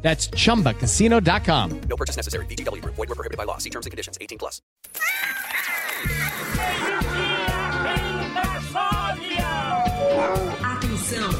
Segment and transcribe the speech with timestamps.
[0.00, 1.80] That's chumbacasino.com.
[1.88, 2.46] No purchase necessary.
[2.46, 2.94] VGW Group.
[2.96, 3.58] Void were prohibited by law.
[3.58, 4.16] See terms and conditions.
[4.20, 4.62] 18 plus.
[10.62, 11.30] Atenção!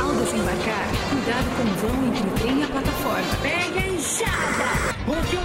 [0.00, 3.36] Ao desembarcar, cuidado com o vão entre o trem e a plataforma.
[3.42, 5.42] Pegue a enxada, porque o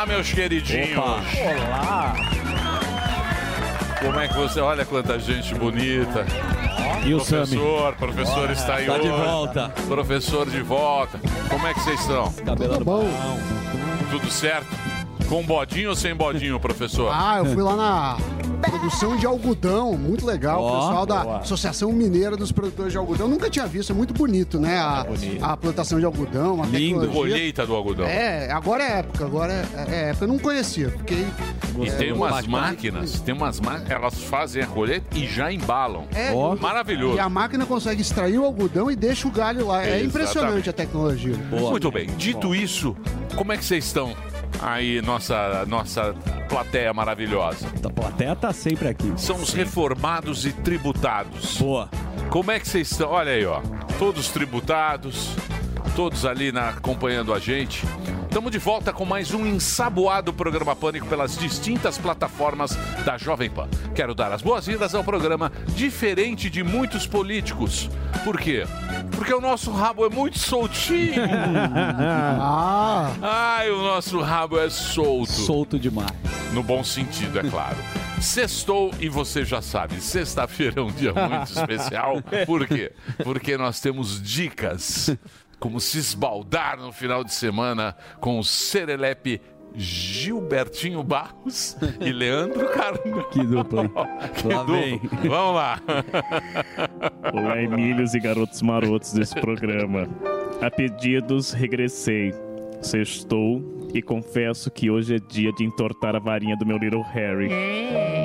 [0.00, 0.96] Olá, meus queridinhos.
[0.96, 2.14] Olá.
[4.00, 4.58] Como é que você.
[4.58, 6.24] Olha quanta gente bonita.
[7.04, 9.22] E o professor, professor está aí Tá de hoje.
[9.26, 9.68] volta.
[9.86, 11.20] Professor de volta.
[11.50, 12.32] Como é que vocês estão?
[12.32, 13.06] Cabelo bom.
[14.10, 14.74] Tudo certo?
[15.30, 17.08] Com bodinho ou sem bodinho, professor?
[17.22, 18.18] Ah, eu fui lá na
[18.60, 20.60] produção de algodão, muito legal.
[20.60, 21.38] Ó, o pessoal da boa.
[21.38, 23.28] Associação Mineira dos Produtores de Algodão.
[23.28, 24.78] Nunca tinha visto, é muito bonito, né?
[24.78, 25.06] A,
[25.42, 27.00] a plantação de algodão, uma Lindo.
[27.00, 27.12] tecnologia.
[27.34, 28.06] Colheita do algodão.
[28.06, 30.24] É, agora é época, agora é, é época.
[30.24, 31.26] Eu não conhecia, fiquei.
[31.78, 36.06] E é, tem umas máquinas, tem umas máquinas, elas fazem a colheita e já embalam.
[36.12, 37.16] É, Maravilhoso.
[37.16, 39.82] E a máquina consegue extrair o algodão e deixa o galho lá.
[39.82, 40.06] É Exatamente.
[40.08, 41.36] impressionante a tecnologia.
[41.50, 42.08] Muito bem.
[42.16, 42.96] Dito isso,
[43.36, 44.16] como é que vocês estão
[44.60, 46.14] aí, nossa, nossa
[46.48, 47.66] plateia maravilhosa?
[47.84, 49.12] A plateia tá sempre aqui.
[49.16, 51.58] São os reformados e tributados.
[51.58, 51.88] Boa.
[52.28, 53.10] Como é que vocês estão?
[53.10, 53.60] Olha aí, ó.
[53.98, 55.34] Todos tributados,
[55.96, 57.84] todos ali na, acompanhando a gente.
[58.30, 63.68] Estamos de volta com mais um ensaboado programa Pânico pelas distintas plataformas da Jovem Pan.
[63.92, 67.90] Quero dar as boas-vindas ao programa diferente de muitos políticos.
[68.22, 68.62] Por quê?
[69.16, 71.24] Porque o nosso rabo é muito soltinho.
[72.40, 73.10] ah!
[73.20, 75.32] Ai, o nosso rabo é solto.
[75.32, 76.12] Solto demais.
[76.52, 77.78] No bom sentido, é claro.
[78.20, 82.22] Sextou e você já sabe, sexta-feira é um dia muito especial.
[82.46, 82.92] Por quê?
[83.24, 85.16] Porque nós temos dicas
[85.60, 89.40] como se esbaldar no final de semana com o Serelepe
[89.76, 93.22] Gilbertinho Barros e Leandro Carmo.
[93.30, 93.88] Que dupla?
[94.34, 94.74] Que Lá dupla.
[94.76, 95.00] vem.
[95.28, 95.80] Vamos lá.
[97.32, 100.08] Olá, Emílios e garotos marotos desse programa.
[100.60, 102.34] A pedidos, regressei.
[102.82, 103.62] Sextou
[103.92, 107.48] e confesso que hoje é dia de entortar a varinha do meu Little Harry.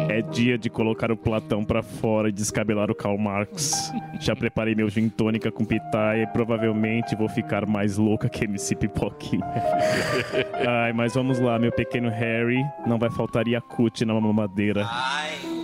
[0.10, 3.92] É dia de colocar o Platão pra fora e descabelar o Karl Marx.
[4.20, 8.76] Já preparei meu gin tônica com pitaia e provavelmente vou ficar mais louca que MC
[8.76, 9.46] Pipoquinha.
[10.68, 12.64] Ai, mas vamos lá, meu pequeno Harry.
[12.86, 14.88] Não vai faltar Yakut na mamadeira.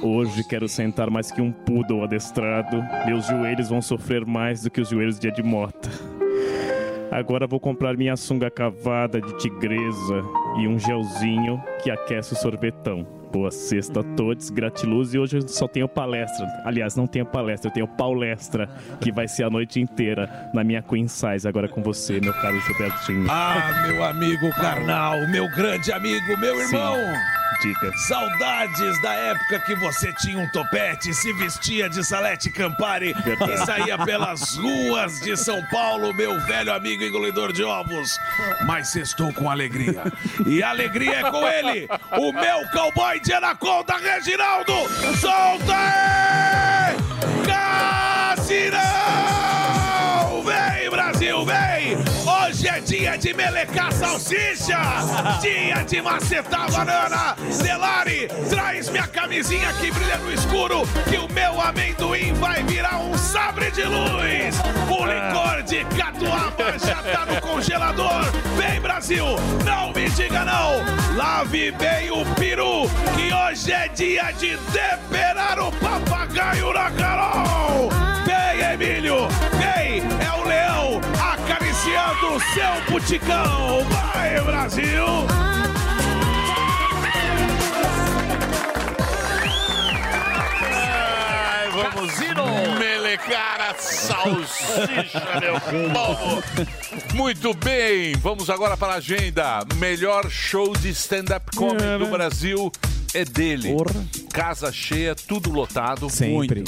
[0.02, 2.84] Hoje quero sentar mais que um poodle adestrado.
[3.06, 6.21] Meus joelhos vão sofrer mais do que os joelhos de Ed Mota.
[7.12, 10.24] Agora vou comprar minha sunga cavada de tigresa
[10.58, 13.06] e um gelzinho que aquece o sorvetão.
[13.32, 15.14] Boa sexta a todos, gratiluz.
[15.14, 16.46] E hoje eu só tenho palestra.
[16.66, 18.70] Aliás, não tenho palestra, eu tenho palestra,
[19.02, 21.48] que vai ser a noite inteira na minha Queen Size.
[21.48, 23.28] Agora com você, meu caro Gilbertinho.
[23.30, 26.78] Ah, meu amigo carnal, meu grande amigo, meu Sim.
[28.08, 33.52] Saudades da época que você tinha um topete, se vestia de Salete Campari Verdade.
[33.54, 38.18] e saía pelas ruas de São Paulo, meu velho amigo engolidor de ovos.
[38.66, 40.04] Mas estou com alegria.
[40.46, 44.74] E a alegria é com ele, o meu cowboy de Anaconda, Reginaldo.
[45.20, 46.32] Solta aí!
[53.02, 54.78] Dia de melecar salsicha!
[55.42, 57.36] Dia de macetar banana!
[57.64, 63.18] Delari, traz minha camisinha que brilha no escuro, que o meu amendoim vai virar um
[63.18, 64.56] sabre de luz!
[64.88, 68.24] O licor de catuaba já tá no congelador!
[68.56, 69.26] Vem, Brasil!
[69.66, 71.16] Não me diga não!
[71.18, 77.90] Lave bem o peru, que hoje é dia de temperar o papagaio na Carol!
[78.26, 79.28] Vem, Emílio!
[79.58, 80.04] Vem!
[80.24, 81.21] É o leão
[81.92, 83.86] acariciando o seu puticão!
[83.90, 85.06] Vai, Brasil!
[91.44, 96.44] Ai, vamos melecar a salsicha, meu povo.
[97.14, 99.60] Muito bem, vamos agora para a agenda.
[99.76, 102.72] Melhor show de stand-up comedy do Brasil
[103.14, 103.76] é dele.
[104.32, 106.10] Casa cheia, tudo lotado.
[106.10, 106.64] Sempre.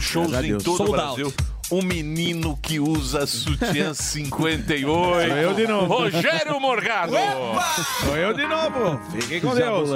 [0.00, 1.32] Shows Graças a em todo o Brasil.
[1.72, 4.82] O menino que usa sutiã 58.
[4.84, 5.86] Sou eu de novo.
[5.86, 7.14] Rogério Morgado.
[8.04, 9.00] Sou eu de novo.
[9.10, 9.88] Fiquem com Deus.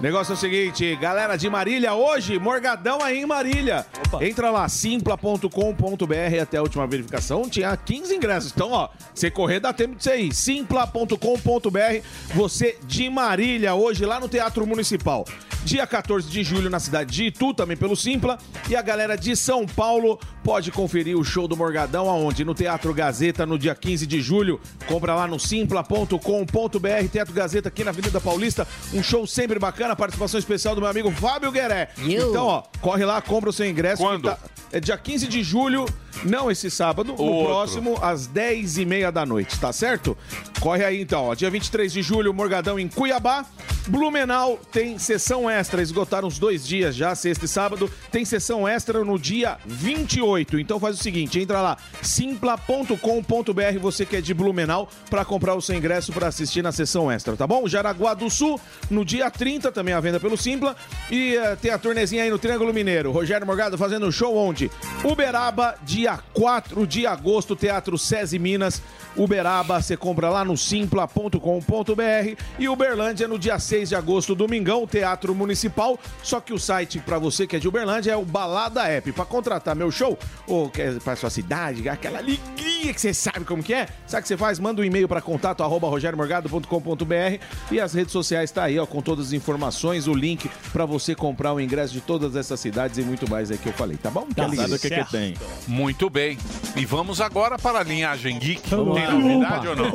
[0.00, 3.84] Negócio é o seguinte, galera de Marília, hoje, Morgadão aí em Marília.
[4.20, 7.48] Entra lá, simpla.com.br até a última verificação.
[7.48, 8.52] Tinha 15 ingressos.
[8.54, 10.32] Então, ó, você correr dá tempo de você ir.
[10.32, 12.02] Simpla.com.br.
[12.32, 15.24] Você de Marília, hoje lá no Teatro Municipal.
[15.64, 18.38] Dia 14 de julho na cidade de Itu, também pelo Simpla.
[18.68, 22.44] E a galera de São Paulo pode conferir o show do Morgadão aonde?
[22.44, 24.60] No Teatro Gazeta, no dia 15 de julho.
[24.86, 27.08] Compra lá no simpla.com.br.
[27.10, 28.66] Teatro Gazeta aqui na Avenida Paulista.
[28.92, 29.96] Um show sempre bacana.
[29.96, 31.90] Participação especial do meu amigo Fábio Gueré.
[31.98, 34.02] Então, ó, corre lá, compra o seu ingresso.
[34.02, 34.24] Quando?
[34.24, 34.38] tá-
[34.72, 35.86] é dia 15 de julho,
[36.22, 37.46] não esse sábado, o outro.
[37.46, 40.16] próximo, às 10h30 da noite, tá certo?
[40.60, 41.34] Corre aí então, ó.
[41.34, 43.44] Dia 23 de julho, Morgadão em Cuiabá.
[43.86, 47.90] Blumenau tem sessão extra, esgotaram os dois dias já, sexta e sábado.
[48.10, 50.58] Tem sessão extra no dia 28.
[50.58, 55.60] Então faz o seguinte, entra lá, simpla.com.br, você que é de Blumenau, pra comprar o
[55.60, 57.68] seu ingresso pra assistir na sessão extra, tá bom?
[57.68, 58.58] Jaraguá do Sul,
[58.90, 60.74] no dia 30, também a venda pelo Simpla.
[61.10, 63.12] E eh, tem a turnezinha aí no Triângulo Mineiro.
[63.12, 64.70] Rogério Morgado fazendo show onde?
[65.04, 68.82] Uberaba, dia 4 de agosto, Teatro SESI Minas.
[69.16, 72.42] Uberaba, você compra lá no simpla.com.br.
[72.58, 75.98] E Uberlândia no dia 6 de agosto, domingão, Teatro Municipal.
[76.22, 79.12] Só que o site pra você que é de Uberlândia é o Balada App.
[79.12, 83.62] Pra contratar meu show, ou quer pra sua cidade, aquela alegria que você sabe como
[83.62, 84.58] que é, sabe o que você faz?
[84.58, 87.38] Manda um e-mail pra contato arroba rogeriomorgado.com.br
[87.70, 91.14] e as redes sociais tá aí, ó, com todas as informações, o link pra você
[91.14, 94.10] comprar o ingresso de todas essas cidades e muito mais aí que eu falei, tá
[94.10, 94.26] bom?
[94.34, 94.62] Que alegria.
[94.62, 95.34] Sabe o que, que tem?
[95.66, 96.36] Muito bem.
[96.76, 98.62] E vamos agora para a linhagem geek.
[98.68, 99.84] Tem novidade ou não?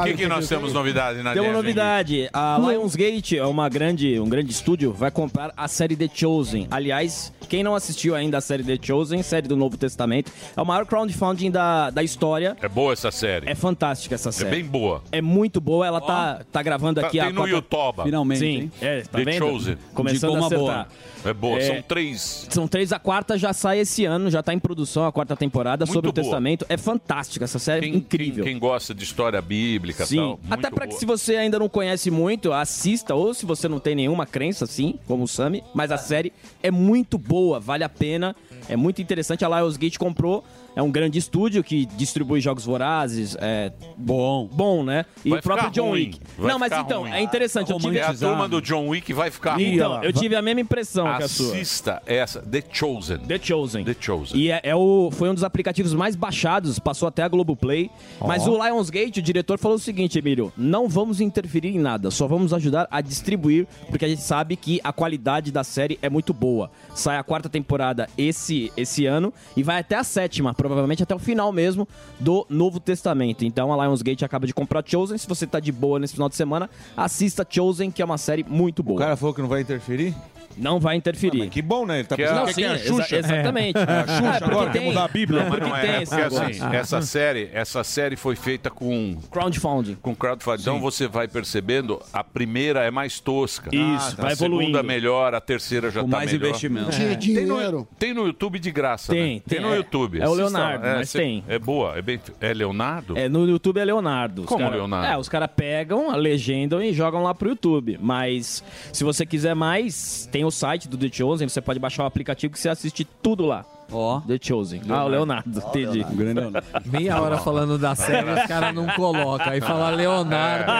[0.00, 2.30] O que, que nós temos novidade na Tem uma linhagem novidade.
[2.32, 6.66] A Lionsgate é uma grande, um grande estúdio, vai comprar a série The Chosen.
[6.70, 10.64] Aliás, quem não assistiu ainda a série The Chosen, série do Novo Testamento, é o
[10.66, 12.56] maior crowdfunding da, da história.
[12.60, 13.48] É boa essa série.
[13.48, 14.50] É fantástica essa É série.
[14.50, 15.02] bem boa.
[15.12, 18.02] É muito boa, ela tá, tá gravando Tá- aqui tem a no quarta- YouTube.
[18.04, 18.72] Finalmente, Sim, hein?
[18.80, 19.38] é, tá The vendo?
[19.38, 19.76] Chosen.
[19.94, 20.88] Começando Indicou a uma acertar.
[20.88, 21.08] boa.
[21.24, 21.58] É boa.
[21.58, 21.66] É.
[21.66, 22.46] São três.
[22.50, 24.58] São três, a quarta já sai esse ano, já tá em
[24.88, 26.24] produção a quarta temporada Muito sobre o boa.
[26.24, 26.64] Testamento.
[26.68, 28.44] É fantástica essa série, Quem, É incrível.
[28.44, 30.40] Quem, quem gosta de história bíblica e Sim, tal.
[30.50, 33.78] até muito para que se você ainda não conhece muito, assista, ou se você não
[33.78, 36.32] tem nenhuma crença assim, como o Sami, mas a série
[36.62, 38.34] é muito boa, vale a pena,
[38.68, 39.44] é muito interessante.
[39.44, 40.42] A Lionsgate comprou,
[40.76, 44.48] é um grande estúdio que distribui jogos vorazes, é Bom.
[44.52, 45.04] bom, né?
[45.24, 46.20] E Vai o próprio John ruim, Wick.
[46.36, 47.10] vai Não, mas então, ruim.
[47.12, 49.74] é interessante, eu tive, É a turma do John Wick vai ficar ruim.
[49.74, 51.52] então, eu tive a mesma impressão que a sua.
[51.54, 53.18] Assista essa, The Chosen.
[53.18, 53.84] The Chosen.
[53.84, 54.38] The Chosen.
[54.38, 57.90] E é, é o, foi um dos aplicativos mais baixados, passou até a Globoplay.
[58.26, 62.26] Mas o Lionsgate, o diretor, falou o seguinte, Emílio: não vamos interferir em nada, só
[62.26, 66.32] vamos ajudar a distribuir, porque a gente sabe que a qualidade da série é muito
[66.32, 66.70] boa.
[66.94, 71.18] Sai a quarta temporada esse, esse ano e vai até a sétima, provavelmente até o
[71.18, 71.88] final mesmo
[72.18, 73.44] do Novo Testamento.
[73.44, 75.16] Então a Lionsgate acaba de comprar Chosen.
[75.16, 78.44] Se você tá de boa nesse final de semana, assista Chosen, que é uma série
[78.46, 78.96] muito boa.
[78.96, 80.14] O cara falou que não vai interferir?
[80.56, 81.48] Não vai interferir.
[81.50, 81.98] Que bom, né?
[82.00, 83.16] Ele tá Que é- pensando que sim, é a exa- Xuxa.
[83.16, 83.78] exatamente.
[83.78, 85.42] É a Xuxa Ah, porque agora, quer tem- mudar a Bíblia.
[85.44, 89.96] Não, Mas não tem é, porque assim, essa série, essa série foi feita com Crowdfunding.
[90.02, 90.62] com crowdfunding.
[90.62, 93.70] Então você vai percebendo, a primeira é mais tosca.
[93.74, 94.84] Isso, vai a segunda evoluindo.
[94.84, 96.46] melhor, a terceira já Com tá mais melhor.
[96.48, 96.90] investimento.
[96.90, 97.88] Tinha Tem no, dinheiro.
[97.98, 99.42] tem no YouTube de graça, Tem, né?
[99.46, 99.76] tem, no é.
[99.76, 100.20] YouTube.
[100.20, 100.94] É o Leonardo, lá.
[100.96, 101.44] mas tem.
[101.48, 102.20] É boa, é bem...
[102.40, 103.16] É Leonardo?
[103.16, 104.42] É, no YouTube é Leonardo.
[104.42, 105.06] Os Como cara- Leonardo?
[105.12, 107.98] É, os caras pegam, legendam e jogam lá pro YouTube.
[108.00, 108.62] Mas
[108.92, 112.52] se você quiser mais, tem o site do The Chosen, você pode baixar o aplicativo
[112.52, 113.64] que você assiste tudo lá.
[113.90, 114.20] Ó.
[114.20, 114.82] The Chosen.
[114.88, 116.04] Ah, o Leonardo, entendi.
[116.04, 116.66] Um grande Leonardo.
[116.84, 119.50] Meia hora falando da série, os caras não colocam.
[119.50, 120.70] Aí fala Leonardo.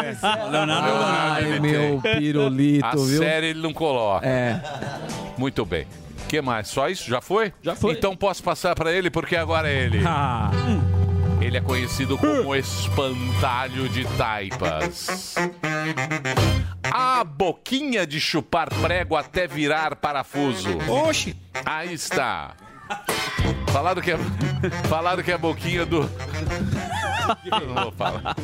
[0.50, 3.18] Leonardo, Ai, ele meu pirulito, A viu?
[3.18, 4.26] série ele não coloca.
[4.26, 4.60] É.
[5.38, 5.86] Muito bem.
[6.24, 6.68] O que mais?
[6.68, 7.08] Só isso?
[7.08, 7.52] Já foi?
[7.62, 7.92] Já foi.
[7.94, 10.02] Então posso passar pra ele, porque agora é ele.
[10.06, 10.50] Ah,
[11.48, 15.34] Ele é conhecido como espantalho de taipas.
[16.92, 20.76] A boquinha de chupar prego até virar parafuso.
[20.86, 21.34] Oxi!
[21.64, 22.54] Aí está.
[23.78, 24.18] Falaram que é,
[24.90, 26.00] falaram que é a boquinha do.
[27.44, 28.34] Eu não vou falar.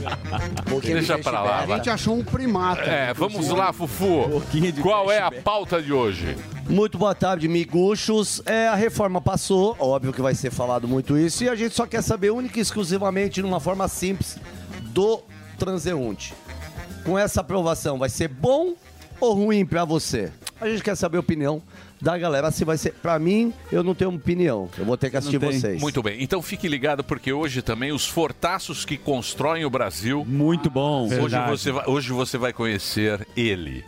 [0.80, 1.60] Deixa pra lá.
[1.62, 2.82] A gente achou um primata.
[2.82, 4.40] É, vamos lá, Fufu.
[4.80, 6.36] Qual é a pauta de hoje?
[6.68, 8.42] Muito boa tarde, miguxos.
[8.46, 11.84] É, a reforma passou, óbvio que vai ser falado muito isso, e a gente só
[11.84, 14.38] quer saber única e exclusivamente, numa forma simples,
[14.92, 15.20] do
[15.58, 16.32] transeunte.
[17.04, 18.74] Com essa aprovação, vai ser bom
[19.18, 20.30] ou ruim pra você?
[20.60, 21.60] A gente quer saber a opinião
[22.04, 22.92] da galera se vai ser.
[22.92, 24.68] Pra mim, eu não tenho opinião.
[24.78, 25.80] Eu vou ter que assistir vocês.
[25.80, 26.22] Muito bem.
[26.22, 30.24] Então fique ligado, porque hoje também os fortaços que constroem o Brasil.
[30.28, 31.06] Muito bom.
[31.08, 33.82] Hoje você, vai, hoje você vai conhecer ele.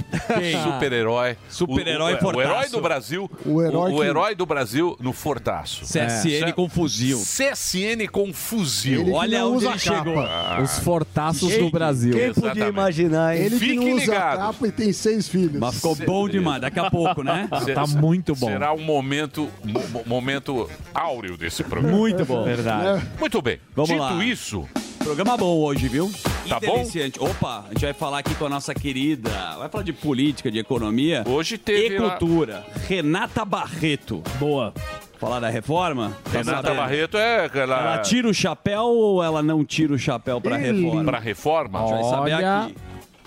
[0.64, 1.36] Super-herói.
[1.48, 2.48] Super-herói o, o, o fortaço.
[2.48, 3.30] herói do Brasil.
[3.44, 5.84] O herói o, que- herói do Brasil no fortaço.
[5.84, 6.52] CSN É.
[6.52, 7.18] com fuzil.
[7.18, 9.00] CSN com fuzil.
[9.02, 9.96] Ele que Olha onde ele capa.
[10.04, 10.20] chegou.
[10.20, 10.60] Ah.
[10.62, 12.12] Os fortaços Quem- do Brasil.
[12.12, 12.68] Quem podia Exatamente.
[12.72, 13.42] imaginar, hein?
[13.42, 14.38] Ele que Fique não usa ligado.
[14.38, 15.60] capa e tem seis filhos.
[15.60, 16.60] Mas ficou bom demais.
[16.62, 17.48] Daqui a pouco, né?
[17.64, 18.46] Se- Tá muito bom.
[18.48, 21.96] Será um momento, mo- momento áureo desse programa.
[21.96, 22.44] Muito bom.
[22.44, 23.06] Verdade.
[23.18, 23.58] Muito bem.
[23.74, 24.24] Vamos Dito lá.
[24.24, 26.10] isso, Programa bom hoje, viu?
[26.48, 26.66] Tá bom?
[26.80, 27.20] Interessante.
[27.22, 29.30] Opa, a gente vai falar aqui com a nossa querida.
[29.56, 31.22] Vai falar de política, de economia.
[31.28, 32.64] hoje E teve lá- cultura.
[32.88, 34.20] Renata Barreto.
[34.40, 34.74] Boa.
[35.20, 36.10] Falar da reforma?
[36.24, 36.76] Tá Renata sabendo?
[36.76, 37.78] Barreto é aquela.
[37.80, 41.04] Ela tira o chapéu ou ela não tira o chapéu pra reforma?
[41.04, 41.78] Pra reforma?
[41.78, 42.74] A gente vai saber aqui.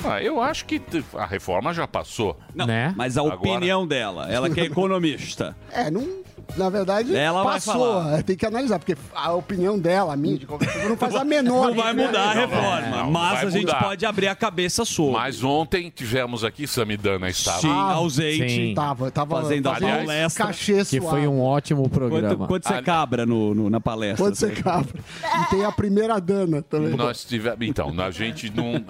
[0.03, 0.81] Ah, eu acho que
[1.15, 2.37] a reforma já passou.
[2.53, 2.93] Não, Né?
[2.95, 5.55] mas a Agora- opinião dela, ela que é economista.
[5.71, 6.19] É, não.
[6.57, 8.01] Na verdade, Ela passou.
[8.25, 11.23] Tem que analisar, porque a opinião dela, a minha, de qualquer forma, não faz a
[11.23, 13.83] menor Não vai mudar a reforma, não, não mas a gente mudar.
[13.83, 15.13] pode abrir a cabeça sobre.
[15.13, 17.59] Mas ontem tivemos aqui, Samidana estava.
[17.59, 18.49] Sim, Ah, ausente.
[18.49, 18.73] sim.
[18.73, 20.45] Tava, tava Fazendo a palestra.
[20.47, 21.07] cachê Que suave.
[21.07, 22.35] foi um ótimo programa.
[22.35, 24.25] Quanto, quanto você Ah, cabra no, no- na palestra?
[24.25, 24.99] Quando você cabra.
[25.43, 26.95] E tem a primeira dana também.
[26.95, 27.59] Nós tivemos.
[27.61, 28.83] Então, a gente não.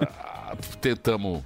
[0.82, 1.44] Tentamos.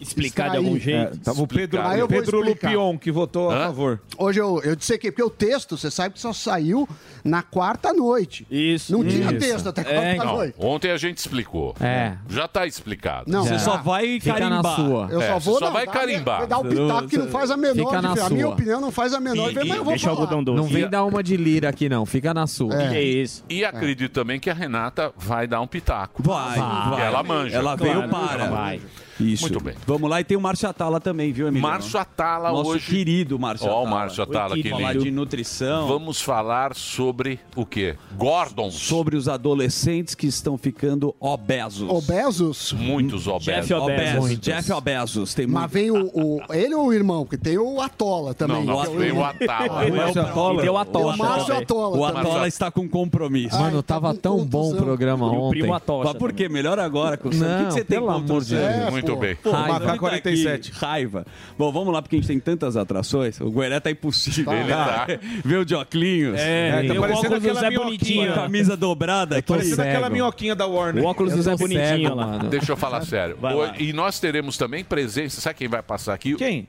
[0.00, 1.18] Explicar de algum jeito.
[1.18, 1.90] Tava o Pedro, Explicar.
[1.90, 2.40] Aí eu vou Pedro.
[2.40, 3.56] Lupion que votou Hã?
[3.56, 4.00] a favor.
[4.18, 6.88] Hoje eu, eu dissequei, porque o texto, você sabe que só saiu
[7.24, 8.46] na quarta noite.
[8.50, 8.92] Isso.
[8.92, 9.38] Não tinha Isso.
[9.38, 10.26] texto até quarta É, então.
[10.26, 10.54] Não, noite.
[10.58, 11.74] ontem a gente explicou.
[11.80, 12.14] É.
[12.28, 13.30] Já está explicado.
[13.30, 13.58] Não, Você já.
[13.58, 14.76] só vai Fica na carimbar.
[14.76, 15.08] sua.
[15.10, 16.38] Eu É, só você vou só dar- vai dar- carimbar.
[16.38, 18.26] Vai dar o pitaco que não faz a menor Fica na diferença.
[18.26, 20.56] A minha opinião não faz a menor diferença, mas eu vou Deixa o algodão doce.
[20.56, 22.04] Não vem dar uma de lira aqui, não.
[22.06, 22.74] Fica na sua.
[22.74, 22.88] É.
[22.90, 23.44] Que isso.
[23.48, 26.22] E acredito também que a Renata vai dar um pitaco.
[26.22, 26.58] Vai.
[27.00, 27.56] Ela manja.
[27.56, 28.46] Ela veio para.
[28.48, 28.80] vai.
[29.18, 29.44] Isso.
[29.44, 29.74] Muito bem.
[29.86, 31.66] Vamos lá, e tem o Márcio Atala também, viu, Emílio?
[31.66, 32.86] Márcio Atala Nosso hoje.
[32.86, 33.90] querido Márcio Ó, o Atala.
[33.90, 35.86] Márcio Atala, que Falar de nutrição.
[35.88, 37.96] Vamos falar sobre o quê?
[38.16, 38.74] Gordons.
[38.74, 41.88] Sobre os adolescentes que estão ficando obesos.
[41.88, 42.72] Obesos?
[42.72, 43.46] Muitos obesos.
[43.46, 44.16] Jeff Obesos.
[44.24, 44.40] Obesos.
[44.40, 45.34] Jeff Obesos.
[45.34, 45.72] Tem Mas muito.
[45.72, 47.24] vem o, o- Ele ou o irmão?
[47.24, 48.64] Porque tem o Atola também.
[48.64, 49.24] Não, não, que é o.
[49.24, 49.84] Atala.
[49.84, 50.54] É o Atola.
[50.54, 51.12] E tem o Atola.
[51.14, 51.62] Tem o Márcio também.
[51.62, 51.96] Atola.
[51.96, 52.20] O também.
[52.30, 53.58] Atola está com compromisso.
[53.58, 55.60] Mano, tá tava com tão bom o programa o ontem.
[55.60, 56.08] primo Atocha.
[56.10, 56.48] Mas por quê?
[56.48, 57.16] Melhor agora.
[57.16, 57.28] Com...
[57.28, 58.90] o que que você tem pelo amor de Deus.
[58.90, 59.36] Muito bem.
[59.36, 59.78] Pô, Raiva.
[59.78, 60.72] Macaco 47.
[60.72, 61.24] Raiva.
[61.56, 63.40] Bom, vamos lá, porque a gente tem tantas atrações.
[63.40, 64.52] O Gueré tá impossível.
[64.52, 65.18] Ele Cara, tá.
[65.44, 66.38] Vê o de óculos.
[66.38, 67.86] É, tá tem o parecendo óculos do aquela Zé minhoquinha.
[67.98, 68.34] Bonitinho.
[68.34, 69.46] Camisa dobrada aqui.
[69.46, 69.88] tô Parecendo cego.
[69.90, 71.04] aquela minhoquinha da Warner.
[71.04, 72.26] O óculos do Zé Bonitinho lá.
[72.26, 72.48] mano.
[72.48, 73.38] Deixa eu falar sério.
[73.40, 75.40] Hoje- e nós teremos também presença.
[75.40, 76.34] Sabe quem vai passar aqui?
[76.34, 76.66] Quem?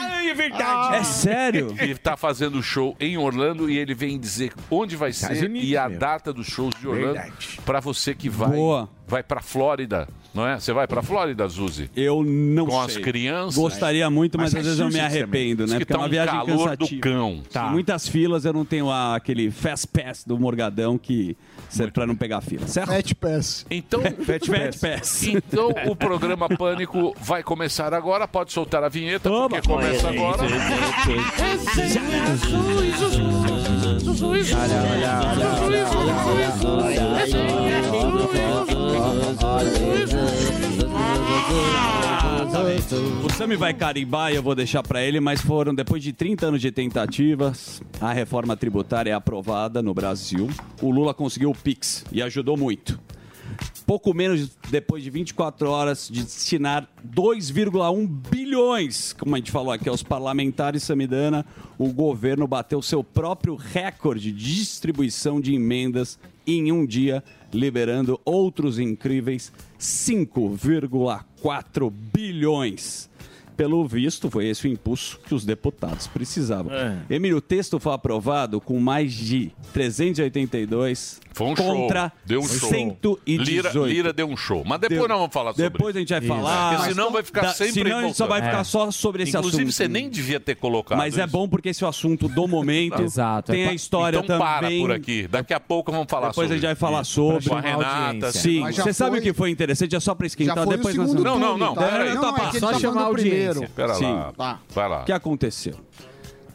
[0.00, 0.96] Ah, é verdade.
[0.96, 1.74] É sério?
[1.80, 5.76] Ele está fazendo show em Orlando e ele vem dizer onde vai ser Unidos, e
[5.76, 5.98] a meu.
[5.98, 7.60] data dos shows de Orlando Verdade.
[7.64, 8.88] para você que vai Boa.
[9.08, 10.60] Vai para Flórida, não é?
[10.60, 11.90] Você vai para Flórida, Zuzi?
[11.96, 12.96] Eu não Com sei.
[12.96, 13.54] as crianças?
[13.56, 15.78] Gostaria muito, mas, Mas às vezes eu me arrependo, Diz né?
[15.78, 16.46] que Porque é tá uma um viagem calor
[16.76, 17.00] do cansativa.
[17.00, 17.42] cão.
[17.50, 21.36] Tem muitas filas, eu não tenho a- aquele fast pass do Morgadão que
[21.68, 22.88] serve pra não pegar fila, certo?
[22.92, 23.66] Fat Pass.
[23.70, 25.22] Então, Fat pass.
[25.24, 28.28] então o programa Pânico vai começar agora.
[28.28, 30.46] Pode soltar a vinheta porque começa agora.
[43.24, 46.46] O Sami vai carimbar e eu vou deixar pra ele, mas foram depois de 30
[46.46, 50.48] anos de tentativas, a reforma tributária é aprovada no Brasil.
[50.82, 52.98] O Lula conseguiu o Pix e ajudou muito.
[53.86, 59.88] Pouco menos depois de 24 horas de destinar 2,1 bilhões, como a gente falou aqui,
[59.88, 61.46] aos parlamentares Samidana,
[61.78, 68.78] o governo bateu seu próprio recorde de distribuição de emendas em um dia, liberando outros
[68.78, 73.10] incríveis 5,4 bilhões.
[73.56, 76.72] Pelo visto, foi esse o impulso que os deputados precisavam.
[77.10, 82.12] Emílio, o texto foi aprovado com mais de 382 Foi um contra show.
[82.26, 82.68] Deu um show.
[82.68, 83.42] 118.
[83.44, 84.64] Lira, Lira deu um show.
[84.66, 85.08] Mas depois Deu.
[85.08, 86.28] nós vamos falar sobre Depois a gente vai Isso.
[86.28, 86.74] falar.
[86.76, 89.36] Porque senão vai ficar Da- sempre senão a gente só vai ficar só sobre esse
[89.36, 89.72] Inclusive, assunto.
[89.74, 91.32] você nem devia ter colocado Mas é isso.
[91.32, 93.00] bom porque esse é o assunto do momento.
[93.02, 93.52] Exato.
[93.52, 94.46] Tem É a pa- história então também.
[94.46, 95.28] para por aqui.
[95.28, 97.12] Daqui a pouco vamos falar Depois sobre a gente vai falar isso.
[97.12, 97.48] sobre.
[97.48, 98.32] Com a Renata.
[98.32, 99.94] Sim, você sabe foi- o que foi interessante?
[99.94, 100.56] É só pra esquentar.
[100.56, 101.82] Já foi depois o nós vamos- Não, não, não, tá?
[101.88, 103.50] peraí, Não, tá é Só chamar falando a audiência.
[103.52, 103.70] primeiro.
[103.76, 104.12] Pera Sim.
[104.36, 104.60] lá.
[104.70, 105.02] Vai lá.
[105.02, 105.74] O que aconteceu?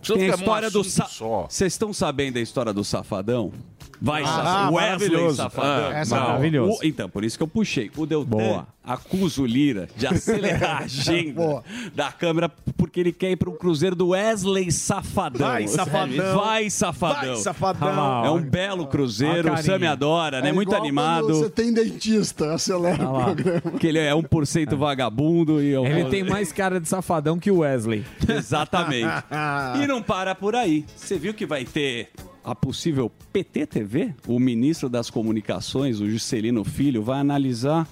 [0.02, 0.84] Tem a história do.
[0.84, 3.54] Vocês estão sabendo da história do Safadão?
[4.02, 4.74] Vai, Ah, Safadão.
[4.74, 5.36] Wesley maravilhoso.
[5.38, 5.70] Safadão.
[5.92, 6.80] Ah, essa é maravilhoso.
[6.82, 7.90] o- então, por isso que eu puxei.
[7.96, 8.68] O Deltan Boa.
[8.84, 11.64] acusa o Lira de acelerar a agenda
[11.96, 15.48] da Câmara porque ele quer ir para um cruzeiro do Wesley Safadão.
[15.48, 16.36] Vai, Safadão.
[16.38, 17.34] Vai, Safadão.
[17.34, 18.26] Vai, Safadão.
[18.26, 19.52] É um belo cruzeiro.
[19.52, 20.50] Ó, o Sam adora, né?
[20.50, 21.28] É Muito animado.
[21.28, 23.78] Você tem dentista, acelera o programa.
[23.80, 27.60] Que ele é 1% vagabundo e eu Ele tem mais cara de safadão que o
[27.60, 28.04] Wesley.
[28.28, 29.04] Exatamente.
[29.82, 30.86] E não para por aí.
[30.96, 32.10] Você viu que vai ter
[32.44, 34.14] a possível PT TV?
[34.28, 37.88] O ministro das Comunicações, o Juscelino Filho, vai analisar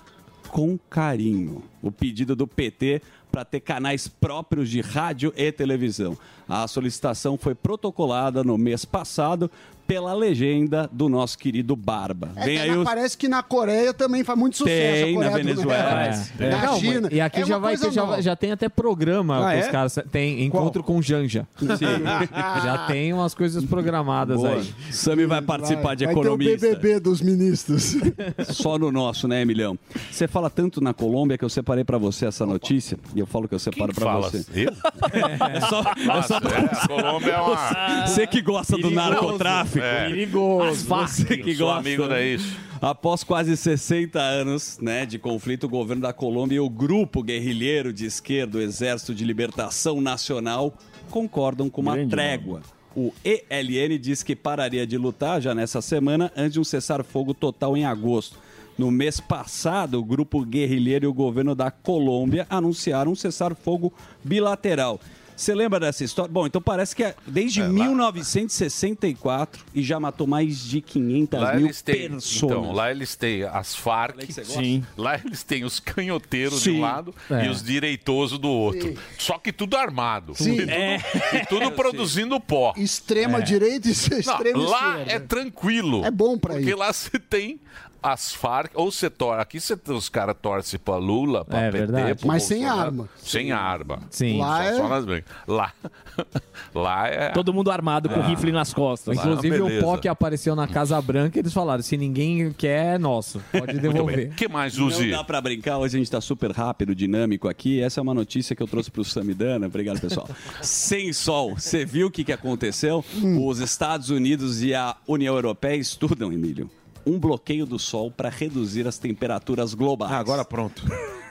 [0.50, 6.18] com carinho o pedido do PT para ter canais próprios de rádio e televisão.
[6.48, 9.50] A solicitação foi protocolada no mês passado
[9.92, 12.30] pela legenda do nosso querido Barba.
[12.38, 15.06] É, Vem que aí o Parece que na Coreia também faz muito sucesso.
[15.06, 16.06] Tem, na do Venezuela.
[16.06, 16.50] Norte, É.
[16.50, 17.10] Na Não, China.
[17.12, 19.70] E aqui É já vai ter, já, já tem até programa Ah, que os é?
[19.70, 21.46] caras tem encontro com Janja.
[22.64, 24.54] já tem umas coisas programadas Boa.
[24.54, 24.74] aí.
[24.92, 26.68] Sami vai participar de Vai ter o economista.
[26.70, 27.98] BBB dos ministros.
[28.48, 29.78] Só no nosso, né, Emilhão?
[30.10, 33.46] Você fala tanto na Colômbia que eu separei pra você essa notícia e eu falo
[33.46, 34.30] que eu separo pra fala?
[34.30, 34.46] você.
[34.56, 34.72] Eu?
[35.52, 38.90] É só, é Nossa, só pra é, a Colômbia é uma- Você que gosta do
[38.90, 39.81] narcotráfico.
[39.82, 40.08] É.
[40.08, 40.86] Perigoso.
[40.86, 41.80] Você que gosta.
[41.80, 42.56] amigo da isso.
[42.82, 47.94] Após quase 60 anos né, de conflito, o governo da Colômbia e o grupo guerrilheiro
[47.94, 50.74] de esquerda, o Exército de Libertação Nacional,
[51.10, 52.62] concordam com uma trégua.
[52.96, 57.78] O ELN diz que pararia de lutar já nessa semana antes de um cessar-fogo total
[57.78, 58.38] em agosto.
[58.78, 65.00] No mês passado, o grupo guerrilheiro e o governo da Colômbia anunciaram um cessar-fogo bilateral.
[65.36, 66.32] Você lembra dessa história?
[66.32, 71.66] Bom, então parece que é desde 1964 e já matou mais de 500 Lá mil
[71.66, 72.52] eles têm, pessoas.
[72.52, 74.20] então, lá eles têm as Farc.
[74.44, 74.84] Sim.
[74.98, 76.78] lá eles têm os canhoteiros de Sim.
[76.78, 77.46] um lado É.
[77.46, 78.94] e os direitosos do outro.
[79.18, 80.34] Só que tudo armado.
[80.36, 80.54] Sim.
[80.54, 80.98] E tudo, É.
[81.42, 82.74] e tudo produzindo pó.
[82.78, 83.42] Extrema É.
[83.42, 85.12] direita e Não, extrema lá esquerda.
[85.14, 86.06] é tranquilo.
[86.06, 86.76] É bom pra Porque ir.
[86.76, 87.60] lá você tem
[88.02, 89.42] as Farc, ou você torce.
[89.42, 92.16] Aqui você, os caras torcem pra Lula, pra É PT, verdade.
[92.20, 92.88] pro Mas sem Bolsonaro.
[92.88, 93.10] arma.
[93.18, 94.00] Sem arma.
[94.10, 94.38] Sim.
[94.40, 95.32] Lá só, é- só nas brincas.
[95.48, 95.74] Lá,
[96.74, 97.30] lá é.
[97.30, 98.28] Todo mundo armado com Ah.
[98.28, 99.18] rifle nas costas.
[99.18, 99.86] Inclusive, o beleza.
[99.86, 103.42] pó que apareceu na Casa Branca, eles falaram: se ninguém quer, é nosso.
[103.52, 104.30] Pode devolver.
[104.32, 105.12] O que mais, Não Uzi?
[105.12, 107.82] dá pra brincar, hoje a gente tá super rápido, dinâmico aqui.
[107.82, 109.68] Essa é uma notícia que eu trouxe pro Samidana.
[109.68, 110.28] Obrigado, pessoal.
[110.62, 111.56] Sem sol.
[111.58, 113.04] Você viu o que, que aconteceu?
[113.40, 116.70] Os Estados Unidos e a União Europeia estudam, Emílio,
[117.06, 120.12] um bloqueio do sol para reduzir as temperaturas globais.
[120.12, 120.84] agora pronto.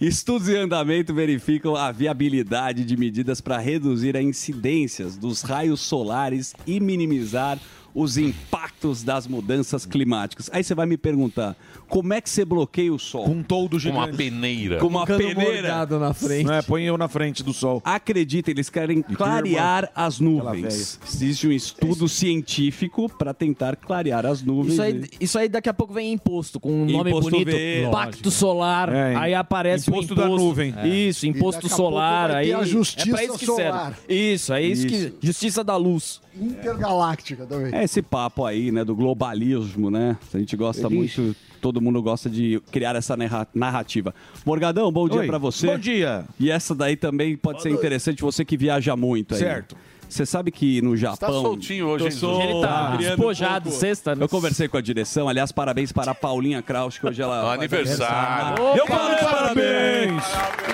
[0.00, 6.54] Estudos em andamento verificam a viabilidade de medidas para reduzir as incidências dos raios solares
[6.66, 7.58] e minimizar
[7.94, 10.48] os impactos das mudanças climáticas.
[10.52, 11.56] Aí você vai me perguntar,
[11.88, 13.24] como é que você bloqueia o sol?
[13.24, 13.98] Com um toldo Com gigante.
[13.98, 14.78] uma peneira.
[14.78, 15.86] Com uma peneira.
[15.86, 16.46] na frente.
[16.46, 17.82] Não é, põe eu na frente do sol.
[17.84, 20.98] Acredita, eles querem clarear as nuvens.
[21.06, 24.74] Existe um estudo científico para tentar clarear as nuvens.
[24.74, 27.50] Isso aí, isso aí daqui a pouco vem imposto, com um nome Imposto bonito.
[27.50, 27.90] verde.
[27.90, 28.92] Pacto solar.
[28.92, 30.44] É, aí aparece imposto o da imposto.
[30.44, 30.74] nuvem.
[31.08, 32.30] Isso, imposto solar.
[32.30, 33.94] Aí a justiça é pra isso que solar.
[33.94, 34.14] serve.
[34.32, 35.12] Isso, é isso, que.
[35.20, 36.20] Justiça da luz.
[36.38, 37.74] Intergaláctica também.
[37.74, 40.16] É esse papo aí, né, do globalismo, né?
[40.32, 44.14] A gente gosta muito, todo mundo gosta de criar essa narra- narrativa.
[44.44, 45.66] Morgadão, bom dia pra você.
[45.66, 46.24] Bom dia.
[46.38, 49.40] E essa daí também pode ser interessante, você que viaja muito aí.
[49.40, 49.76] Certo.
[50.10, 51.16] Você sabe que no Japão.
[51.16, 54.24] tá soltinho hoje, hein, solto, Ele tá criando despojado, um sexta, né?
[54.24, 57.52] Eu conversei com a direção, aliás, parabéns para a Paulinha Kraus, que hoje ela.
[57.54, 58.62] Aniversário.
[58.76, 60.22] Eu falei parabéns!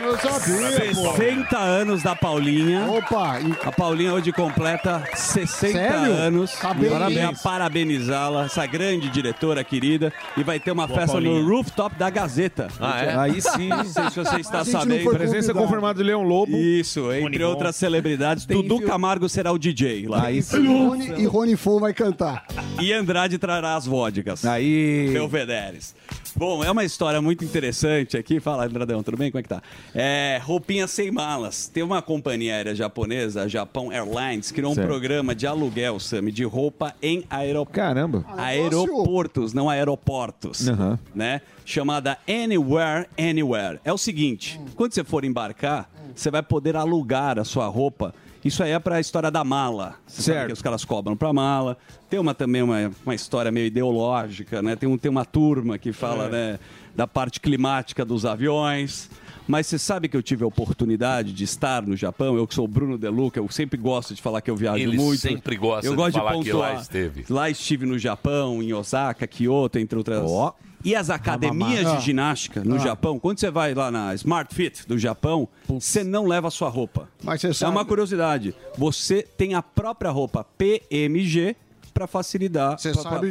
[0.02, 1.12] Eu sabia, pô.
[1.16, 2.86] 60 anos da Paulinha.
[2.90, 6.12] Opa, e A Paulinha hoje completa 60 Sério?
[6.12, 6.52] anos.
[6.52, 7.42] Tá Parabéns.
[7.42, 10.12] Parabenizá-la, essa grande diretora querida.
[10.36, 12.68] E vai ter uma festa no rooftop da Gazeta.
[12.80, 13.16] Ah, é?
[13.16, 13.68] Aí sim.
[13.68, 15.10] Não sei se você está sabendo.
[15.10, 15.58] Presença convidado.
[15.66, 16.56] confirmada de Leão Lobo.
[16.56, 18.46] Isso, entre outras celebridades.
[18.46, 20.26] Dudu Camargo será o DJ lá.
[20.26, 22.46] Aí e Rony, e Rony Fon vai cantar.
[22.80, 24.44] E Andrade trará as vodkas.
[24.44, 25.10] Aí.
[25.12, 25.94] Belvederes.
[26.34, 28.40] Bom, é uma história muito interessante aqui.
[28.40, 29.30] Fala, Andradão, tudo bem?
[29.30, 29.62] Como é que tá?
[29.94, 31.66] É, roupinha sem malas.
[31.66, 34.86] Tem uma companhia aérea japonesa, a Japão Airlines, criou um Certo.
[34.86, 37.74] programa de aluguel, Sami, de roupa em aeroportos.
[37.82, 38.24] Caramba.
[38.36, 40.68] Aeroportos, não aeroportos.
[40.68, 40.98] Aham.
[41.14, 41.40] Né?
[41.64, 43.80] Chamada Anywhere, Anywhere.
[43.82, 48.14] É o seguinte: quando você for embarcar, você vai poder alugar a sua roupa.
[48.44, 49.96] Isso aí é para a história da mala.
[50.06, 50.46] Você Certo.
[50.48, 51.76] que os caras cobram para mala.
[52.08, 54.76] Tem uma também uma, uma história meio ideológica, né?
[54.76, 56.58] Tem, um, tem uma turma que fala né,
[56.94, 59.10] da parte climática dos aviões.
[59.48, 62.64] Mas você sabe que eu tive a oportunidade de estar no Japão, eu que sou
[62.64, 65.20] o Bruno Deluca, eu sempre gosto de falar que eu viajo Ele muito.
[65.20, 66.74] sempre gosta eu de gosto falar que pontuar.
[66.74, 67.24] lá esteve.
[67.30, 70.22] Lá estive no Japão, em Osaka, Kyoto, entre outras.
[70.28, 70.52] Ó.
[70.86, 71.96] E as academias Ah.
[71.96, 76.26] de ginástica no Japão, quando você vai lá na Smart Fit do Japão, você não
[76.26, 77.08] leva a sua roupa.
[77.24, 77.72] Mas você É sabe.
[77.72, 78.54] uma curiosidade.
[78.78, 81.56] Você tem a própria roupa PMG
[81.96, 82.76] pra facilitar,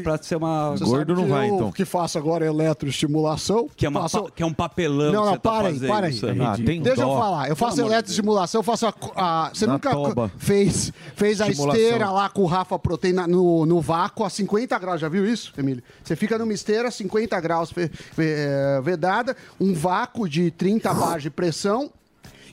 [0.03, 0.71] pra ser uma...
[0.71, 3.69] Você sabe que eu, que faço agora é eletroestimulação.
[3.75, 4.31] Que é, uma faço...
[4.35, 6.79] que é um papelão Não, que não, tá para aí, para aí.
[6.79, 7.47] Deixa eu falar.
[7.47, 8.93] Eu faço eletroestimulação, eu faço a.
[9.15, 10.31] a- você nunca toba.
[10.37, 14.99] fez, fez a esteira lá com o Rafa Proteína no, no vácuo a 50 graus.
[14.99, 15.83] Já viu isso, Emílio?
[16.03, 17.71] Você fica numa esteira 50 graus
[18.17, 21.91] eh, vedada, um vácuo de 30 bares de pressão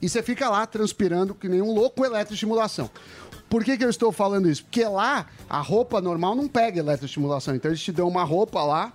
[0.03, 2.91] e você fica lá transpirando que nem um louco com eletroestimulação.
[3.53, 4.65] Por que, que eu estou falando isso?
[4.65, 7.55] Porque lá a roupa normal não pega eletroestimulação.
[7.55, 8.95] Então eles te dão uma roupa lá,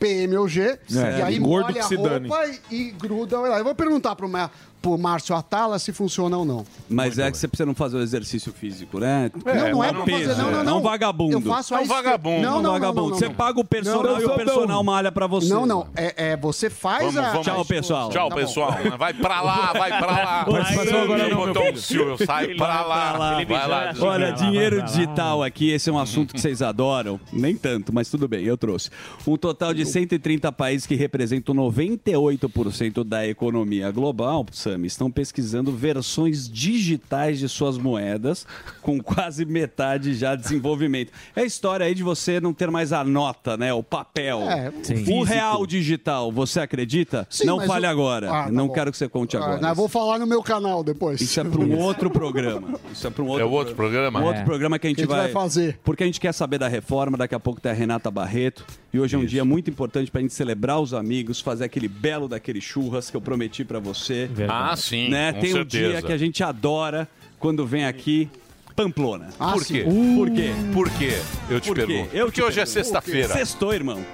[0.00, 2.26] PMOG, e aí gordo molha que a se dane.
[2.28, 3.36] roupa e, e gruda.
[3.36, 6.64] Eu vou perguntar pro, Ma- pro Márcio Atala se funciona ou não.
[6.88, 9.30] Mas é que você precisa não fazer o exercício físico, né?
[9.44, 10.72] não, não é pra peso, fazer, não, não, não.
[10.72, 11.32] É um vagabundo.
[11.32, 12.42] Eu faço é um vagabundo.
[12.42, 13.02] Não, não, vagabundo.
[13.02, 13.34] não, não, Você não.
[13.34, 15.48] paga o personal Não, e eu o personal malha pra você.
[15.52, 15.86] Não, não.
[15.94, 17.30] É, é, você faz Vamos, a...
[17.30, 17.46] vamos.
[17.46, 18.10] Tchau, pessoal.
[18.10, 18.70] Tchau, Tá pessoal.
[18.98, 20.44] Vai pra lá, vai pra lá.
[20.44, 22.16] Participação agora não, meu filho.
[22.24, 23.12] sai pra lá.
[23.44, 23.94] Vai lá.
[24.00, 27.20] Olha, dinheiro digital aqui, esse é um assunto que vocês adoram.
[27.32, 28.90] Nem tanto, mas tudo bem, eu trouxe.
[29.26, 36.48] Um total de 130 países que representam 98% da economia global, Sam, estão pesquisando versões
[36.48, 38.46] digitais de suas moedas,
[38.82, 41.12] com quase metade já de desenvolvimento.
[41.34, 43.72] É a história aí de você não ter mais a nota, né?
[43.72, 44.42] O papel.
[44.42, 44.72] É,
[45.12, 47.26] o real digital, você acredita?
[47.30, 48.30] Sim, não fale o- agora.
[48.30, 48.74] Ah, tá não bom.
[48.74, 49.60] quero que você conte Ah, agora.
[49.60, 51.20] não, eu vou falar no meu canal depois.
[51.20, 52.78] Isso é para um outro programa.
[52.92, 54.20] Isso é para um outro, É outro programa?
[54.20, 54.44] Um outro É.
[54.44, 55.78] programa que a gente, Que a gente vai fazer.
[55.82, 57.16] Porque a gente quer saber da reforma.
[57.16, 58.64] Daqui a pouco tem a Renata Barreto.
[58.92, 61.86] E hoje é um dia muito importante para a gente celebrar os amigos, fazer aquele
[61.86, 64.28] belo daquele churras que eu prometi para você.
[64.48, 65.32] Ah, sim, Né?
[65.32, 65.88] com Tem um certeza.
[65.92, 68.28] dia que a gente adora quando vem aqui.
[68.74, 69.28] Pamplona.
[69.38, 69.84] Ah, Por quê?
[70.16, 70.50] Por quê?
[70.72, 71.10] Por quê?
[71.50, 71.86] Eu te Por quê?
[71.86, 72.16] pergunto.
[72.16, 72.72] Eu Porque te hoje é pergunto.
[72.84, 73.28] sexta-feira.
[73.34, 74.04] Sextou, irmão.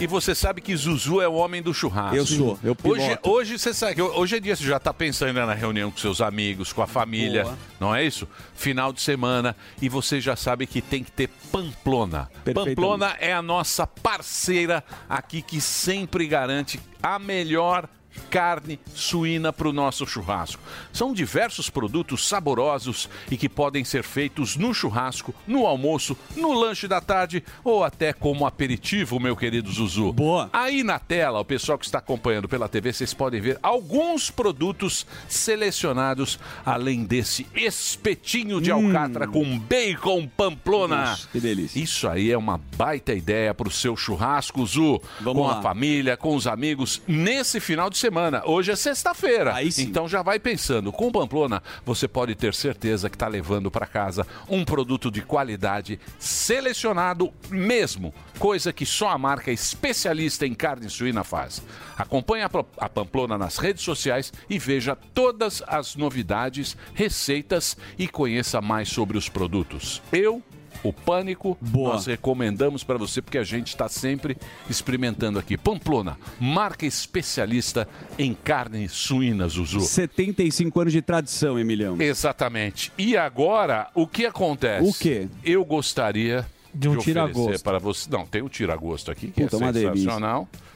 [0.00, 2.14] E você sabe que Zuzu é o homem do churrasco.
[2.14, 3.30] Eu sou, eu hoje, piloto.
[3.30, 6.20] hoje você sabe que hoje é dia você já está pensando na reunião com seus
[6.20, 7.58] amigos, com a família, Boa.
[7.80, 8.28] não é isso?
[8.54, 12.30] Final de semana e você já sabe que tem que ter Pamplona.
[12.54, 17.88] Pamplona é a nossa parceira aqui que sempre garante a melhor
[18.30, 20.60] carne suína para o nosso churrasco.
[20.92, 26.88] São diversos produtos saborosos e que podem ser feitos no churrasco, no almoço, no lanche
[26.88, 30.12] da tarde ou até como aperitivo, meu querido Zuzu.
[30.12, 30.48] Boa.
[30.52, 35.06] Aí na tela, o pessoal que está acompanhando pela TV, vocês podem ver alguns produtos
[35.28, 41.06] selecionados, além desse espetinho de alcatra com bacon pamplona.
[41.10, 41.78] Nossa, que delícia.
[41.78, 45.58] Isso aí é uma baita ideia para o seu churrasco, Zu, Vamos com lá.
[45.58, 48.42] a família, com os amigos, nesse final de semana.
[48.44, 49.54] Hoje é sexta-feira.
[49.78, 54.26] Então já vai pensando, com Pamplona, você pode ter certeza que está levando para casa
[54.48, 61.24] um produto de qualidade selecionado mesmo, coisa que só a marca especialista em carne suína
[61.24, 61.62] faz.
[61.96, 68.88] Acompanhe a Pamplona nas redes sociais e veja todas as novidades, receitas e conheça mais
[68.88, 70.00] sobre os produtos.
[70.12, 70.42] Eu
[70.82, 74.36] o Pânico, nós recomendamos para você porque a gente está sempre
[74.68, 75.56] experimentando aqui.
[75.56, 77.88] Pamplona, marca especialista
[78.18, 79.80] em carne suína, Zuzu.
[79.80, 82.00] 75 anos de tradição, Emilhão.
[82.00, 82.92] Exatamente.
[82.96, 84.88] E agora, o que acontece?
[84.88, 85.28] O quê?
[85.44, 87.64] Eu gostaria De um oferecer tira-gosto.
[87.64, 88.08] para você.
[88.10, 90.18] Não, tem o tira-gosto aqui, que Puta, é uma delícia.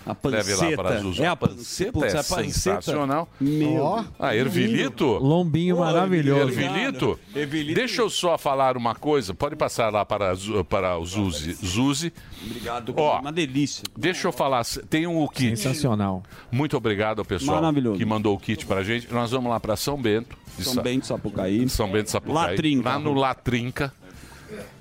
[0.05, 1.23] A Leve lá para panceta.
[1.23, 2.51] É a panceta putz, é a panceta.
[2.53, 3.29] sensacional.
[3.41, 4.05] Meu.
[4.19, 5.07] Ah, Ervilito?
[5.19, 6.59] Lombinho maravilhoso.
[6.59, 7.19] Ervilito?
[7.75, 9.33] Deixa eu só falar uma coisa.
[9.33, 11.53] Pode passar lá para, a Zu- para o Zuzi.
[11.65, 12.13] Zuzi.
[12.45, 12.93] Obrigado.
[12.97, 13.85] Ó, uma delícia.
[13.97, 14.65] Deixa eu falar.
[14.91, 15.57] Tem um kit.
[15.57, 16.23] Sensacional.
[16.51, 17.99] Muito obrigado ao pessoal Maravilhoso.
[17.99, 19.13] que mandou o kit pra gente.
[19.13, 20.37] Nós vamos lá para São Bento.
[20.59, 21.69] de São Sa- Bento, Sapucaí.
[21.69, 22.35] São Bento, Sapucaí.
[22.51, 22.89] Latrinca.
[22.89, 23.95] Lá no Latrinca.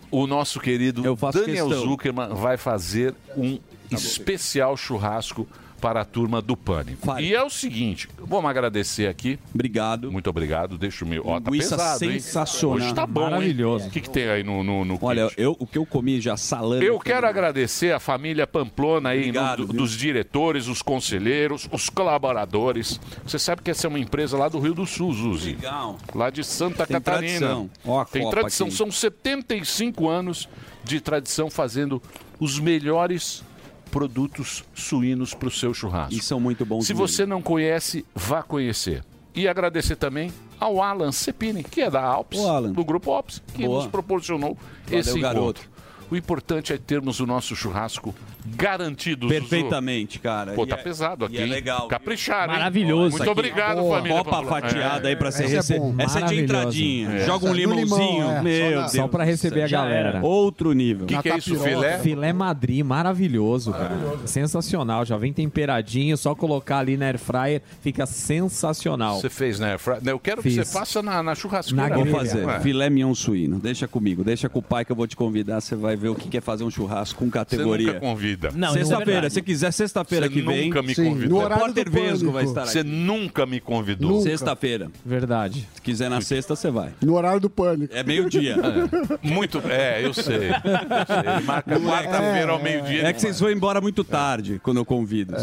[0.10, 1.86] O nosso querido Daniel questão.
[1.86, 3.58] Zuckerman vai fazer um
[3.92, 5.48] especial churrasco
[5.80, 7.20] para a turma do Pânico.
[7.20, 9.40] E é o seguinte, vamos agradecer aqui.
[9.52, 10.12] Obrigado.
[10.12, 10.78] Muito obrigado.
[10.78, 11.24] Deixa o meu.
[11.26, 12.20] Ó, tá Linguiça pesado, hein?
[12.20, 12.76] sensacional.
[12.78, 13.22] Hoje tá bom?
[13.22, 13.88] Maravilhoso.
[13.88, 16.38] O que, que tem aí no, no, no Olha, eu, o que eu comi já
[16.38, 16.86] salame.
[16.86, 21.90] eu quero agradecer a família Pamplona aí, em nome do- dos diretores, os conselheiros, os
[21.90, 23.00] colaboradores.
[23.26, 25.54] Você sabe que essa é uma empresa lá do Rio do Sul, Zuzi.
[25.56, 25.98] Legal.
[26.14, 27.40] Lá de Santa Tem Catarina.
[27.40, 27.70] tradição.
[27.84, 28.68] Ó a Tem Copa tradição.
[28.68, 28.76] aqui.
[28.76, 30.48] São 75 anos
[30.84, 32.00] de tradição fazendo
[32.40, 33.44] os melhores
[33.92, 36.14] produtos suínos para o seu churrasco.
[36.14, 37.08] E são muito bons Se mesmo.
[37.08, 39.04] você não conhece, vá conhecer.
[39.36, 42.40] E agradecer também ao Alan Cepini, que é da Alps,
[42.74, 43.84] do Grupo Alps, que Boa.
[43.84, 45.62] nos proporcionou Valeu, esse garoto.
[45.62, 45.72] encontro.
[46.10, 48.14] O importante é termos o nosso churrasco
[48.46, 49.40] garantido, Zuzu?
[49.40, 50.54] Perfeitamente, cara.
[50.54, 51.36] Pô, E tá é- pesado aqui.
[51.36, 51.88] e é legal?
[51.88, 52.54] Capricharam?
[52.54, 53.30] Maravilhoso Muito aqui.
[53.32, 53.98] obrigado, Boa.
[53.98, 54.18] família.
[54.24, 55.80] Copa fatiada aí pra Esse é receber.
[55.80, 55.96] bom.
[55.98, 57.10] Essa é de entradinha.
[57.12, 57.26] É.
[57.26, 58.30] Joga um limão, limãozinho.
[58.30, 58.42] é.
[58.42, 58.92] Meu Só na- Deus.
[58.92, 60.10] Só pra receber a galera.
[60.10, 60.22] era.
[60.26, 61.06] Outro nível.
[61.08, 62.00] Que que é isso, filé?
[62.00, 63.98] Filé Madrid, maravilhoso, cara.
[64.26, 65.06] Sensacional.
[65.06, 69.20] Já vem temperadinho, só colocar ali na air fryer, fica sensacional.
[69.20, 69.78] Você fez, né?
[69.78, 70.56] Fra- Eu quero que Fiz.
[70.68, 71.96] você faça na, na churrasqueira.
[71.96, 72.18] Vou mesmo.
[72.20, 72.48] fazer.
[72.48, 72.60] É.
[72.60, 73.60] Filé mignon suíno.
[73.60, 74.24] Deixa comigo.
[74.24, 75.62] Deixa com o pai que eu vou te convidar.
[75.62, 77.88] Você vai ver o que que é fazer um churrasco com categoria.
[77.88, 78.31] Você nunca convida.
[78.56, 79.30] Não, Sexta-feira.
[79.30, 80.66] Se quiser, sexta-feira que vem.
[80.66, 81.30] nunca me Sim, convidou.
[81.40, 84.22] no horário Repórter do Vesgo vai estar Você nunca me convidou.
[84.22, 84.92] Sexta-feira.
[85.06, 85.68] Verdade.
[85.76, 86.94] Se quiser na sexta, você vai.
[87.02, 87.94] No horário do pânico.
[87.96, 88.56] É meio-dia.
[89.22, 89.62] Muito.
[89.70, 90.50] É, eu sei.
[90.50, 91.46] Eu sei.
[91.46, 93.08] Marca quarta-feira ao meio-dia.
[93.08, 95.36] É que vocês vão embora muito tarde quando eu convido.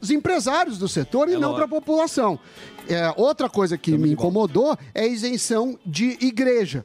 [0.00, 2.38] Os empresários do setor e não para a população.
[2.88, 6.84] É, outra coisa que me incomodou é a isenção de igreja.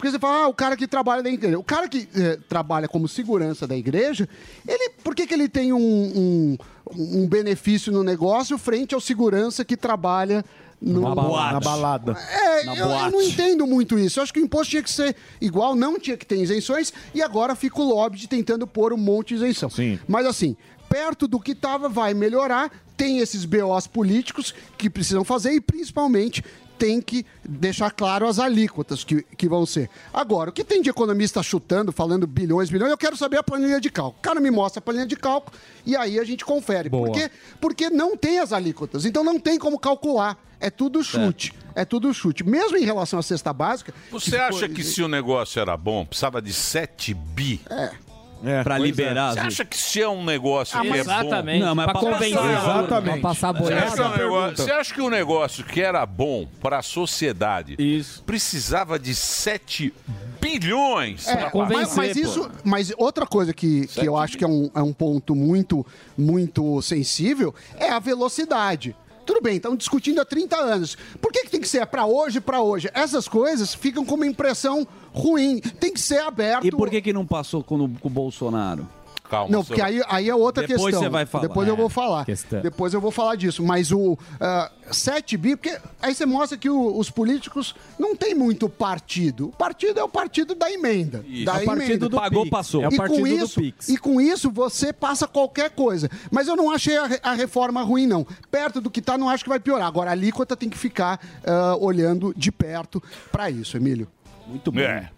[0.00, 1.58] Porque você fala, ah, o cara que trabalha na igreja.
[1.58, 4.26] O cara que eh, trabalha como segurança da igreja,
[4.66, 6.58] ele, por que, que ele tem um, um,
[6.96, 10.42] um benefício no negócio frente ao segurança que trabalha
[10.80, 11.52] no, Na balada.
[11.52, 12.12] Na balada.
[12.12, 14.18] É, Na eu, eu não entendo muito isso.
[14.18, 17.20] Eu acho que o imposto tinha que ser igual, não tinha que ter isenções, e
[17.20, 19.68] agora fica o lobby tentando pôr um monte de isenção.
[20.08, 20.56] Mas assim,
[20.88, 22.70] perto do que estava, vai melhorar.
[22.96, 26.42] Tem esses BOs políticos que precisam fazer e principalmente
[26.80, 29.90] tem que deixar claro as alíquotas que, que vão ser.
[30.14, 33.78] Agora, o que tem de economista chutando, falando bilhões, bilhões, eu quero saber a planilha
[33.78, 34.18] de cálculo.
[34.18, 36.88] O cara me mostra a planilha de cálculo e aí a gente confere.
[36.88, 37.30] Por quê?
[37.60, 40.42] Porque não tem as alíquotas, então não tem como calcular.
[40.58, 41.52] É tudo chute.
[41.74, 42.42] É tudo chute.
[42.44, 43.92] Mesmo em relação à cesta básica.
[44.10, 47.60] Você acha que se o negócio era bom, precisava de 7 bi?
[47.68, 47.92] É.
[48.64, 49.32] pra Pois liberar.
[49.34, 50.96] Você acha que se é um negócio Ah, que é bom...
[50.98, 51.64] Exatamente.
[51.64, 52.34] Não, mas Pra pra convencer.
[52.36, 53.20] passar- Exatamente.
[53.20, 54.14] Pra passar Você acha, que boiada.
[54.14, 57.76] um negócio, você acha que o negócio que era bom para a sociedade
[58.26, 59.92] precisava de 7
[60.40, 61.28] bilhões?
[61.28, 64.70] É, pra mas, mas isso, mas outra coisa que, que eu acho que é um,
[64.74, 68.96] é um ponto muito, muito sensível é a velocidade.
[69.30, 70.96] Tudo bem, estão discutindo há 30 anos.
[71.20, 72.90] Por que, que tem que ser para hoje, para hoje?
[72.92, 75.60] Essas coisas ficam com uma impressão ruim.
[75.60, 76.66] Tem que ser aberto.
[76.66, 78.88] E por que, que não passou com, o- com o Bolsonaro?
[79.30, 79.48] Calma.
[79.52, 81.02] Não, porque aí, aí é outra Depois questão.
[81.04, 81.46] você vai falar.
[81.46, 82.24] Depois eu É, vou falar.
[82.24, 82.60] questão.
[82.60, 83.62] Depois eu vou falar disso.
[83.62, 88.34] Mas o ah, 7 bi, porque aí você mostra que o- os políticos não tem
[88.34, 89.46] muito partido.
[89.48, 91.24] O partido é o partido da emenda.
[91.28, 91.44] Isso.
[91.44, 92.08] Da É o partido emenda.
[92.08, 92.50] do Pagou, Pix.
[92.50, 92.82] passou.
[92.82, 93.88] É o E partido com do isso, Pix.
[93.88, 96.10] E com isso você passa qualquer coisa.
[96.30, 98.26] Mas eu não achei a, a reforma ruim, não.
[98.50, 99.86] Perto do que tá, não acho que vai piorar.
[99.86, 104.08] Agora a alíquota tem que ficar ah, olhando de perto para isso, Emílio.
[104.46, 104.80] Muito bom.
[104.80, 105.08] É.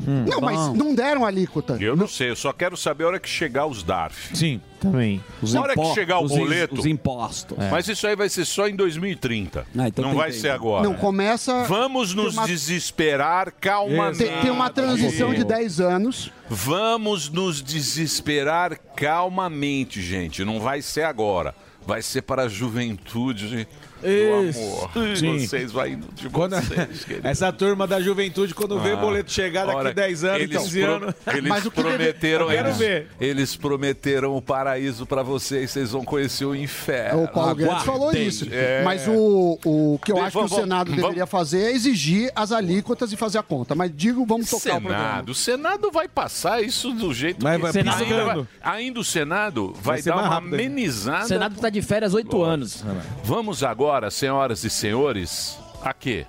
[0.00, 1.76] não, mas não deram alíquota.
[1.80, 4.36] Eu não sei, eu só quero saber a hora que chegar os DARF.
[4.36, 5.22] Sim, também.
[5.42, 6.74] Na hora que chegar o os in- boleto.
[6.80, 7.56] os impostos.
[7.58, 7.70] É.
[7.70, 9.66] Mas isso aí vai ser só em 2030.
[9.74, 10.40] então não tem vai tempo.
[10.40, 10.82] ser agora.
[10.84, 11.64] Não, começa.
[11.64, 14.18] Vamos nos uma- desesperar calmamente.
[14.24, 16.32] Tem, tem uma transição de 10 anos.
[16.48, 20.44] Vamos nos desesperar calmamente, gente.
[20.44, 21.54] Não vai ser agora.
[21.86, 23.66] Vai ser para a juventude
[24.02, 25.16] do amor.
[25.16, 25.38] Sim.
[25.46, 27.26] Vocês vai indo de Quando- vocês, querido.
[27.26, 30.56] Essa turma da juventude, quando vê o Ah, boleto chegar daqui ora, 10 anos, eles
[30.58, 31.14] 15 pro- anos.
[31.32, 33.06] Eles Mas o deve- prometeram, eles, ver.
[33.20, 35.70] eles prometeram o paraíso para vocês.
[35.70, 37.24] Vocês vão conhecer o inferno.
[37.24, 38.26] O Paulo Guedes falou Aguardem.
[38.26, 38.46] isso.
[38.50, 38.82] É.
[38.84, 41.72] Mas o, o que eu Vamos- acho que o vamos- Senado vamos- deveria fazer é
[41.72, 43.74] exigir as alíquotas e fazer a conta.
[43.74, 45.04] Mas digo, vamos tocar o programa.
[45.10, 48.24] Senado, o Senado vai passar isso do jeito Mas que vai ainda, piscando.
[48.34, 50.66] vai- ainda o Senado vai, ser dar uma rápido ainda.
[50.66, 51.24] amenizada.
[51.24, 52.84] O Senado tá de férias oito anos.
[53.24, 56.26] Vamos agora, senhoras e senhores, a quê?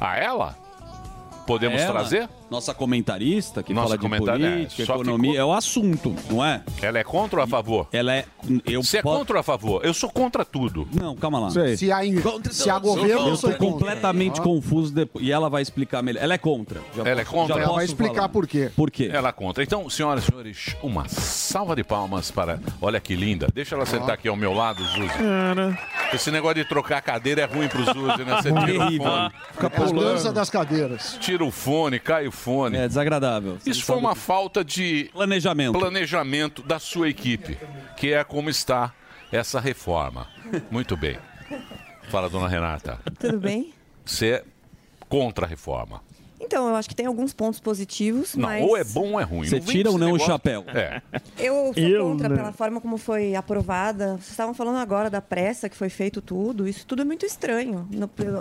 [0.00, 0.56] A ela?
[1.46, 2.28] Podemos Ela, trazer?
[2.54, 6.14] Nossa comentarista que Nossa fala de comentarista, política, é, só economia, ficou- é o assunto,
[6.30, 6.62] não é?
[6.80, 7.88] Ela é contra ou a favor?
[7.92, 8.24] Ela é.
[8.64, 9.84] Eu Você é contra ou a favor?
[9.84, 10.86] Eu sou contra tudo.
[10.92, 11.50] Não, calma lá.
[11.76, 13.72] Se há, in- se há governo, eu eu sou tô contra.
[13.72, 15.24] completamente confuso depois.
[15.24, 16.22] E ela vai explicar melhor.
[16.22, 16.80] Ela é contra.
[16.94, 17.54] Já Ela é posso- contra?
[17.56, 18.28] já Ela vai posso falar.
[18.28, 18.70] por quê.
[18.76, 19.10] Por quê?
[19.12, 19.62] Ela é contra.
[19.64, 22.60] Então, senhoras e senhores, uma salva de palmas para.
[22.80, 23.48] Olha que linda.
[23.52, 25.08] Deixa ela sentar aqui ao meu lado, Zuzi.
[26.12, 28.40] Esse negócio de trocar cadeira é ruim pro Zuzi, né?
[28.40, 29.06] Você tira o Terrível.
[29.10, 29.30] fone.
[29.52, 31.18] Fica As danças das cadeiras.
[31.20, 32.76] Tira o fone, cai o fone.
[32.76, 33.58] É desagradável.
[33.64, 35.78] Isso foi uma falta de planejamento.
[35.78, 37.58] planejamento da sua equipe,
[37.96, 38.92] que é como está
[39.32, 40.28] essa reforma.
[40.70, 41.18] Muito bem.
[42.10, 43.00] Fala, dona Renata.
[43.18, 43.72] Tudo bem?
[44.04, 44.44] Você é
[45.08, 46.02] contra a reforma.
[46.40, 49.24] Então, eu acho que tem alguns pontos positivos, Não, mas ou é bom ou é
[49.24, 49.48] ruim.
[49.48, 50.64] Você Não tira ou não o negócio- chapéu?
[50.68, 51.00] É.
[51.38, 52.36] eu sou Eu contra não.
[52.36, 54.12] pela forma como foi aprovada.
[54.16, 56.68] Vocês estavam falando agora da pressa que foi feito tudo.
[56.68, 57.88] Isso tudo é muito estranho.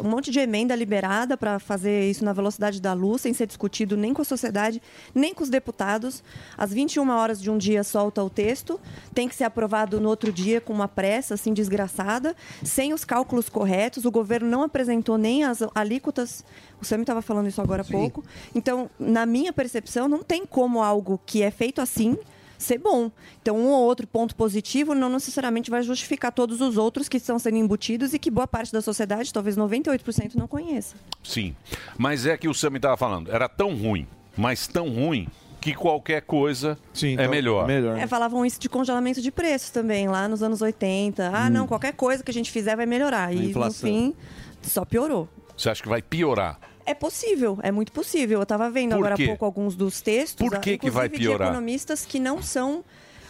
[0.03, 3.95] Um monte de emenda liberada para fazer isso na velocidade da luz, sem ser discutido
[3.95, 4.81] nem com a sociedade,
[5.15, 6.23] nem com os deputados.
[6.57, 8.79] Às 21 horas de um dia solta o texto,
[9.13, 13.47] tem que ser aprovado no outro dia com uma pressa assim desgraçada, sem os cálculos
[13.49, 14.03] corretos.
[14.03, 16.43] O governo não apresentou nem as alíquotas
[16.83, 18.23] O Sam estava falando isso agora há pouco.
[18.53, 22.17] Então, na minha percepção, não tem como algo que é feito assim
[22.57, 23.09] ser bom.
[23.41, 27.39] Então, um ou outro ponto positivo não necessariamente vai justificar todos os outros que estão
[27.39, 30.95] sendo embutidos e que boa parte da sociedade, talvez 98%, não conheça.
[31.23, 31.55] Sim.
[31.97, 35.27] Mas é que o Sam estava falando, era tão ruim, mas tão ruim,
[35.63, 36.77] que qualquer coisa
[37.17, 37.69] é melhor.
[37.69, 41.31] É, falavam isso de congelamento de preços também, lá nos anos 80.
[41.33, 43.31] Ah, não, qualquer coisa que a gente fizer vai melhorar.
[43.31, 43.89] E, no inflação.
[43.89, 44.13] fim,
[44.61, 45.29] só piorou.
[45.55, 46.59] Você acha que vai piorar?
[46.85, 48.39] É possível, é muito possível.
[48.39, 49.23] Eu estava vendo Por agora quê?
[49.23, 50.47] há pouco alguns dos textos.
[50.47, 51.47] Por que ah, que vai inclusive piorar?
[51.47, 52.83] De economistas que não são.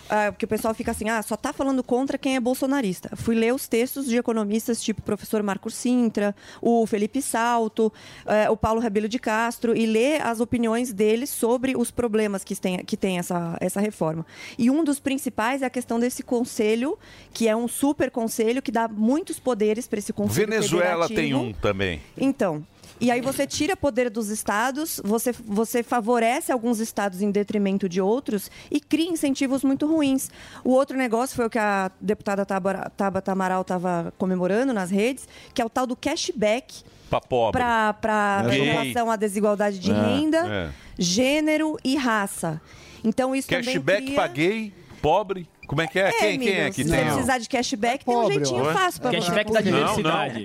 [0.10, 3.16] ah, porque o pessoal fica assim, ah, só tá falando contra quem é bolsonarista.
[3.16, 7.92] Fui ler os textos de economistas tipo o professor Marco Sintra, o Felipe Salto,
[8.26, 12.56] eh, o Paulo Rebelo de Castro, e ler as opiniões deles sobre os problemas que
[12.56, 14.26] tem, que tem essa, essa reforma.
[14.58, 16.98] E um dos principais é a questão desse conselho,
[17.34, 20.48] que é um super conselho que dá muitos poderes para esse conselho.
[20.48, 22.02] Venezuela tem um também.
[22.18, 22.66] Então,
[23.04, 28.00] e aí você tira poder dos estados, você, você favorece alguns estados em detrimento de
[28.00, 30.30] outros e cria incentivos muito ruins.
[30.64, 35.62] O outro negócio foi o que a deputada Tabata Amaral estava comemorando nas redes, que
[35.62, 37.62] é o tal do cashback Pra pobre.
[37.62, 40.70] para relação à desigualdade de É, renda, é.
[40.98, 42.62] gênero e raça.
[43.04, 44.28] Então isso Cashback cria...
[44.28, 45.48] gay, pobre.
[45.68, 46.12] Como é que é?
[46.12, 47.00] quem, quem é que se tem?
[47.00, 49.98] você precisar de cashback, tem um jeitinho fácil para Não,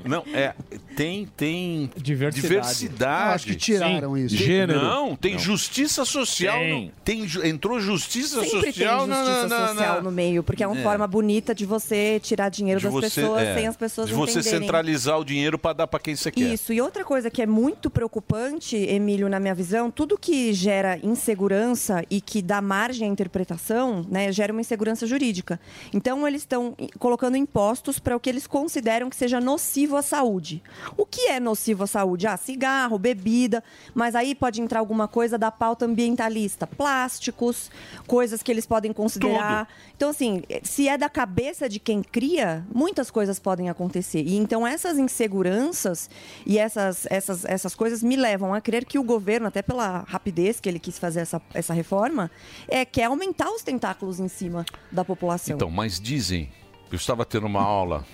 [0.04, 0.54] Não, não, é,
[0.98, 3.28] tem, tem diversidade.
[3.28, 4.24] Eu acho que tiraram Sim.
[4.24, 4.36] isso.
[4.36, 4.82] Tem- Gênero.
[4.82, 5.38] Não, tem Não.
[5.38, 6.58] justiça social.
[6.58, 6.86] Tem.
[6.86, 10.62] no- Tem, entrou justiça Sempre social tem na- justiça na- na- social no meio, porque
[10.62, 10.82] é uma É.
[10.82, 14.14] forma bonita de você tirar dinheiro de das você, pessoas é, sem as pessoas de
[14.14, 14.60] você entenderem.
[14.60, 16.40] centralizar o dinheiro para dar para quem você quer.
[16.52, 20.98] Isso, e outra coisa que é muito preocupante, Emílio, na minha visão, tudo que gera
[21.02, 25.60] insegurança e que dá margem à interpretação, né, gera uma insegurança jurídica.
[25.94, 30.62] Então, eles estão colocando impostos para o que eles consideram que seja nocivo à saúde.
[30.96, 32.26] O que é nocivo à saúde?
[32.26, 33.62] Ah, cigarro, bebida,
[33.94, 37.70] mas aí pode entrar alguma coisa da pauta ambientalista, plásticos,
[38.06, 39.68] coisas que eles podem considerar.
[39.96, 44.22] Então, assim, se é da cabeça de quem cria, muitas coisas podem acontecer.
[44.22, 46.08] E então essas inseguranças
[46.46, 50.60] e essas, essas, essas coisas me levam a crer que o governo, até pela rapidez
[50.60, 52.30] que ele quis fazer essa, essa reforma,
[52.68, 55.56] é, quer aumentar os tentáculos em cima da população.
[55.56, 56.50] Então, mas dizem,
[56.90, 58.04] eu estava tendo uma aula.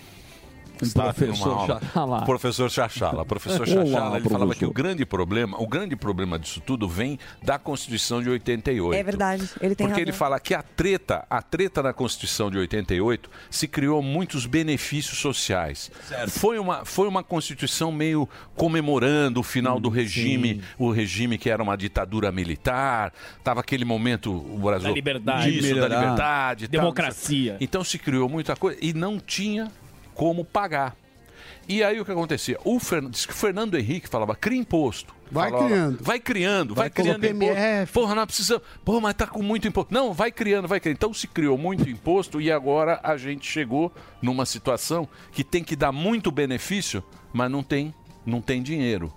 [0.92, 1.66] Professor.
[1.66, 2.18] Chachala.
[2.18, 3.22] O professor Chachala.
[3.22, 4.58] O professor Olá, Chachala, ele falava professor.
[4.58, 8.98] que o grande problema, o grande problema disso tudo vem da Constituição de 88.
[8.98, 10.02] É verdade, ele tem Porque razão.
[10.02, 15.18] ele fala que a treta, a treta na Constituição de 88 se criou muitos benefícios
[15.18, 15.90] sociais.
[16.28, 21.50] Foi uma, foi uma Constituição meio comemorando o final Hum, do regime, o regime que
[21.50, 23.12] era uma ditadura militar.
[23.42, 25.48] Tava aquele momento o Brasil Da liberdade.
[25.58, 26.80] Isso, da liberdade, e tal.
[26.80, 27.56] Democracia.
[27.60, 29.70] Então se criou muita coisa e não tinha
[30.14, 30.96] como pagar.
[31.68, 32.58] E aí o que acontecia?
[32.64, 33.08] O Fer...
[33.08, 35.14] diz que o Fernando Henrique falava, cria imposto.
[35.30, 35.98] Vai Falava, criando.
[36.04, 37.92] Vai criando, vai, Vai criando imposto.
[37.92, 38.62] Porra, não precisa.
[38.84, 39.92] Porra, mas tá com muito imposto.
[39.92, 40.96] Não, vai criando, vai criando.
[40.96, 45.74] Então se criou muito imposto e agora a gente chegou numa situação que tem que
[45.74, 49.12] dar muito benefício, mas não tem, não tem dinheiro.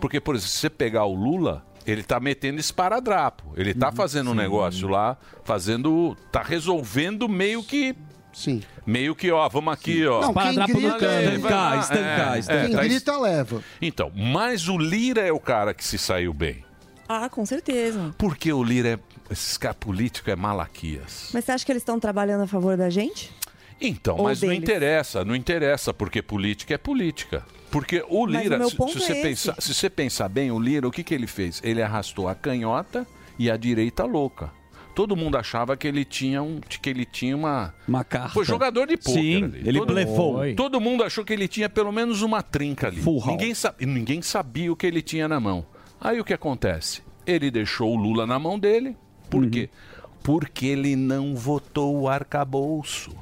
[0.00, 3.52] Porque, por exemplo, se você pegar o Lula, ele tá metendo esparadrapo.
[3.56, 6.16] Ele tá fazendo um negócio lá, fazendo.
[6.30, 7.94] tá resolvendo meio que.
[8.32, 8.62] Sim.
[8.86, 10.20] Meio que, ó, vamos aqui, ó.
[10.20, 11.78] Não, quem grita, Estancar,
[12.38, 13.62] estancar, Quem grita, leva.
[13.80, 16.64] Então, mas o Lira é o cara que se saiu bem.
[17.08, 18.14] Ah, com certeza.
[18.18, 18.98] Porque o Lira é.
[19.30, 21.30] Esse cara político é Malaquias.
[21.34, 23.30] Mas você acha que eles estão trabalhando a favor da gente?
[23.80, 24.62] Então, Ou mas não deles.
[24.62, 27.44] interessa, não interessa, porque política é política.
[27.70, 30.50] Porque o Lira, o meu se, ponto se você é pensar, se você pensar bem,
[30.50, 31.60] o Lira, o que, que ele fez?
[31.62, 33.06] Ele arrastou a canhota
[33.38, 34.50] e a direita louca.
[34.98, 38.30] Todo mundo achava que ele tinha um, que ele tinha uma uma carta.
[38.30, 39.12] Foi jogador de pôquer.
[39.22, 39.62] Sim, ali.
[39.64, 40.40] ele todo, blefou.
[40.56, 43.00] Todo mundo achou que ele tinha pelo menos uma trinca ali.
[43.00, 45.64] Full Ninguém, sa ninguém sabia o que ele tinha na mão.
[46.00, 47.00] Aí o que acontece?
[47.24, 48.96] Ele deixou o Lula na mão dele.
[49.30, 49.50] Por Uhum.
[49.50, 49.70] quê?
[50.20, 53.12] Porque ele não votou o arcabouço.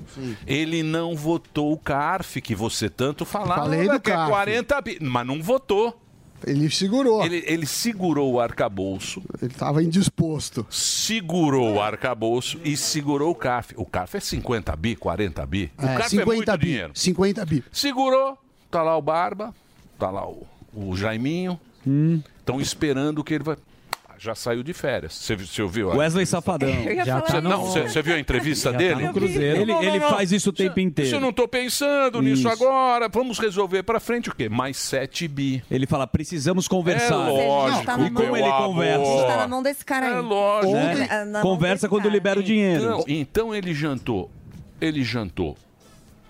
[0.47, 3.61] Ele não votou o CARF, que você tanto falava.
[3.63, 4.31] Falei do que é CARF.
[4.31, 6.01] 40 bi, mas não votou.
[6.45, 7.25] Ele segurou.
[7.25, 9.23] Ele, ele segurou o arcabouço.
[9.41, 10.67] Ele estava indisposto.
[10.71, 13.75] Segurou o arcabouço e segurou o CARF.
[13.77, 15.71] O CARF é 50 bi, 40 bi.
[15.79, 16.67] O É, CARF 50 é muito bi.
[16.67, 16.91] dinheiro.
[16.95, 17.65] 50 bi.
[17.73, 18.37] Segurou,
[18.71, 19.55] tá lá o Barba,
[19.99, 21.59] tá lá o, o Jaiminho.
[22.39, 23.57] Estão esperando que ele vai.
[24.19, 25.13] Já saiu de férias.
[25.15, 25.93] Você, você ouviu?
[25.93, 26.25] a Wesley?
[26.27, 26.69] Safadão.
[27.05, 27.49] Já tá isso.
[27.49, 29.07] não, você, você viu a entrevista Já tá dele?
[29.07, 29.61] no Cruzeiro.
[29.61, 31.07] Ele- ele faz isso o tempo inteiro.
[31.09, 32.49] Isso eu não tô pensando nisso Isso.
[32.49, 33.09] agora.
[33.09, 34.49] Vamos resolver pra frente o quê?
[34.49, 35.63] Mais 7 bi.
[35.71, 37.15] Ele fala, precisamos conversar.
[37.15, 39.05] É lógico, Tá na e como ele A conversa?
[39.05, 40.13] gente tá na mão desse cara aí.
[40.15, 40.73] É lógico.
[40.75, 42.09] Ontem- na mão desse cara.
[42.09, 42.85] libera o dinheiro.
[42.85, 44.31] Então, então ele jantou.
[44.81, 45.57] Ele jantou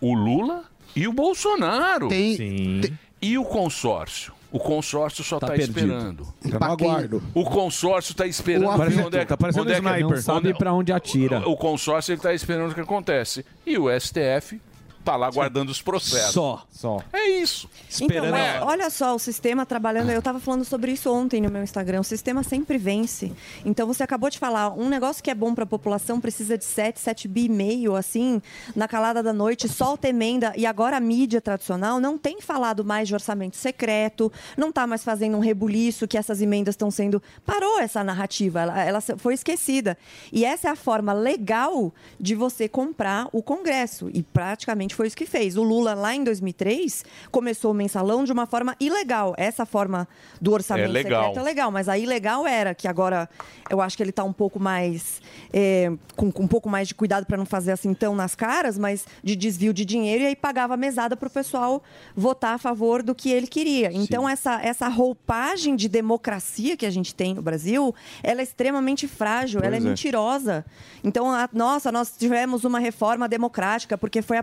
[0.00, 2.08] o Lula e o Bolsonaro.
[2.08, 2.80] Tem,
[3.22, 4.32] E o consórcio?
[4.56, 6.24] O consórcio só Tá está esperando.
[6.24, 7.22] Tá no Pra quem- aguardo.
[7.34, 8.64] O consórcio está esperando.
[8.66, 10.16] O avião- onde é que- tá parecendo onde é que- sniper.
[10.16, 11.48] Não sabe pra onde atira.
[11.48, 13.44] O consórcio está esperando o que acontece.
[13.66, 14.60] E o STF
[15.06, 16.32] está lá guardando os processos.
[16.32, 16.66] Só.
[16.68, 17.02] Só.
[17.12, 17.70] É isso.
[18.00, 20.10] Então, mas olha só, o sistema trabalhando.
[20.10, 22.00] Eu estava falando sobre isso ontem no meu Instagram.
[22.00, 23.32] O sistema sempre vence.
[23.64, 26.64] Então você acabou de falar, um negócio que é bom para a população precisa de
[26.64, 28.42] 7, 7 bi e meio, assim,
[28.74, 30.52] na calada da noite, solta emenda.
[30.56, 35.04] E agora a mídia tradicional não tem falado mais de orçamento secreto, não está mais
[35.04, 37.22] fazendo um rebuliço que essas emendas estão sendo.
[37.44, 39.96] Parou essa narrativa, ela, ela foi esquecida.
[40.32, 44.10] E essa é a forma legal de você comprar o Congresso.
[44.12, 45.56] E praticamente foi isso que fez.
[45.56, 49.34] O Lula, lá em 2003, começou o mensalão de uma forma ilegal.
[49.36, 50.08] Essa forma
[50.40, 51.22] do orçamento É legal.
[51.24, 53.28] secreto é legal, mas a ilegal era que agora
[53.70, 55.20] eu acho que ele está um pouco mais.
[55.52, 58.78] é, com, com um pouco mais de cuidado para não fazer assim tão nas caras,
[58.78, 61.82] mas de desvio de dinheiro e aí pagava mesada para o pessoal
[62.16, 63.90] votar a favor do que ele queria.
[63.92, 69.06] Então, essa, essa roupagem de democracia que a gente tem no Brasil, ela é extremamente
[69.06, 69.88] frágil, ela é, Pois é.
[69.88, 70.64] mentirosa.
[71.04, 74.36] Então, a- nossa, nós tivemos uma reforma democrática porque foi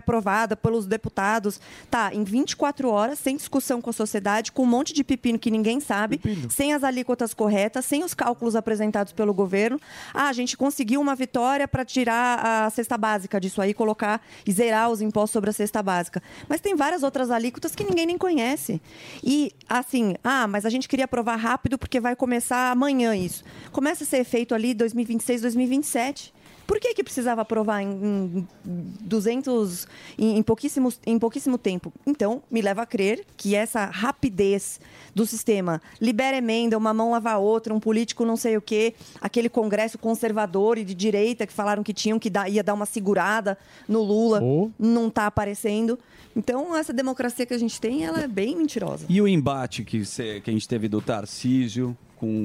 [0.44, 1.60] aprovada pelos deputados.
[1.90, 5.50] Tá, em 24 horas, sem discussão com a sociedade, com um monte de pepino que
[5.50, 6.20] ninguém sabe,
[6.50, 9.80] sem as alíquotas corretas, sem os cálculos apresentados pelo governo.
[10.12, 14.52] Ah, a gente conseguiu uma vitória para tirar a cesta básica disso aí, colocar e
[14.52, 16.22] zerar os impostos sobre a cesta básica.
[16.48, 18.80] Mas tem várias outras alíquotas que ninguém nem conhece.
[19.22, 23.44] E, assim, ah, mas a gente queria aprovar rápido porque vai começar amanhã isso.
[23.72, 26.33] Começa a ser feito ali 2026, 2027.
[26.66, 28.46] Por que, que precisava aprovar em, em
[29.02, 29.86] 200,
[30.18, 31.92] em, em, pouquíssimos, em pouquíssimo tempo?
[32.06, 34.80] Então, me leva a crer que essa rapidez
[35.14, 38.94] do sistema libera emenda, uma mão lava a outra, um político não sei o quê,
[39.20, 42.86] aquele congresso conservador e de direita que falaram que tinham que dar, ia dar uma
[42.86, 43.58] segurada
[43.88, 44.40] no Lula,
[44.78, 45.98] não está aparecendo.
[46.36, 49.06] Então, essa democracia que a gente tem, ela é bem mentirosa.
[49.08, 52.44] E o embate que, cê- que a gente teve do Tarcísio com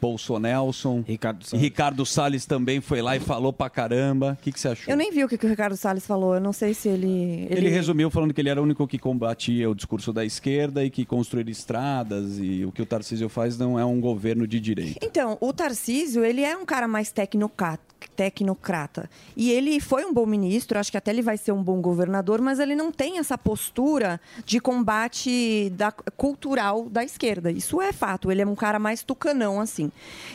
[0.00, 1.04] Bolsonelson.
[1.06, 1.62] Ricardo Salles.
[1.62, 4.36] Ricardo Salles também foi lá e falou pra caramba.
[4.38, 4.92] O que, que você achou?
[4.92, 7.46] Eu nem vi o que, que o Ricardo Salles falou, eu não sei se ele...
[7.50, 7.68] Ele...
[7.68, 11.04] resumiu falando que ele era o único que combatia o discurso da esquerda e que
[11.04, 14.98] construir estradas e o que o Tarcísio faz não é um governo de direita.
[15.02, 17.82] Então, o Tarcísio, ele é um cara mais tecnocrata,
[18.16, 19.08] tecnocrata.
[19.36, 22.40] E ele foi um bom ministro, acho que até ele vai ser um bom governador,
[22.40, 27.50] mas ele não tem essa postura de combate da, cultural da esquerda.
[27.50, 28.30] Isso é fato.
[28.30, 29.87] Ele é um cara mais tucanão, assim.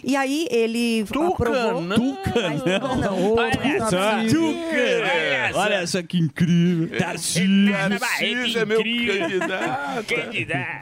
[0.04, 1.82] E aí ele aprovou...
[1.82, 3.36] Mais tucanão.
[3.36, 5.60] Olha só!
[5.60, 6.98] Olha só que incrível.
[6.98, 7.74] Tarcísio.
[8.00, 10.14] Tarcísio é meu candidato.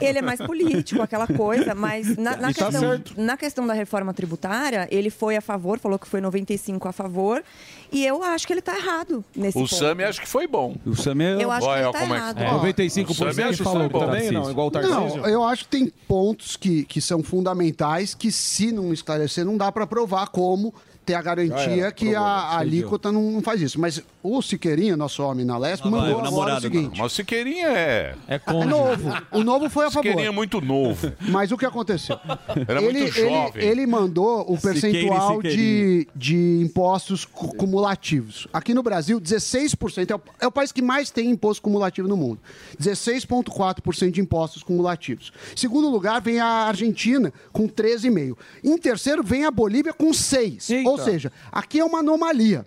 [0.01, 3.13] Ele é mais político, aquela coisa, mas na, na tá questão, certo.
[3.17, 7.43] na questão da reforma tributária, ele foi a favor, falou que foi 95 a favor,
[7.91, 9.75] e eu acho que ele está errado nesse O ponto.
[9.75, 10.75] Sami acho que foi bom.
[10.85, 12.39] O Sami Eu acho que ele tá como é errado.
[12.39, 13.99] É, Ó, 95% o Sami acha que falou foi bom.
[13.99, 15.17] também, não, igual o Tarcísio.
[15.17, 19.57] Não, eu acho que tem pontos que, que são fundamentais que, se não esclarecer, não
[19.57, 20.73] dá para provar como
[21.05, 23.79] ter a garantia era, que provou, a, a alíquota não, não faz isso.
[23.79, 26.99] Mas o Siqueirinho, nosso homem na Lesp, mandou agora o seguinte.
[26.99, 28.15] Mas o Siqueirinha é...
[28.27, 29.09] É É novo.
[29.31, 30.03] O novo foi a favor.
[30.03, 31.11] Siqueirinha é muito novo.
[31.29, 32.19] Mas o que aconteceu?
[32.67, 33.63] Era ele, muito ele- jovem.
[33.65, 38.47] ele mandou o percentual de, de impostos cu- cumulativos.
[38.53, 40.09] Aqui no Brasil, 16%.
[40.11, 42.39] É o, é o país que mais tem imposto cumulativo no mundo.
[42.79, 45.31] 16,4% de impostos cumulativos.
[45.53, 48.35] Em segundo lugar, vem a Argentina, com 13,5%.
[48.63, 50.85] Em terceiro, vem a Bolívia, com 6%.
[50.85, 52.65] Ou seja, aqui é uma anomalia.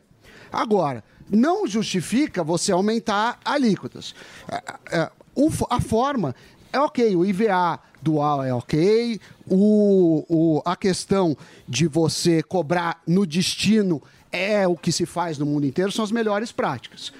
[0.52, 4.14] Agora, não justifica você aumentar alíquotas.
[4.48, 5.10] É, é,
[5.50, 6.34] fo- a forma
[6.72, 9.18] é ok, o IVA dual é ok,
[9.48, 11.36] o, o- a questão
[11.68, 16.10] de você cobrar no destino é o que se faz no mundo inteiro, são as
[16.10, 17.12] melhores práticas.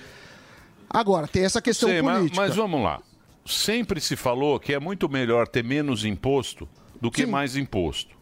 [0.90, 2.40] Agora, tem essa questão Sei, mas, política.
[2.40, 3.00] mas vamos lá.
[3.46, 6.68] Sempre se falou que é muito melhor ter menos imposto
[7.00, 8.13] do que mais imposto.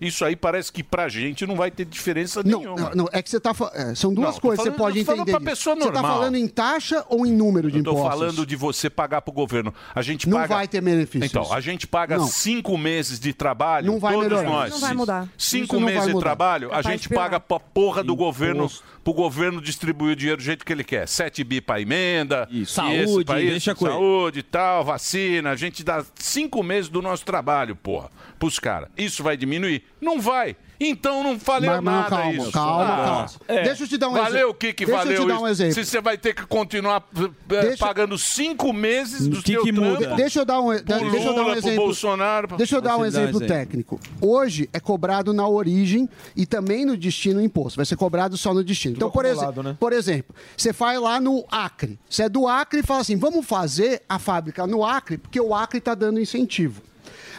[0.00, 2.76] Isso aí parece que pra gente não vai ter diferença nenhuma.
[2.76, 3.52] Não, não, é que você está
[3.94, 5.30] são duas Não, coisas que você pode entender.
[5.30, 6.18] pra pessoa Você está normal.
[6.18, 8.10] falando em taxa ou em número de Eu tô impostos?
[8.10, 9.72] falando de você pagar pro governo.
[9.94, 10.54] A gente Não paga...
[10.56, 11.30] vai ter benefícios.
[11.30, 12.26] Então, a gente paga Não.
[12.26, 14.48] cinco meses de trabalho, Não vai todos melhorar.
[14.50, 14.70] nós.
[14.72, 15.28] Não vai mudar.
[15.38, 17.24] Cinco Isso não meses de trabalho, a Capaz gente de piorar.
[17.30, 18.70] paga pra porra do governo,
[19.02, 21.08] pro governo distribuir o dinheiro do jeito que ele quer.
[21.08, 25.50] 7 bi pra emenda, esse Saúde, isso, deixa saúde e tal, vacina.
[25.50, 28.88] A gente dá cinco meses do nosso trabalho, porra, pros caras.
[28.96, 29.82] Isso vai diminuir.
[30.00, 30.56] Não vai.
[30.78, 32.52] Então não valeu Mas, mas nada calma, isso.
[32.52, 33.26] calma, calma.
[33.48, 33.62] É.
[33.64, 34.50] Deixa eu te dar um valeu exemplo.
[34.50, 35.74] o que que Deixa eu valeu te dar um exemplo.
[35.74, 37.30] Se você vai ter que continuar eh,
[37.62, 41.54] Deixa- pagando cinco meses do seu trampo Deixa eu dar um, deixa eu dar um
[41.54, 41.84] exemplo.
[41.84, 42.56] Bolsonaro.
[42.56, 43.98] Deixa eu dar um dá exemplo técnico.
[44.20, 47.76] Hoje é cobrado na origem e também no destino o imposto.
[47.76, 48.96] Vai ser cobrado só no destino.
[48.96, 49.76] Então, por, exemplo, né?
[49.80, 51.98] por exemplo, você vai lá no Acre.
[52.08, 55.54] Você é do Acre e fala assim: vamos fazer a fábrica no Acre, porque o
[55.54, 56.82] Acre está dando incentivo.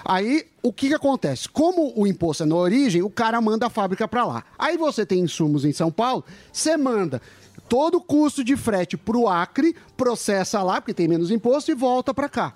[0.10, 1.50] Aí, o que, que acontece?
[1.50, 4.46] Como o imposto é na origem, o cara manda a fábrica para lá.
[4.58, 7.22] Aí você tem insumos em São Paulo, você manda
[7.68, 11.76] todo o custo de frete para o Acre, processa lá, porque tem menos imposto, e
[11.76, 12.56] volta para cá.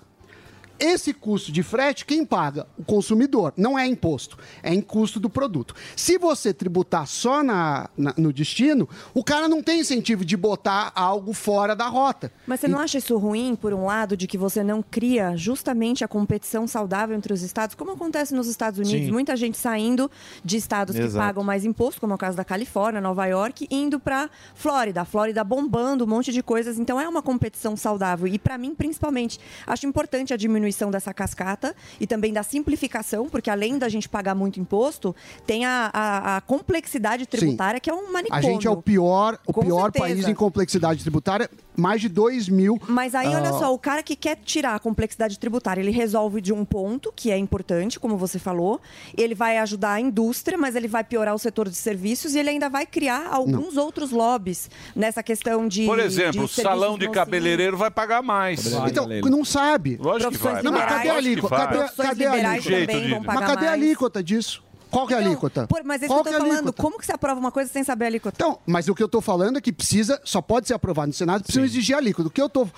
[0.78, 2.66] Esse custo de frete, quem paga?
[2.76, 3.52] O consumidor.
[3.56, 5.74] Não é imposto, é em custo do produto.
[5.96, 10.90] Se você tributar só na, na- no destino, o cara não tem incentivo de botar
[10.94, 12.32] algo fora da rota.
[12.46, 16.02] Mas você não acha isso ruim, por um lado, de que você não cria justamente
[16.04, 19.06] a competição saudável entre os estados, como acontece nos Estados Unidos?
[19.06, 19.12] Sim.
[19.12, 20.10] Muita gente saindo
[20.44, 21.24] de estados que Exato.
[21.26, 25.02] pagam mais imposto, como é o caso da Califórnia, Nova York, indo para Flórida.
[25.02, 26.78] A Flórida bombando um monte de coisas.
[26.78, 28.26] Então é uma competição saudável.
[28.26, 33.50] E para mim, principalmente, acho importante a diminuição dessa cascata e também da simplificação, porque
[33.50, 35.14] além da gente pagar muito imposto,
[35.46, 38.32] tem a, a- a complexidade tributária, que é um manicômio.
[38.32, 40.04] A gente é o pior, o Com pior certeza.
[40.04, 42.80] país em complexidade tributária, mais de 2 mil.
[42.88, 46.40] Mas aí, olha ah, só, o cara que quer tirar a complexidade tributária, ele resolve
[46.40, 48.80] de um ponto, que é importante, como você falou,
[49.16, 52.50] ele vai ajudar a indústria, mas ele vai piorar o setor de serviços e ele
[52.50, 55.86] ainda vai criar alguns outros lobbies nessa questão de.
[55.86, 58.66] Por exemplo, o de salão serviços de não cabeleireiro vai pagar mais.
[58.66, 59.96] Então, não sabe.
[60.00, 60.51] Lógico que vai.
[60.62, 61.56] Não, mas cadê a alíquota?
[61.56, 63.20] Cadê, cadê a liberais alíquota?
[63.26, 64.62] Mas cadê a alíquota disso?
[64.90, 65.66] Qual que é a alíquota?
[65.66, 66.58] Pô, mas é isso Qual que eu é tô a falando.
[66.66, 66.82] alíquota?
[66.82, 68.36] Como que você aprova uma coisa sem saber a alíquota?
[68.36, 71.14] Então, mas o que eu estou falando é que precisa, só pode ser aprovado no
[71.14, 72.28] Senado, precisa exigir a alíquota.
[72.28, 72.68] O que eu estou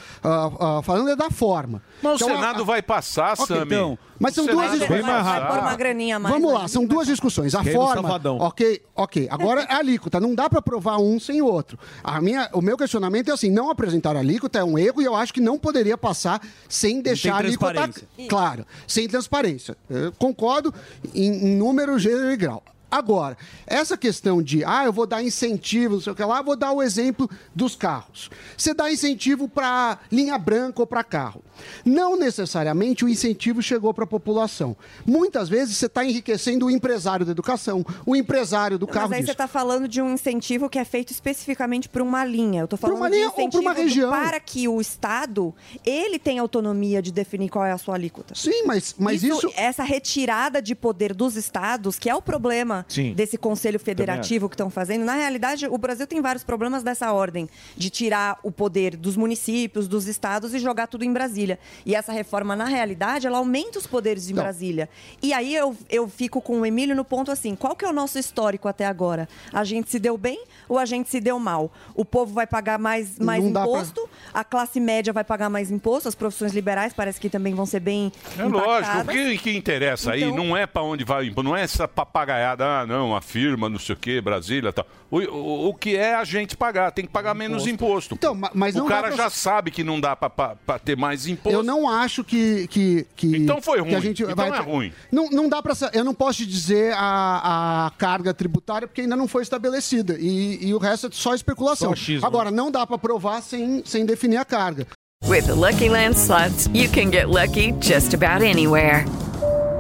[0.85, 1.83] falando é da forma.
[2.01, 3.63] Mas Então, o a- Senado vai passar, Ok, Sami.
[3.67, 5.03] então, mas são O duas discussões.
[5.03, 5.41] vai passar.
[5.41, 6.35] Vai pôr uma graninha a mais.
[6.35, 7.55] Vamos lá, são duas discussões.
[7.55, 8.21] A Queiro forma.
[8.41, 9.29] Ok, ok.
[9.31, 10.21] Agora é a alíquota.
[10.21, 11.79] Não dá para aprovar um sem o outro.
[12.03, 15.05] A minha, o meu questionamento é assim: não apresentar a alíquota é um erro e
[15.05, 17.73] eu acho que não poderia passar sem deixar a alíquota.
[17.73, 18.29] transparência.
[18.29, 19.77] Claro, sem transparência.
[19.89, 20.73] Eu concordo
[21.15, 22.63] em, em número, gênero e grau.
[22.95, 23.37] Agora,
[23.67, 26.71] essa questão de, ah, eu vou dar incentivo, não sei o que lá, vou dar
[26.71, 28.31] o exemplo dos carros.
[28.57, 31.43] Você dá incentivo para linha branca ou para carro.
[31.85, 34.77] Não necessariamente o incentivo chegou para a população.
[35.05, 39.19] Muitas vezes você está enriquecendo o empresário da educação, o empresário do carro Mas aí
[39.23, 39.27] disso.
[39.29, 42.61] você está falando de um incentivo que é feito especificamente para uma linha.
[42.61, 44.11] Eu estou falando uma de linha ou pra incentivo uma do- região.
[44.11, 45.53] para que o Estado
[45.85, 48.35] ele tenha autonomia de definir qual é a sua alíquota.
[48.37, 49.51] Sim, mas, mas isso...
[49.57, 53.13] essa retirada de poder dos estados, que é o problema Sim.
[53.15, 55.05] desse Conselho Federativo que estão fazendo.
[55.05, 59.89] Na realidade, o Brasil tem vários problemas dessa ordem, de tirar o poder dos municípios,
[59.89, 61.59] dos estados e jogar tudo em Brasília.
[61.85, 64.89] E essa reforma, na realidade, ela aumenta os poderes de Brasília.
[65.23, 67.93] E aí eu, eu fico com o Emílio no ponto assim: qual que é o
[67.93, 69.29] nosso histórico até agora?
[69.53, 71.73] A gente se deu bem ou a gente se deu mal?
[71.95, 75.71] O povo vai pagar mais, mais dá pra- imposto, a classe média vai pagar mais
[75.71, 78.13] imposto, as profissões liberais parece que também vão ser bem.
[78.39, 79.15] É lógico, o impactadas.
[79.15, 81.87] que, que interessa aí Então- não é para onde vai o imposto, não é essa
[81.87, 84.87] papagaiada, ah, não, a firma, não sei o que, Brasília tal.
[85.11, 88.15] O, o, o que é a gente pagar, tem que pagar menos imposto.
[88.15, 91.57] Então, ma- mas o cara pra- já sabe que não dá para ter mais imposto.
[91.57, 92.67] Eu não acho que.
[92.69, 94.01] que, que Então foi que a ruim.
[94.01, 94.93] gente Então vai- é ruim.
[95.13, 95.75] Não, não dá para.
[95.93, 100.17] Eu não posso te dizer a, a carga tributária porque ainda não foi estabelecida.
[100.19, 101.95] E, e o resto é só especulação.
[101.95, 102.27] Só.
[102.27, 104.87] Agora, não dá para provar sem, sem definir a carga.
[105.27, 109.05] With the Lucky Land slots, you can get lucky just about anywhere.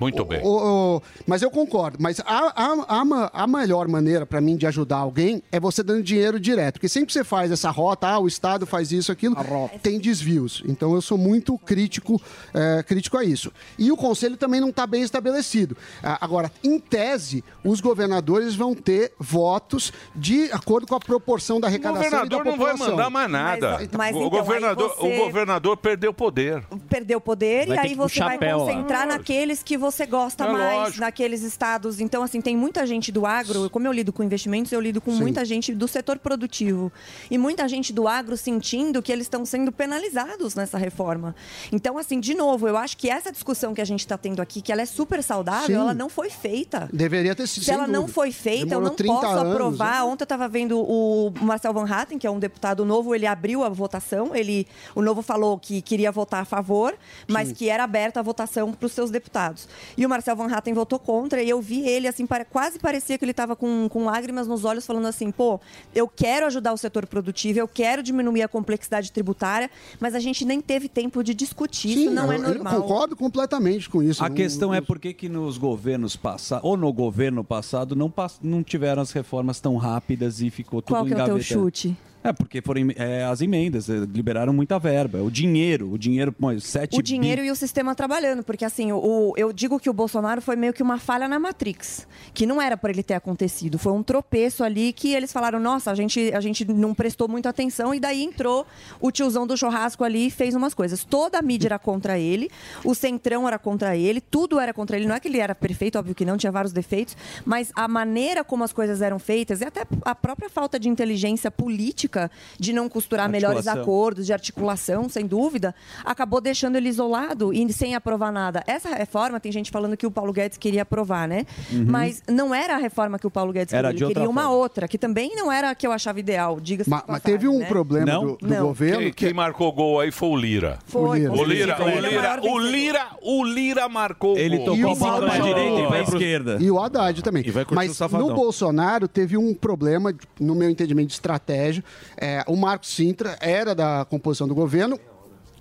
[0.00, 0.40] Muito bem.
[0.44, 1.98] O- o- mas eu concordo.
[2.00, 2.24] Mas a,
[2.54, 6.74] a, a, a melhor maneira para mim de ajudar alguém é você dando dinheiro direto.
[6.74, 9.34] Porque sempre que você faz essa rota, ah, o Estado faz isso, aquilo,
[9.82, 10.62] tem desvios.
[10.66, 12.20] Então eu sou muito crítico,
[12.54, 13.52] é, crítico a isso.
[13.78, 15.76] E o Conselho também não está bem estabelecido.
[16.02, 21.70] Agora, em tese, os governadores vão ter votos de acordo com a proporção da O
[21.70, 23.70] arrecadação e da governador não vai mandar mais nada.
[23.78, 26.62] Mas- mas o, então, governador, você- o governador perdeu poder.
[26.88, 30.78] perder o poder Vai e aí você vai concentrar naqueles que você gosta É mais,
[30.78, 31.00] lógico.
[31.00, 32.00] naqueles estados.
[32.00, 35.12] Então, assim, tem muita gente do agro, como eu lido com investimentos, eu lido com
[35.12, 35.20] Sim.
[35.20, 36.92] muita gente do setor produtivo.
[37.30, 41.34] E muita gente do agro sentindo que eles estão sendo penalizados nessa reforma.
[41.72, 44.60] Então, assim, de novo, eu acho que essa discussão que a gente está tendo aqui,
[44.62, 45.74] que ela é super saudável, Sim.
[45.82, 46.88] ela não foi feita.
[46.92, 47.64] Deveria ter sido.
[47.64, 48.12] Se ela não dúvida.
[48.14, 49.94] foi feita, Demorou eu não 30 posso anos, aprovar.
[49.96, 50.02] né?
[50.04, 53.62] Ontem eu estava vendo o Marcel Van Hatten, que é um deputado novo, ele abriu
[53.64, 54.34] a votação.
[54.34, 56.94] Ele, o novo falou que queria votar a favor,
[57.26, 59.68] mas que era aberta a votação para os seus deputados.
[59.96, 63.16] E o Marcel Van Hatten votou contra, e eu vi ele, assim, pare- quase parecia
[63.18, 65.60] que ele estava com, com lágrimas nos olhos, falando assim: pô,
[65.94, 69.70] eu quero ajudar o setor produtivo, eu quero diminuir a complexidade tributária,
[70.00, 71.94] mas a gente nem teve tempo de discutir.
[71.94, 72.82] Sim, isso não é eu- eu normal.
[72.82, 74.22] concordo completamente com isso.
[74.24, 78.10] A Não- questão é por que, que nos governos passados, ou no governo passado, não,
[78.10, 81.40] pass- não tiveram as reformas tão rápidas e ficou tudo Qual que é o teu
[81.40, 81.96] chute?
[82.28, 85.22] É, porque foram é, as emendas, é, liberaram muita verba.
[85.22, 89.32] O dinheiro, o dinheiro, pô, 7 o dinheiro e o sistema trabalhando, porque assim, o-
[89.36, 92.76] eu digo que o Bolsonaro foi meio que uma falha na Matrix, que não era
[92.76, 96.40] para ele ter acontecido, foi um tropeço ali que eles falaram, nossa, a gente, a
[96.40, 98.66] gente não prestou muita atenção e daí entrou
[99.00, 101.04] o tiozão do churrasco ali e fez umas coisas.
[101.04, 102.50] Toda a mídia era contra ele,
[102.84, 105.06] o centrão era contra ele, tudo era contra ele.
[105.06, 108.44] Não é que ele era perfeito, óbvio que não, tinha vários defeitos, mas a maneira
[108.44, 112.17] como as coisas eram feitas e até a própria falta de inteligência política
[112.58, 117.94] de não costurar melhores acordos, de articulação, sem dúvida, acabou deixando ele isolado e sem
[117.94, 118.62] aprovar nada.
[118.66, 121.44] Essa reforma, tem gente falando que o Paulo Guedes queria aprovar, né?
[121.70, 121.84] Uhum.
[121.86, 124.30] Mas não era a reforma que o Paulo Guedes Era queria, de ele outra queria
[124.30, 124.56] uma forma.
[124.56, 127.58] outra, que também não era a que eu achava ideal, diga-se Mas, mas teve um
[127.58, 127.66] né?
[127.66, 128.66] problema do, do Não.
[128.66, 128.98] governo.
[129.00, 130.78] Quem, que- quem marcou gol aí foi o Lira.
[130.86, 131.32] Foi, O Lira.
[131.32, 134.64] O Lira, o Lira, o Lira, o Lira marcou o Ele gol.
[134.66, 136.56] tocou E a o bola Paulo- direita e E o- esquerda.
[136.60, 137.44] E o Haddad também.
[137.72, 141.84] Mas no Bolsonaro teve um problema, no meu entendimento, de estratégia.
[142.16, 144.98] É, o Marcos Sintra era da composição do governo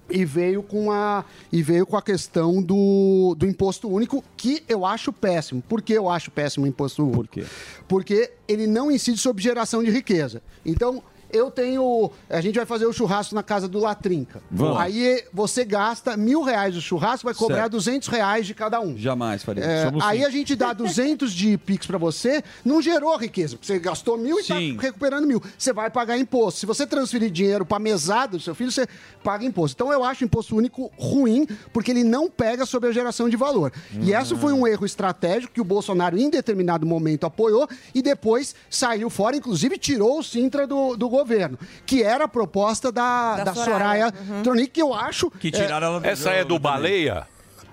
[0.09, 4.85] e veio com a, e veio com a questão do, do imposto único, que eu
[4.85, 5.61] acho péssimo.
[5.61, 7.17] Por que eu acho péssimo o imposto único?
[7.17, 7.45] Por quê?
[7.87, 10.41] Porque ele não incide sobre geração de riqueza.
[10.65, 12.09] Então, eu tenho.
[12.29, 14.41] A gente vai fazer o churrasco na casa do Latrinca.
[14.49, 14.79] Vamos.
[14.79, 17.71] Aí você gasta mil reais o churrasco, vai cobrar Certo.
[17.73, 18.97] 200 reais de cada um.
[18.97, 19.63] Jamais faria.
[19.63, 23.79] É, aí a gente dá 200 de Pix pra você, não gerou riqueza, porque você
[23.79, 24.75] gastou mil e Sim.
[24.75, 25.41] tá recuperando mil.
[25.57, 26.59] Você vai pagar imposto.
[26.59, 28.87] Se você transferir dinheiro pra mesada do seu filho, você
[29.23, 29.75] paga imposto.
[29.75, 33.35] Então eu acho o imposto único ruim, porque ele não pega sobre a geração de
[33.37, 33.71] valor.
[33.93, 34.19] E Hum.
[34.19, 39.09] esse foi um erro estratégico que o Bolsonaro, em determinado momento, apoiou e depois saiu
[39.09, 43.53] fora, inclusive tirou o Sintra do, do governo, que era a proposta da, Da da,
[43.53, 43.77] Soraya.
[43.77, 44.43] Soraya, Uhum.
[44.43, 45.29] Tronic, que eu acho.
[45.31, 47.27] Que tiraram ela do Essa é do Baleia?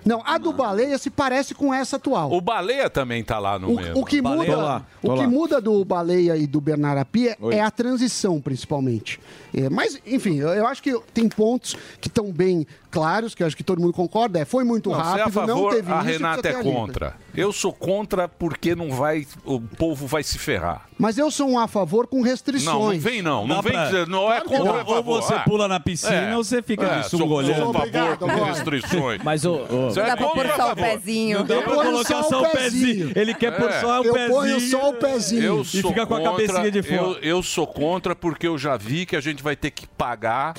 [0.05, 2.31] Não, a do Baleia se parece com essa atual.
[2.31, 3.97] O Baleia também tá lá no mesmo.
[3.97, 5.27] O, o que muda, Tô lá, tô o que lá.
[5.27, 7.55] muda do Baleia e do Bernard Api é, Oi.
[7.55, 9.19] é a transição, principalmente.
[9.51, 13.47] É, mas, enfim, eu, eu acho que tem pontos que estão bem claros, que eu
[13.47, 14.37] acho que todo mundo concorda.
[14.39, 17.15] É, foi muito Não, você é rápido, a não favor, teve a Renata é contra.
[17.33, 20.85] Eu sou contra porque não vai, o povo vai se ferrar.
[20.97, 22.65] Mas eu sou um a favor com restrições.
[22.73, 23.47] Não, não vem não.
[23.47, 24.77] Não Dá vem pra- dizer, não é Claro que contra não.
[24.77, 25.15] é a favor.
[25.15, 27.55] Ou você Ah, pula na piscina ou você fica de sou- sunga olhando.
[27.55, 29.21] Sou a favor Obrigado, com restrições.
[29.23, 29.65] Mas o.
[29.65, 30.75] Você é Dá pra pôr a só o favor?
[30.85, 31.39] pezinho.
[31.39, 33.11] Não dá Eu pra colocar só o pezinho.
[33.15, 33.81] Ele quer pôr É.
[33.81, 34.31] só o Eu pezinho.
[34.35, 35.43] ponho só o pezinho.
[35.43, 36.95] Eu E sou fica com a contra, cabecinha de fora.
[36.95, 40.53] Eu, eu sou contra porque eu já vi que a gente vai ter que pagar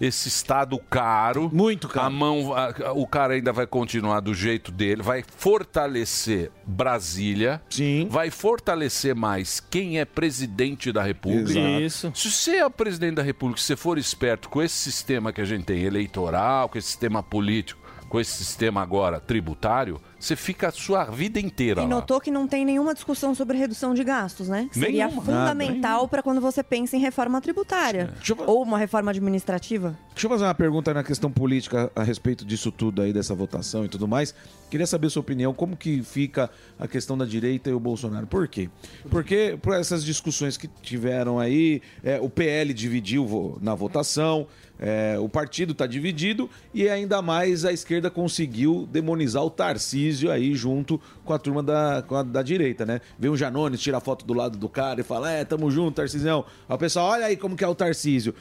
[0.00, 1.50] esse estado caro.
[1.52, 2.06] Muito caro.
[2.06, 7.62] A mão, a- o cara ainda vai continuar do jeito dele, vai fortalecer Brasília.
[7.68, 8.08] Sim.
[8.10, 11.58] Vai fortalecer mais quem é presidente da República.
[11.58, 12.12] Isso.
[12.14, 15.44] Se você é presidente da República, se você for esperto com esse sistema que a
[15.44, 20.70] gente tem eleitoral, com esse sistema político, com esse sistema agora tributário, você fica a
[20.70, 21.88] sua vida inteira E lá.
[21.90, 24.68] notou que não tem nenhuma discussão sobre redução de gastos, né?
[24.72, 25.22] Que Seria Nenhuma.
[25.24, 28.14] fundamental para quando você pensa em reforma tributária.
[28.46, 29.98] Ou uma reforma administrativa.
[30.14, 33.84] Deixa eu fazer uma pergunta na questão política a respeito disso tudo aí, dessa votação
[33.84, 34.32] e tudo mais.
[34.70, 36.48] Queria saber sua opinião, como que fica
[36.78, 38.26] a questão da direita e o Bolsonaro?
[38.26, 38.70] Por quê?
[39.10, 44.46] Porque por essas discussões que tiveram aí, é, o PL dividiu na votação,
[44.78, 50.54] é, o partido está dividido e ainda mais a esquerda conseguiu demonizar o Tarcísio aí
[50.54, 53.00] junto com a turma da, a- da direita, né?
[53.18, 55.96] Vem o Janones, tira a foto do lado do cara e fala, é, tamo junto,
[55.96, 56.44] Tarcísio.
[56.68, 58.34] O pessoal, olha aí como que é o Tarcísio.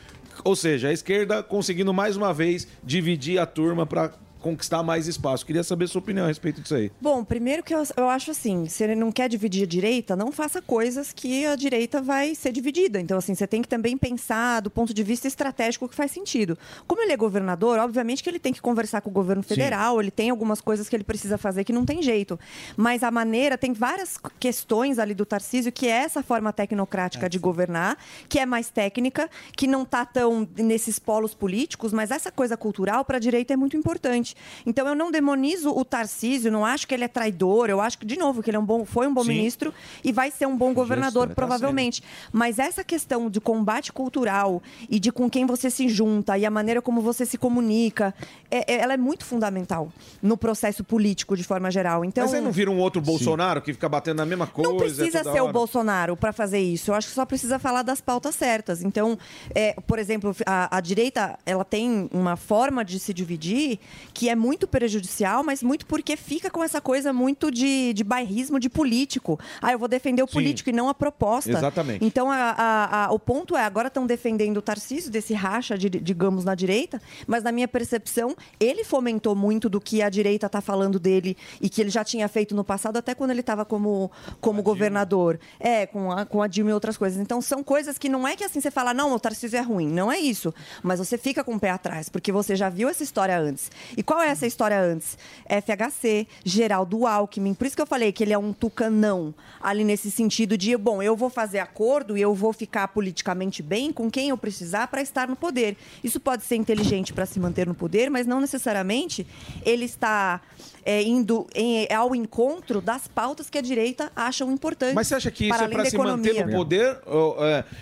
[0.44, 4.12] Ou seja, a esquerda conseguindo mais uma vez dividir a turma para
[4.42, 5.46] conquistar mais espaço.
[5.46, 6.92] Queria saber sua opinião a respeito disso aí.
[7.00, 10.32] Bom, primeiro que eu, eu acho assim, se ele não quer dividir a direita, não
[10.32, 13.00] faça coisas que a direita vai ser dividida.
[13.00, 16.58] Então, assim, você tem que também pensar do ponto de vista estratégico que faz sentido.
[16.88, 20.12] Como ele é governador, obviamente que ele tem que conversar com o governo federal, ele
[20.12, 22.40] tem algumas coisas que ele precisa fazer que não tem jeito.
[22.76, 27.38] Mas a maneira, tem várias questões ali do Tarcísio que é essa forma tecnocrática de
[27.38, 32.58] governar, que é mais técnica, que não está tão nesses polos políticos, mas essa coisa
[32.58, 34.31] cultural para a direita é muito importante.
[34.66, 38.06] Então eu não demonizo o Tarcísio, não acho que ele é traidor, eu acho que,
[38.06, 39.30] de novo, que ele é um bom, foi um bom Sim.
[39.30, 39.74] ministro
[40.04, 42.04] e vai ser um bom governador, tá provavelmente.
[42.32, 46.52] Mas essa questão de combate cultural e de com quem você se junta e a
[46.52, 48.14] maneira como você se comunica,
[48.50, 52.04] é- é- ela é muito fundamental no processo político, de forma geral.
[52.06, 54.72] Então, Mas aí não vira um outro Bolsonaro que fica batendo na mesma coisa?
[54.72, 55.52] não precisa ser o?
[55.52, 56.92] Bolsonaro para fazer isso.
[56.92, 58.82] Eu acho que só precisa falar das pautas certas.
[58.82, 59.18] Então,
[59.54, 63.80] é, por exemplo, a, a direita ela tem uma forma de se dividir
[64.14, 68.60] que é muito prejudicial, mas muito porque fica com essa coisa muito de, de bairrismo
[68.60, 69.40] de político.
[69.62, 70.34] Ah, eu vou defender o Sim.
[70.34, 71.52] político e não a proposta.
[71.52, 72.04] Exatamente.
[72.04, 75.90] Então, a- a- a- o ponto é, agora estão defendendo o Tarcísio, desse racha, de-
[75.90, 80.62] digamos, na direita, mas na minha percepção, ele fomentou muito do que a direita está
[80.62, 84.12] falando dele e que ele já tinha feito no passado, até quando ele estava como,
[84.40, 85.40] como governador.
[85.60, 87.20] É, com a, com a Dilma e outras coisas.
[87.20, 89.88] Então, são coisas que não é que assim você fala, não, o Tarcísio é ruim.
[89.88, 90.54] Não é isso.
[90.84, 93.70] Mas você fica com o pé atrás, porque você já viu essa história antes.
[93.96, 95.18] E qual é essa história antes?
[95.46, 97.54] FHC, Geraldo Alckmin.
[97.54, 101.02] Por isso que eu falei que ele é um tucanão, ali nesse sentido de, bom,
[101.02, 105.02] eu vou fazer acordo e eu vou ficar politicamente bem com quem eu precisar para
[105.02, 105.78] estar no poder.
[106.04, 109.26] Isso pode ser inteligente para se manter no poder, mas não necessariamente
[109.64, 110.42] ele está
[110.86, 114.96] é, indo em- ao encontro das pautas que a direita acham importantes.
[114.96, 116.46] Mas você acha que isso para é para se manter economia.
[116.46, 116.98] no poder?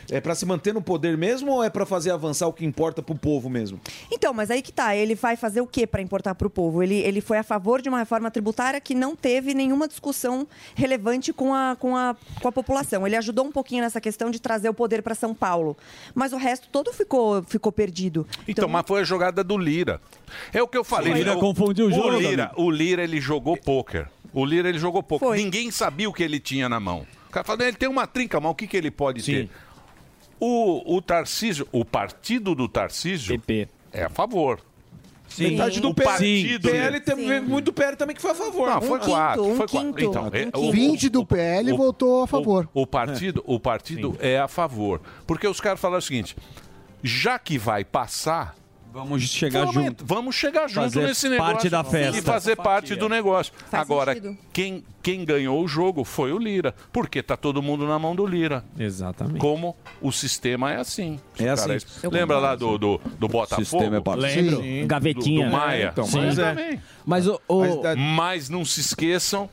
[0.10, 2.66] É é para se manter no poder mesmo ou é para fazer avançar o que
[2.66, 3.80] importa pro povo mesmo?
[4.12, 4.96] Então, mas aí que tá.
[4.96, 6.82] Ele vai fazer o que para importar para o povo?
[6.84, 11.32] Ele, ele foi a favor de uma reforma tributária que não teve nenhuma discussão relevante
[11.34, 13.06] com a, com, a, com a população.
[13.06, 15.78] Ele ajudou um pouquinho nessa questão de trazer o poder para São Paulo.
[16.14, 18.28] Mas o resto todo ficou, ficou perdido.
[18.48, 20.02] Então, mas foi a jogada do Lira.
[20.54, 21.14] É o que eu falei.
[21.14, 22.62] O Lira confundiu o jogo, Lira, amigo.
[22.62, 24.10] o Lira, ele jogou pôquer.
[24.34, 25.28] O Lira, ele jogou pôquer.
[25.28, 25.38] Foi.
[25.38, 27.06] Ninguém sabia o que ele tinha na mão.
[27.28, 29.50] O cara falou, ele tem uma trinca, mas o que, que ele pode ter?
[30.40, 33.42] O, o Tarcísio, o partido do Tarcísio
[33.92, 34.60] é a favor.
[35.38, 36.10] Metade do o PL.
[36.10, 36.70] partido.
[36.72, 38.68] PL teve muito PL também que foi a favor.
[38.68, 38.88] Não, né?
[38.88, 39.56] foi quatro.
[39.56, 40.04] foi quatro.
[40.04, 42.68] Então, é, o- 20 do PL votou a favor.
[42.74, 45.02] O partido, o partido é a favor.
[45.28, 46.36] Porque os caras falaram o seguinte:
[47.04, 48.56] já que vai passar.
[48.92, 50.06] Vamos chegar vamos, junto.
[50.06, 51.54] Vamos chegar junto Fazer nesse negócio.
[51.54, 52.18] parte da festa.
[52.18, 53.54] E fazer parte do negócio.
[53.70, 54.38] Faz Agora, sentido.
[54.52, 56.74] quem, quem ganhou o jogo foi o Lira.
[56.92, 58.64] Porque tá todo mundo na mão do Lira.
[58.78, 59.40] Exatamente.
[59.40, 61.20] Como o sistema é assim.
[61.38, 61.78] É assim.
[62.12, 63.64] Lembra lá do, do, do Botafogo?
[63.66, 64.16] Sistema é.
[64.16, 64.62] Lembro.
[64.62, 64.88] Sim.
[64.88, 65.46] Gavetinha.
[65.46, 65.90] Do, do Maia.
[65.92, 66.22] Então, Sim.
[66.26, 66.50] mas é.
[66.56, 66.82] Também.
[67.06, 67.40] Mas o.
[67.48, 69.50] o- Mas não se esqueçam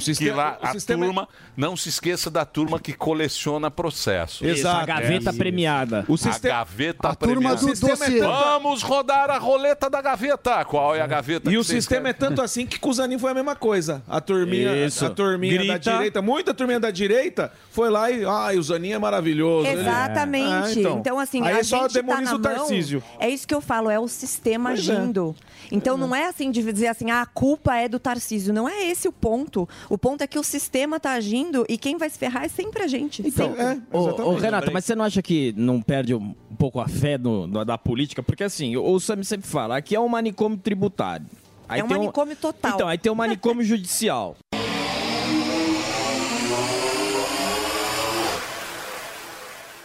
[0.00, 1.28] sistema- que lá o a sistema é- turma.
[1.56, 4.46] Não se esqueça da turma que coleciona processos.
[4.46, 6.04] Isso, a gaveta premiada.
[6.08, 7.60] O A gaveta A turma premiada.
[7.60, 8.20] do dossiê.
[8.20, 10.64] Vamos rodar a roleta da gaveta.
[10.64, 11.50] Qual é a gaveta?
[11.50, 14.02] E o sistema é tanto assim que com o Zanin foi a mesma coisa.
[14.08, 15.04] A turminha, Isso.
[15.06, 18.24] a turminha da direita, muita turminha da direita, foi lá e.
[18.24, 19.66] Ai, o Zanin é maravilhoso.
[19.68, 20.86] Exatamente.
[20.86, 21.18] Ah, então.
[21.18, 23.02] assim, Aí a só gente demoniza tá o Tarcísio.
[23.18, 24.92] É isso que eu falo, é o sistema Pois é.
[24.92, 25.34] agindo.
[25.70, 28.52] Então não é assim de dizer assim, ah, a culpa é do Tarcísio.
[28.52, 29.68] Não é esse o ponto.
[29.88, 32.82] O ponto é que o sistema tá agindo e quem vai se ferrar é sempre
[32.82, 33.22] a gente.
[33.26, 33.82] Então, Sempre.
[33.92, 33.98] ô,
[34.30, 37.64] ô, Renato, mas você não acha que não perde um pouco a fé no- no-
[37.64, 38.22] da política?
[38.22, 41.26] Porque assim, o Sam sempre fala, aqui é um manicômio tributário.
[41.68, 42.72] Aí É um tem manicômio total.
[42.74, 44.36] Então, aí tem um manicômio judicial.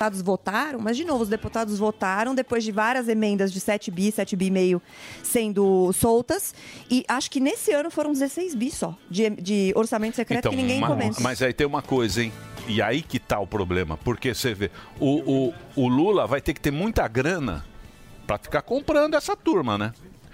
[0.02, 4.12] Deputados votaram, mas de novo, os deputados votaram depois de várias emendas de 7 bi,
[4.12, 4.82] 7 bi e meio
[5.22, 6.56] sendo soltas.
[6.90, 10.82] E acho que nesse ano foram 16 bi só de, de orçamento secreto que ninguém
[10.82, 11.22] comenta.
[11.22, 12.32] mas aí tem uma coisa, hein?
[12.68, 13.96] E aí que tá o problema.
[13.98, 17.64] Porque você vê, o, o, o Lula vai ter que ter muita grana
[18.26, 19.94] pra ficar comprando essa turma, né?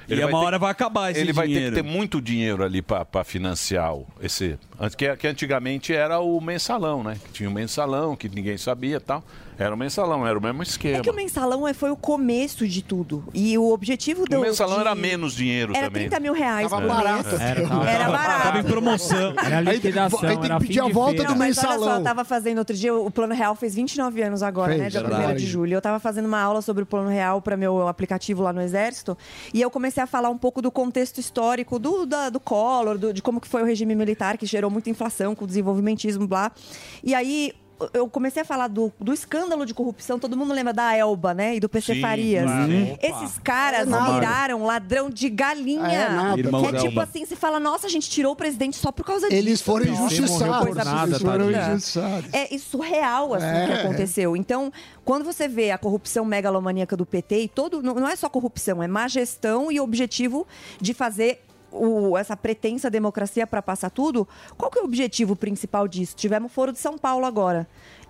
[0.10, 1.76] E vai uma ter- hora vai acabar esse Ele vai ter dinheiro.
[1.76, 4.58] que ter muito dinheiro ali pra pra financiar esse.
[4.98, 7.18] Que, que antigamente era o mensalão, né?
[7.26, 9.22] Que tinha o mensalão, que ninguém sabia e tal.
[9.60, 10.98] Era o mensalão, era o mesmo esquema.
[11.00, 13.24] É que o mensalão é- foi o começo de tudo.
[13.34, 14.38] E o objetivo do.
[14.38, 16.04] O mensalão de- era menos dinheiro Era também.
[16.04, 17.36] 30 mil reais Tava por barato.
[17.36, 18.44] Era, tava, era barato.
[18.44, 19.34] Tava em promoção.
[19.44, 21.74] Era Aí, liquidação, aí tem era que pedir a volta do Não, mas olha só,
[21.74, 21.98] mensalão.
[21.98, 24.90] eu tava fazendo outro dia, o Plano Real fez 29 anos agora, Fez, né?
[24.90, 25.32] Dia verdade.
[25.34, 25.74] 1 de julho.
[25.74, 29.18] Eu tava fazendo uma aula sobre o Plano Real para meu aplicativo lá no Exército.
[29.54, 33.12] E eu comecei a falar um pouco do contexto histórico do, da- do Collor, do-
[33.14, 36.52] de como que foi o regime militar, que gerou muita inflação com o desenvolvimentismo, blá.
[37.04, 37.54] E aí
[37.94, 41.56] eu comecei a falar do, do escândalo de corrupção, todo mundo lembra da Elba, né?
[41.56, 42.44] E do PC Sim, Farias.
[42.46, 42.72] claro.
[43.02, 45.88] Esses caras É viraram ladrão de galinha.
[45.88, 46.36] É nada.
[46.42, 47.04] que é tipo Elba.
[47.04, 49.38] assim, você fala, nossa, a gente tirou o presidente só por causa disso.
[49.40, 50.76] Eles foram Nossa, injustiçados.
[50.76, 51.20] Nada, absurda.
[51.32, 52.30] foram injustiçados.
[52.34, 53.82] É surreal, assim, o que É.
[53.82, 54.36] aconteceu.
[54.36, 54.72] Então,
[55.06, 57.82] quando você vê a corrupção megalomaníaca do PT e todo.
[57.82, 60.46] Não, não é só corrupção, é má gestão e objetivo
[60.82, 61.44] de fazer.
[61.72, 66.16] O- essa pretensa democracia para passar tudo, qual que é o objetivo principal disso?
[66.16, 67.68] Tivemos o Foro de São Paulo agora.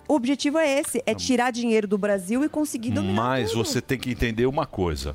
[0.08, 3.64] O objetivo é esse, é tirar dinheiro do Brasil e conseguir dominar Mas tudo.
[3.64, 5.14] você tem que entender uma coisa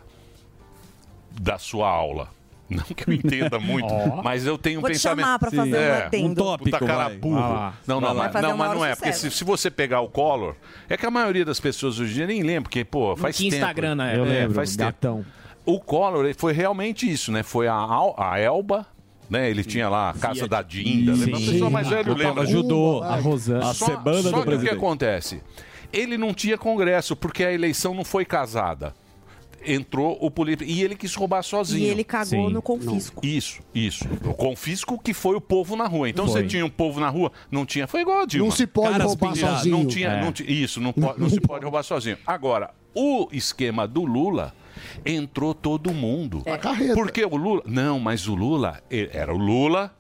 [1.32, 2.30] da sua aula.
[2.70, 4.22] Não que eu entenda muito, Ó.
[4.24, 5.26] mas eu tenho um Vou te pensamento.
[5.26, 6.10] chamar pra fazer um é.
[6.26, 7.18] Um tópico, Puta cara vai.
[7.18, 7.36] burro.
[7.42, 7.74] Vai lá.
[7.86, 8.96] Não, não, mas, não, mas não é.
[8.96, 10.56] Porque se, se você pegar o Collor,
[10.90, 13.54] é que a maioria das pessoas hoje em dia nem lembra, porque, pô, faz tempo.
[13.56, 14.30] Instagram na Eu época.
[14.30, 15.26] lembro, faz tempo.
[15.66, 17.42] O Collor foi realmente isso, né?
[17.44, 18.86] Foi a, Al- a Elba,
[19.30, 19.50] né?
[19.50, 21.38] Ele tinha lá a Casa da Dinda, lembra?
[21.38, 22.46] A pessoa mais velha lembra.
[22.46, 23.70] judô, a Rosana.
[23.70, 25.42] A só do que o que acontece?
[25.92, 28.94] Ele não tinha congresso, porque a eleição não foi casada.
[29.66, 30.70] Entrou o político.
[30.70, 31.86] E ele quis roubar sozinho.
[31.86, 33.26] E ele cagou no confisco.
[33.26, 34.04] Isso, isso.
[34.26, 36.10] O confisco que foi o povo na rua.
[36.10, 36.42] Então Foi.
[36.42, 37.88] você tinha um povo na rua, não tinha.
[37.88, 38.46] Foi igual a Dilma.
[38.50, 39.78] Não se pode Caras roubar sozinho.
[39.78, 40.22] Não tinha, É.
[40.22, 42.18] não isso, não, pode, não se pode roubar sozinho.
[42.28, 44.54] Agora, o esquema do Lula
[45.06, 46.44] entrou todo mundo.
[46.46, 46.94] A carreta.
[46.94, 47.64] Porque o Lula.
[47.66, 49.96] Não, mas o Lula era o Lula,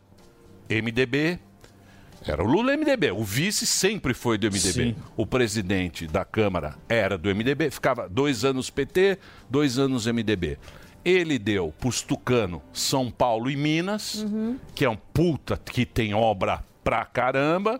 [0.69, 1.39] MDB.
[2.25, 3.11] Era o Lula MDB.
[3.11, 4.71] O vice sempre foi do MDB.
[4.71, 4.95] Sim.
[5.17, 7.69] O presidente da Câmara era do MDB.
[7.69, 9.17] Ficava dois anos PT,
[9.49, 10.57] dois anos MDB.
[11.03, 14.25] Ele deu pros Tucano São Paulo e Minas,
[14.73, 17.77] que é um puta que tem obra pra caramba.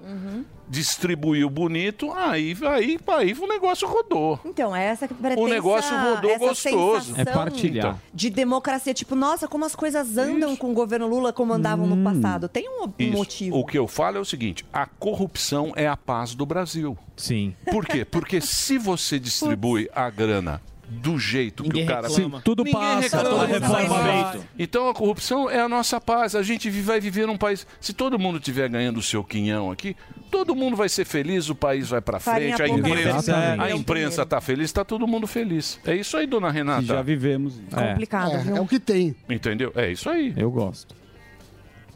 [0.67, 4.39] Distribuiu bonito, aí, aí, aí o negócio rodou.
[4.45, 7.13] Então, é essa pretensa, O negócio rodou gostoso.
[7.17, 7.99] É partilhar.
[8.13, 12.03] De democracia, tipo, nossa, como as coisas andam com o governo Lula como andavam no
[12.03, 12.47] passado.
[12.47, 13.11] Tem um, um Isso.
[13.11, 13.57] motivo.
[13.57, 16.97] O que eu falo é o seguinte: a corrupção é a paz do Brasil.
[17.15, 17.55] Sim.
[17.69, 18.03] Por quê?
[18.05, 20.61] Porque se você distribui a grana
[20.93, 22.37] do jeito Ninguém que o cara reclama.
[22.37, 24.45] Sim, tudo Ninguém passa, reclama, toda reforma.
[24.57, 26.35] Então a corrupção é a nossa paz.
[26.35, 27.65] A gente vai viver num país.
[27.81, 29.95] Se todo mundo estiver ganhando o seu quinhão aqui,
[30.29, 34.25] todo mundo vai ser feliz, o país vai pra Farinha frente, a imprensa, a imprensa
[34.25, 35.79] tá feliz, tá todo mundo feliz.
[35.85, 36.83] É isso aí, dona Renata.
[36.83, 37.59] Já vivemos.
[37.71, 38.57] Complicado, viu?
[38.57, 39.15] É o que tem.
[39.29, 39.71] Entendeu?
[39.75, 40.33] É isso aí.
[40.37, 40.95] Eu gosto.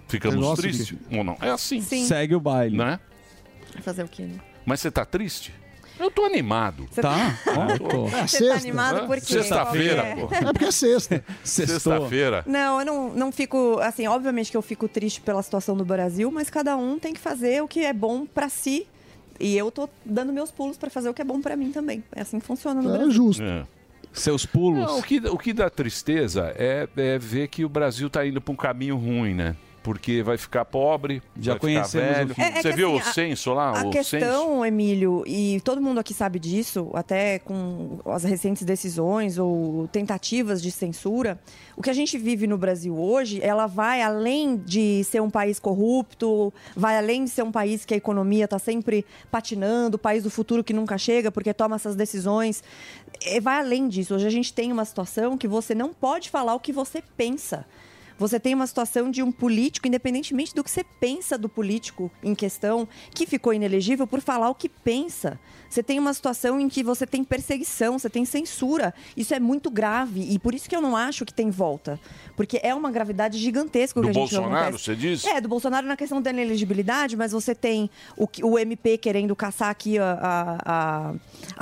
[0.08, 1.38] Ficamos tristes ou não?
[1.42, 2.06] É assim, Sim.
[2.06, 2.78] Segue o baile.
[2.78, 3.00] né?
[3.82, 4.24] Fazer o quê?
[4.24, 4.40] né?
[4.66, 5.54] Mas você tá triste?
[6.00, 6.88] Eu tô animado.
[6.92, 7.38] Você Tá?
[7.80, 8.08] Eu tô.
[8.08, 8.48] É Você sexta.
[8.54, 9.26] tá animado por quê?
[9.26, 10.28] Sexta-feira, Qual pô.
[10.28, 10.38] que é?
[10.38, 11.24] É porque é sexta.
[11.44, 12.44] Sexta-feira.
[12.46, 13.80] Não, eu não, não fico.
[13.82, 17.20] Assim, obviamente que eu fico triste pela situação do Brasil, mas cada um tem que
[17.20, 18.88] fazer o que é bom pra si.
[19.40, 22.04] E eu tô dando meus pulos pra fazer o que é bom pra mim também.
[22.16, 23.12] É assim que funciona no É Brasil.
[23.12, 23.44] justo.
[23.44, 23.64] É.
[24.14, 24.80] Seus pulos.
[24.80, 28.42] Não, o, que, o que dá tristeza é, é ver que o Brasil tá indo
[28.42, 29.56] para um caminho ruim, né?
[29.88, 32.36] Porque vai ficar pobre, Já vai conhecemos velho.
[32.38, 33.70] É- é Você viu assim, o censo lá?
[33.70, 34.18] A o censo?
[34.18, 40.62] questão, Emílio, e todo mundo aqui sabe disso, até com as recentes decisões ou tentativas
[40.62, 41.40] de censura,
[41.78, 45.58] o que a gente vive no Brasil hoje, ela vai além de ser um país
[45.58, 50.22] corrupto, vai além de ser um país que a economia está sempre patinando, o país
[50.24, 52.62] do futuro que nunca chega porque toma essas decisões.
[53.24, 54.16] É, vai além disso.
[54.16, 57.66] Hoje a gente tem uma situação que você não pode falar o que você pensa.
[58.18, 62.34] Você tem uma situação de um político, independentemente do que você pensa do político em
[62.34, 65.40] questão, que ficou inelegível por falar o que pensa.
[65.70, 68.94] Você tem uma situação em que você tem perseguição, você tem censura.
[69.16, 72.00] Isso é muito grave e por isso que eu não acho que tem volta.
[72.36, 75.26] Porque é uma gravidade gigantesca o Do que a gente Bolsonaro, você diz?
[75.26, 79.70] É, do Bolsonaro na questão da inelegibilidade, mas você tem o, o MP querendo caçar
[79.70, 81.14] aqui a, a, a,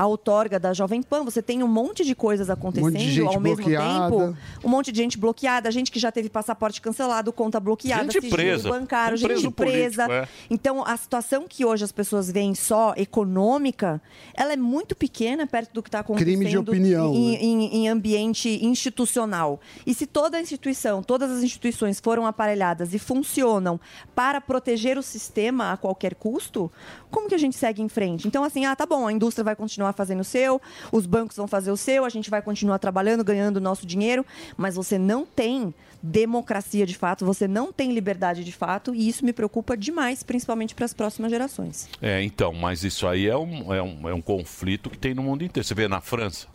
[0.03, 3.27] a outorga da Jovem Pan, você tem um monte de coisas acontecendo monte de gente
[3.35, 4.09] ao mesmo bloqueada.
[4.09, 4.37] tempo.
[4.63, 8.69] Um monte de gente bloqueada, gente que já teve passaporte cancelado, conta bloqueada, Gente presa.
[8.69, 10.05] bancário, Um gente preso presa.
[10.07, 10.27] político, é.
[10.49, 13.94] Então, a situação que hoje as pessoas veem só econômica,
[14.33, 17.37] ela é muito pequena perto do que está acontecendo Crime de opinião, em, né?
[17.41, 19.59] em- em ambiente institucional.
[19.85, 23.79] E se toda a instituição, todas as instituições foram aparelhadas e funcionam
[24.15, 26.71] para proteger o sistema a qualquer custo,
[27.11, 28.27] como que a gente segue em frente?
[28.27, 31.47] Então, assim, ah, tá bom, a indústria vai continuar fazendo o seu, os bancos vão
[31.47, 34.25] fazer o seu, a gente vai continuar trabalhando, ganhando o nosso dinheiro,
[34.57, 35.73] mas você não tem
[36.05, 40.75] democracia de fato, você não tem liberdade de fato, e isso me preocupa demais, principalmente
[40.75, 41.89] para as próximas gerações.
[42.01, 45.23] É, então, mas isso aí é um, é, um, é um conflito que tem no
[45.23, 45.67] mundo inteiro.
[45.67, 46.47] Você vê na França.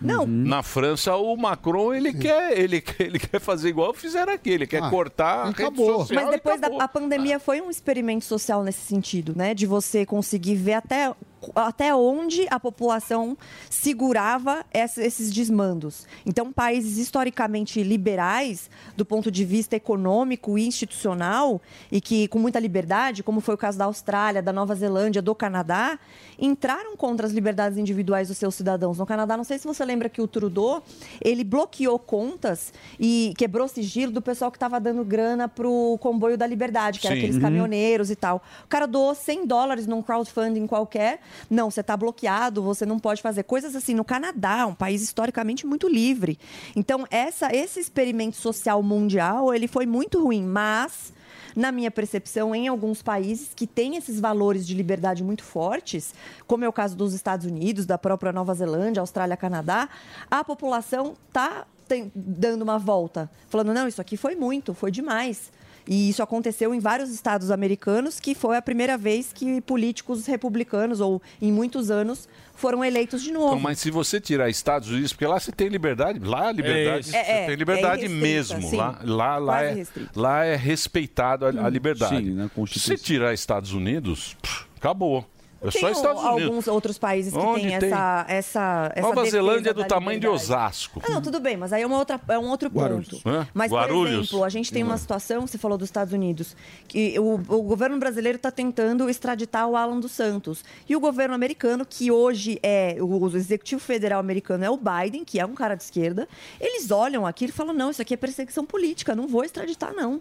[0.00, 0.26] Não.
[0.26, 4.50] Na França, o Macron, ele quer, ele, ele quer fazer igual fizeram aqui.
[4.50, 5.98] Ele quer Ah, cortar a rede acabou.
[6.00, 9.52] social Mas depois da a pandemia foi um experimento social nesse sentido, né?
[9.54, 11.12] De você conseguir ver até
[11.54, 13.36] até onde a população
[13.70, 16.06] segurava ess- esses desmandos.
[16.24, 21.60] Então, países historicamente liberais, do ponto de vista econômico e institucional,
[21.92, 25.34] e que com muita liberdade, como foi o caso da Austrália, da Nova Zelândia, do
[25.34, 25.98] Canadá,
[26.38, 28.98] entraram contra as liberdades individuais dos seus cidadãos.
[28.98, 30.82] No Canadá, não sei se você lembra que o Trudeau,
[31.22, 36.46] ele bloqueou contas e quebrou sigilo do pessoal que estava dando grana pro comboio da
[36.46, 37.20] liberdade, que era Sim.
[37.20, 37.42] aqueles Uhum.
[37.42, 38.42] caminhoneiros e tal.
[38.64, 41.20] O cara doou 100 dólares num crowdfunding qualquer.
[41.48, 43.94] Não, você está bloqueado, você não pode fazer coisas assim.
[43.94, 46.38] No Canadá, um país historicamente muito livre.
[46.74, 51.12] Então, essa, esse experimento social mundial, ele foi muito ruim, mas
[51.56, 56.14] na minha percepção, em alguns países que têm esses valores de liberdade muito fortes,
[56.46, 59.88] como é o caso dos Estados Unidos, da própria Nova Zelândia, Austrália, Canadá,
[60.30, 61.66] a população está
[62.14, 65.50] dando uma volta, falando: não, isso aqui foi muito, foi demais.
[65.86, 71.00] E isso aconteceu em vários estados americanos, que foi a primeira vez que políticos republicanos,
[71.00, 73.48] ou em muitos anos, foram eleitos de novo.
[73.48, 77.00] Então, mas se você tirar Estados Unidos, porque lá você tem liberdade, lá a liberdade,
[77.00, 77.10] isso.
[77.10, 78.60] você É, é, tem liberdade é mesmo.
[78.62, 78.76] sim.
[78.76, 79.84] Lá, lá, lá, é,
[80.14, 82.16] lá é respeitado a, a liberdade.
[82.16, 85.24] Sim, na se tirar Estados Unidos, pff, acabou.
[85.68, 86.68] É só Tem Estados alguns Unidos.
[86.68, 87.88] outros países que Onde têm tem?
[87.88, 90.26] essa, essa, essa Nova Zelândia é do da tamanho de.
[90.28, 91.00] Osasco.
[91.04, 93.08] Ah, não, tudo bem, mas aí é, uma outra, é um outro Guarulhos.
[93.08, 93.28] ponto.
[93.28, 93.48] Hã?
[93.54, 94.12] Mas, Guarulhos.
[94.12, 96.56] por exemplo, a gente tem uma situação, você falou dos Estados Unidos,
[96.88, 100.64] que o, o governo brasileiro está tentando extraditar o Alan dos Santos.
[100.88, 105.24] E o governo americano, que hoje é, o, o executivo federal americano é o Biden,
[105.24, 106.28] que é um cara de esquerda,
[106.60, 110.20] eles olham aquilo e falam, não, isso aqui é perseguição política, não vou extraditar, não.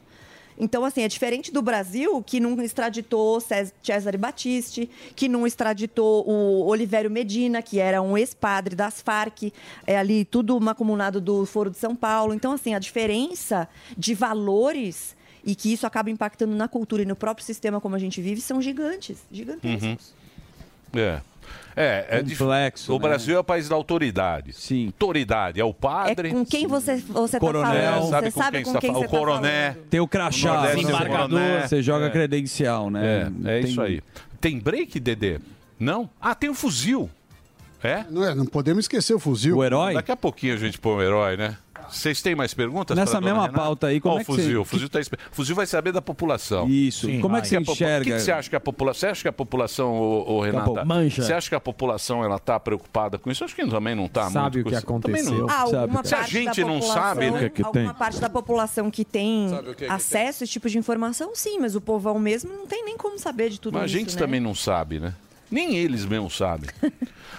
[0.57, 6.25] Então, assim, é diferente do Brasil, que não extraditou Cés- Cesare Battisti, que não extraditou
[6.27, 9.51] o Olivério Medina, que era um ex-padre das Farc,
[9.85, 12.33] é ali tudo macumunado do Foro de São Paulo.
[12.33, 17.15] Então, assim, a diferença de valores e que isso acaba impactando na cultura e no
[17.15, 20.13] próprio sistema como a gente vive são gigantes, gigantescos.
[20.93, 20.99] Uhum.
[20.99, 21.21] É.
[21.75, 22.93] É, é complexo.
[22.93, 23.01] O né?
[23.07, 24.53] Brasil é o país da autoridade.
[24.53, 24.87] Sim.
[24.87, 26.29] Autoridade é o padre.
[26.29, 28.79] É com quem você você está Coronel, falando, sabe você com sabe quem com você
[28.79, 29.23] quem tá você falando.
[29.23, 29.75] O falando.
[29.89, 31.67] Tem o crachá, Nordeste o embargador, coroné.
[31.67, 32.09] você joga É.
[32.09, 33.29] credencial, né?
[33.45, 34.01] É, é Tem- isso aí.
[34.39, 35.39] Tem break, Dedê?
[35.79, 36.09] Não?
[36.21, 37.09] Ah, tem o fuzil.
[37.83, 38.03] É?
[38.09, 39.57] Não, é, não podemos esquecer o fuzil.
[39.57, 39.93] O herói?
[39.93, 41.57] Daqui a pouquinho a gente põe o herói, né?
[41.89, 42.95] Vocês têm mais perguntas?
[42.97, 43.53] Nessa mesma Renata?
[43.57, 44.51] pauta aí, como Ó, é que o fuzil?
[44.51, 46.67] você- O fuzil, tá o fuzil vai saber da população.
[46.67, 47.07] Isso.
[47.07, 47.19] Sim.
[47.21, 48.01] Como é que você a enxerga?
[48.01, 48.99] O que, que você acha que a população...
[48.99, 50.63] Você acha que a população, ô, ô, Renata...
[50.71, 50.85] Acabou.
[50.85, 51.21] Mancha.
[51.23, 53.43] Você acha que a população ela tá preocupada com isso?
[53.43, 55.01] Acho que também não tá Sabe muito o que com isso.
[55.01, 55.47] Também aconteceu.
[55.47, 55.49] não.
[55.49, 57.51] Ah, alguma Se a gente não sabe, né?
[57.63, 60.77] alguma parte da população que tem Sabe o que que acesso a esse tipo de
[60.77, 63.85] informação, sim, mas o povão mesmo não tem nem como saber de tudo Mas a
[63.87, 64.19] isso, gente né?
[64.19, 65.13] também não sabe, né?
[65.51, 66.69] Nem eles mesmo sabem.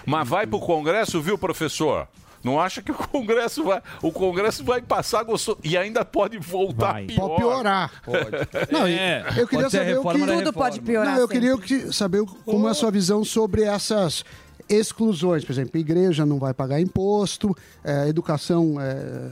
[0.05, 2.07] Mas vai pro Congresso, viu, professor?
[2.47, 7.05] Não acha que o Congresso vai, o Congresso vai passar gostoso e ainda pode voltar
[7.05, 7.27] pior.
[7.27, 7.91] Pode piorar.
[8.71, 9.25] Não, e- É.
[9.37, 10.25] eu queria Pode saber o que...
[10.25, 11.39] Tudo pode piorar Não, eu sempre.
[11.39, 14.23] queria que- saber como é a sua visão sobre essas
[14.69, 15.43] exclusões.
[15.45, 19.31] Por exemplo, igreja não vai pagar imposto, é, educação é, é,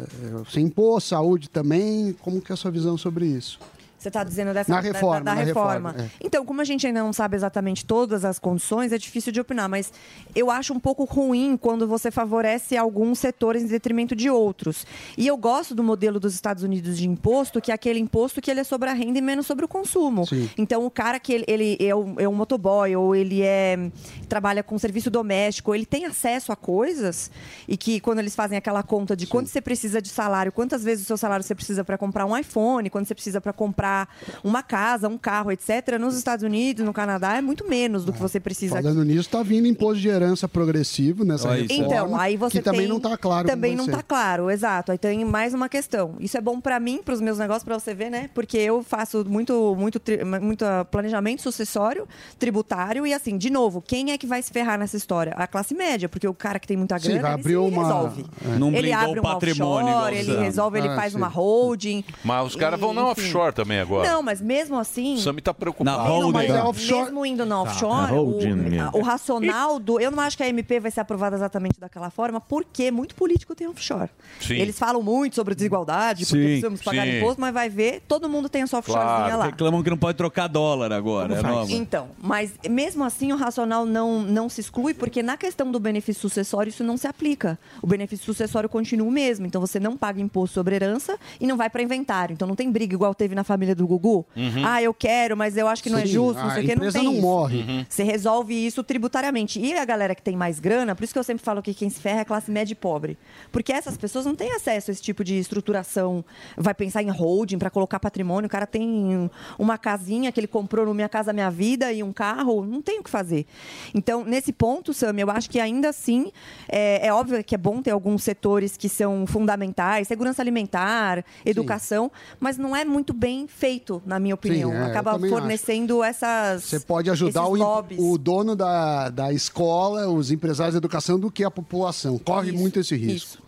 [0.51, 2.13] sem imposto, saúde também.
[2.21, 3.59] Como que é a sua visão sobre isso?
[4.05, 5.89] Você está dizendo dessa Na da- reforma, da, da na reforma.
[5.89, 6.09] reforma, é.
[6.23, 9.67] Então, como a gente ainda não sabe exatamente todas as condições, é difícil de opinar,
[9.67, 9.91] mas
[10.35, 14.85] eu acho um pouco ruim quando você favorece alguns setores em detrimento de outros.
[15.17, 18.51] E eu gosto do modelo dos Estados Unidos de imposto, que é aquele imposto que
[18.51, 20.23] ele é sobre a renda e menos sobre o consumo.
[20.55, 23.89] Então, o cara que ele, ele é, um, é um motoboy ou ele é
[24.29, 27.31] trabalha com serviço doméstico, ele tem acesso a coisas
[27.67, 31.05] e que quando eles fazem aquela conta de quanto você precisa de salário, quantas vezes
[31.05, 33.94] o seu salário você precisa para comprar um iPhone, quando você precisa para comprar
[34.43, 35.97] uma casa, um carro, etc.
[35.99, 38.83] Nos Estados Unidos, no Canadá, é muito menos do que você precisa aqui.
[38.87, 41.85] Falando nisso, está vindo imposto de herança progressivo nessa reforma.
[41.85, 43.47] Então, aí você que também tem- não está claro.
[43.47, 44.91] Também não está claro, exato.
[44.91, 46.15] Aí tem mais uma questão.
[46.19, 48.29] Isso é bom para mim, para os meus negócios, para você ver, né?
[48.33, 50.01] Porque eu faço muito, muito,
[50.41, 52.07] muito planejamento sucessório,
[52.39, 55.33] tributário e assim, de novo, quem é que vai se ferrar nessa história?
[55.35, 57.83] A classe média, porque o cara que tem muita Sim, grana, vai ele abrir uma-
[57.83, 58.25] resolve.
[58.45, 58.57] é.
[58.59, 61.17] Não ele abre o um patrimônio, offshore, ele resolve, ele Ah, faz sim.
[61.17, 62.03] uma holding.
[62.23, 64.11] Mas os caras vão na offshore também agora.
[64.11, 65.15] Não, mas mesmo assim.
[65.15, 65.97] O Sami tá preocupado.
[66.09, 66.59] Não, mas Tá.
[66.59, 67.61] é mesmo indo na Tá.
[67.61, 68.55] offshore, É o, holding.
[68.93, 69.99] o racional do.
[69.99, 73.55] Eu não acho que a MP vai ser aprovada exatamente daquela forma, porque muito político
[73.55, 74.09] tem offshore.
[74.39, 74.55] Sim.
[74.55, 77.17] Eles falam muito sobre desigualdade, porque Sim, precisamos pagar sim.
[77.17, 79.45] imposto, mas vai ver, todo mundo tem a sua offshorezinha lá.
[79.45, 81.35] Reclamam que não pode trocar dólar agora.
[81.35, 81.71] É nova.
[81.71, 86.21] Então, mas mesmo assim o racional não, não se exclui, porque na questão do benefício
[86.21, 87.59] sucessório isso não se aplica.
[87.81, 89.45] O benefício sucessório continua o mesmo.
[89.45, 92.33] Então você não paga imposto sobre herança e não vai para inventário.
[92.33, 94.25] Então não tem briga igual teve na família do Gugu?
[94.35, 94.65] Uhum.
[94.65, 96.75] Ah, eu quero, mas eu acho que não é Sim, justo, não sei o que,
[96.75, 97.21] não empresa tem não isso.
[97.21, 97.57] morre.
[97.61, 97.85] Uhum.
[97.87, 99.59] Você resolve isso tributariamente.
[99.59, 101.89] E a galera que tem mais grana, por isso que eu sempre falo que quem
[101.89, 103.17] se ferra é a classe média e pobre.
[103.51, 106.23] Porque essas pessoas não têm acesso a esse tipo de estruturação.
[106.57, 108.47] Vai pensar em holding para colocar patrimônio.
[108.47, 112.13] O cara tem uma casinha que ele comprou no Minha Casa Minha Vida e um
[112.13, 112.65] carro.
[112.65, 113.45] Não tem o que fazer.
[113.93, 116.31] Então, nesse ponto, Sam, eu acho que ainda assim
[116.67, 122.11] é, é óbvio que é bom ter alguns setores que são fundamentais, segurança alimentar, educação,
[122.39, 124.73] mas não é muito bem feito, na minha opinião.
[124.73, 126.63] é, eu Acaba fornecendo essas.
[126.63, 127.99] Você pode ajudar o, lobbies.
[127.99, 132.17] o dono da, da escola, os empresários de educação, do que a população.
[132.19, 133.41] Corre muito esse risco.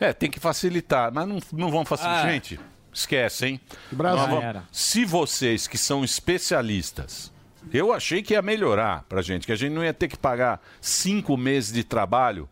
[0.00, 2.26] É, tem que facilitar, mas não, não vão facilitar.
[2.26, 2.30] Ah.
[2.30, 2.58] Gente,
[2.92, 3.60] esquece, hein?
[3.90, 4.40] Brasil.
[4.40, 4.62] Vamos-.
[4.72, 7.30] Se vocês que são especialistas,
[7.72, 10.60] eu achei que ia melhorar pra gente, que a gente não ia ter que pagar
[10.80, 12.48] cinco meses de trabalho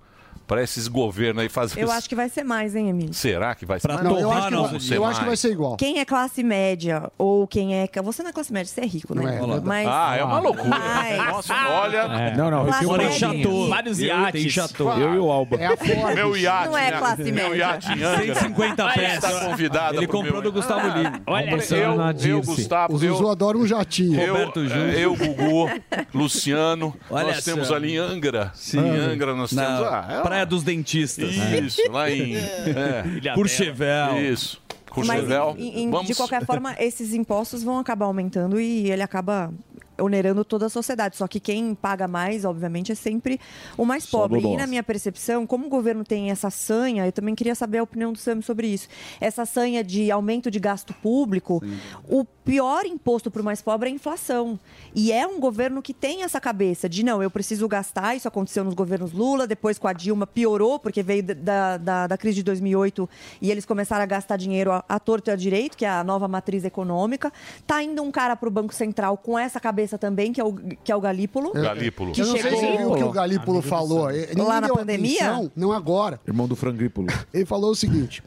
[0.51, 1.81] para esses governos aí fazer.
[1.81, 3.15] Eu acho que vai ser mais, hein, Emílio?
[3.15, 3.87] Será que vai ser?
[4.03, 5.77] Não, eu acho que vai- eu acho que vai ser igual.
[5.77, 7.89] Quem é classe média ou quem é.
[8.03, 9.39] Você não é classe média, você é rico, né?
[9.41, 10.69] Não é, Mas, Ah, é uma loucura.
[10.69, 11.99] Mas- Nossa, olha.
[11.99, 12.37] É.
[12.37, 13.13] Não, não, Classe eu média.
[13.13, 13.69] chateau.
[13.69, 14.33] Vários Eu iates.
[14.33, 14.99] tenho chateau.
[14.99, 15.57] Eu e o Alba.
[15.57, 16.15] É a Ford.
[16.17, 16.67] Meu iate.
[16.69, 16.99] Não é né?
[16.99, 17.55] classe Meu média.
[17.57, 18.35] iate em Angra.
[18.35, 19.15] 150 Olha, pés.
[19.15, 21.23] Está convidado Ele pro comprou meu- do Gustavo Ah, Lima.
[21.29, 22.43] Olha, eu, eu.
[22.43, 24.21] Gustavo, Os eu, Zuzu adoram um jatinho.
[24.21, 25.71] eu, eu, Gugu,
[26.13, 28.51] Luciano, Olha nós temos ali em Angra.
[28.55, 28.81] Sim.
[28.81, 29.65] Em Angra nós temos.
[29.83, 31.31] Ah, é Praia dos Dentistas.
[31.65, 32.35] Isso, lá em.
[32.71, 33.35] É.
[33.35, 34.21] Courchevel.
[34.21, 34.61] Isso.
[34.97, 35.55] Mas, Courchevel.
[35.59, 36.07] em- em- Vamos...
[36.09, 39.53] de qualquer forma, esses impostos vão acabar aumentando e ele acaba
[39.99, 41.17] onerando toda a sociedade.
[41.17, 43.39] Só que quem paga mais, obviamente, é sempre
[43.77, 44.41] o mais Só pobre.
[44.41, 47.83] E na minha percepção, como o governo tem essa sanha, eu também queria saber a
[47.83, 48.89] opinião do Sam sobre isso.
[49.21, 51.63] Essa sanha de aumento de gasto público,
[52.09, 54.59] o pior imposto para o mais pobre é a inflação.
[54.93, 58.17] E é um governo que tem essa cabeça de não, eu preciso gastar.
[58.17, 62.19] Isso aconteceu nos governos Lula, depois com a Dilma piorou, porque veio da, da, da
[62.19, 63.09] crise de 2008
[63.41, 66.03] e eles começaram a gastar dinheiro à, à torto e à direito, que é a
[66.03, 67.33] nova matriz econômica.
[67.69, 70.53] Tá indo um cara para o Banco Central com essa cabeça também, que é o,
[70.53, 71.53] que é o Galípolo.
[71.53, 72.11] Galípolo.
[72.11, 74.09] Que eu não sei se chegou- você viu o que o Galípolo falou.
[74.37, 75.25] Lá na pandemia?
[75.25, 76.21] atenção, não agora.
[76.27, 77.07] Irmão do Frangrípolo.
[77.33, 78.25] Ele falou o seguinte: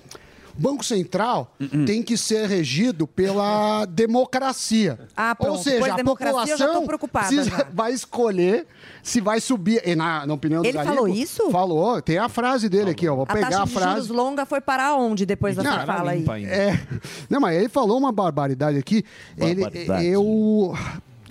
[0.57, 4.99] o Banco Central Hum, tem que ser regido pela democracia.
[5.15, 5.57] Ah, pronto.
[5.57, 7.67] Ou seja, Pois a população preocupada precisa- já.
[7.73, 8.67] vai escolher
[9.01, 9.81] se vai subir.
[9.85, 11.49] E na, na opinião do Ele falou isso?
[11.51, 12.01] Falou.
[12.01, 13.15] Tem a frase dele aqui, ó.
[13.15, 13.91] Vou A pegar taxa a de frase.
[14.01, 16.25] juros longa foi para onde depois da Não, sua fala aí?
[16.45, 16.79] É.
[17.29, 19.03] Não, mas ele falou uma barbaridade aqui.
[19.37, 20.05] Barbaridade.
[20.05, 20.73] Ele, eu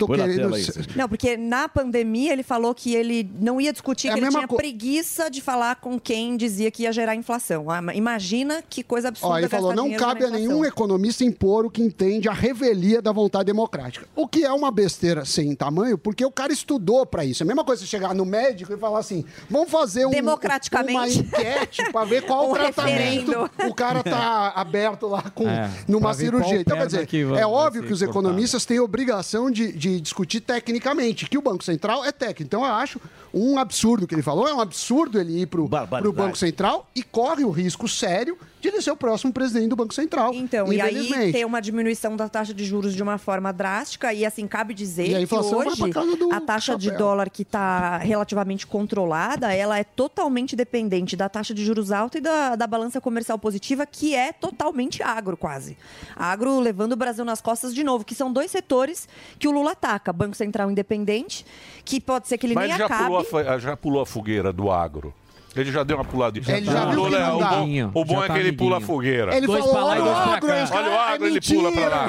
[0.05, 0.41] tô Põe na querendo.
[0.41, 4.13] tela aí, Não, porque na pandemia ele falou que ele não ia discutir, É a
[4.13, 7.69] que ele tinha co- preguiça de falar com quem dizia que ia gerar inflação.
[7.69, 11.65] Ah, Imagina que coisa absurda Ó, ele falou, não cabe a inflação." nenhum economista impor
[11.65, 14.05] o que entende a revelia da vontade democrática.
[14.15, 17.41] O que é uma besteira sem tamanho, porque o cara estudou pra isso.
[17.41, 20.93] É a mesma coisa você chegar no médico e falar assim, vamos fazer um, Democraticamente.
[20.95, 23.51] uma enquete pra ver qual Um o tratamento referendo.
[23.69, 26.59] o cara tá aberto lá com, É, numa cirurgia.
[26.61, 28.19] Então, quer dizer, é óbvio que os cortada.
[28.19, 32.43] economistas têm obrigação de, de discutir tecnicamente, que o Banco Central é técnico.
[32.43, 32.99] Então, eu acho
[33.33, 34.47] um absurdo o que ele falou.
[34.47, 38.69] É um absurdo ele ir pro, pro Banco Central e corre o risco sério de
[38.69, 40.33] ele ser o próximo presidente do Banco Central.
[40.33, 44.25] Então, e aí tem uma diminuição da taxa de juros de uma forma drástica, e
[44.25, 45.83] assim, cabe dizer E a que inflação vai hoje
[46.31, 46.99] a taxa de chapéu.
[46.99, 52.21] dólar que está relativamente controlada, ela é totalmente dependente da taxa de juros alta e
[52.21, 55.77] da, da balança comercial positiva, que é totalmente agro, quase.
[56.15, 59.71] Agro levando o Brasil nas costas de novo, que são dois setores que o Lula
[59.71, 60.13] ataca.
[60.13, 61.45] Banco Central independente,
[61.83, 63.03] que pode ser que ele Mas nem já acabe.
[63.03, 65.13] pulou, a, já pulou a fogueira do agro.
[65.55, 66.57] Ele já deu uma puladinha.
[66.57, 68.39] Ele já o, viu Lula que é- o bom, o bom Já é tá que
[68.39, 68.95] ele pula a amiguinho.
[68.95, 69.35] fogueira.
[69.37, 71.71] Ele Dois falou, pra lá e olha o agro, Olha o agro, é ele pula
[71.71, 72.07] pra lá.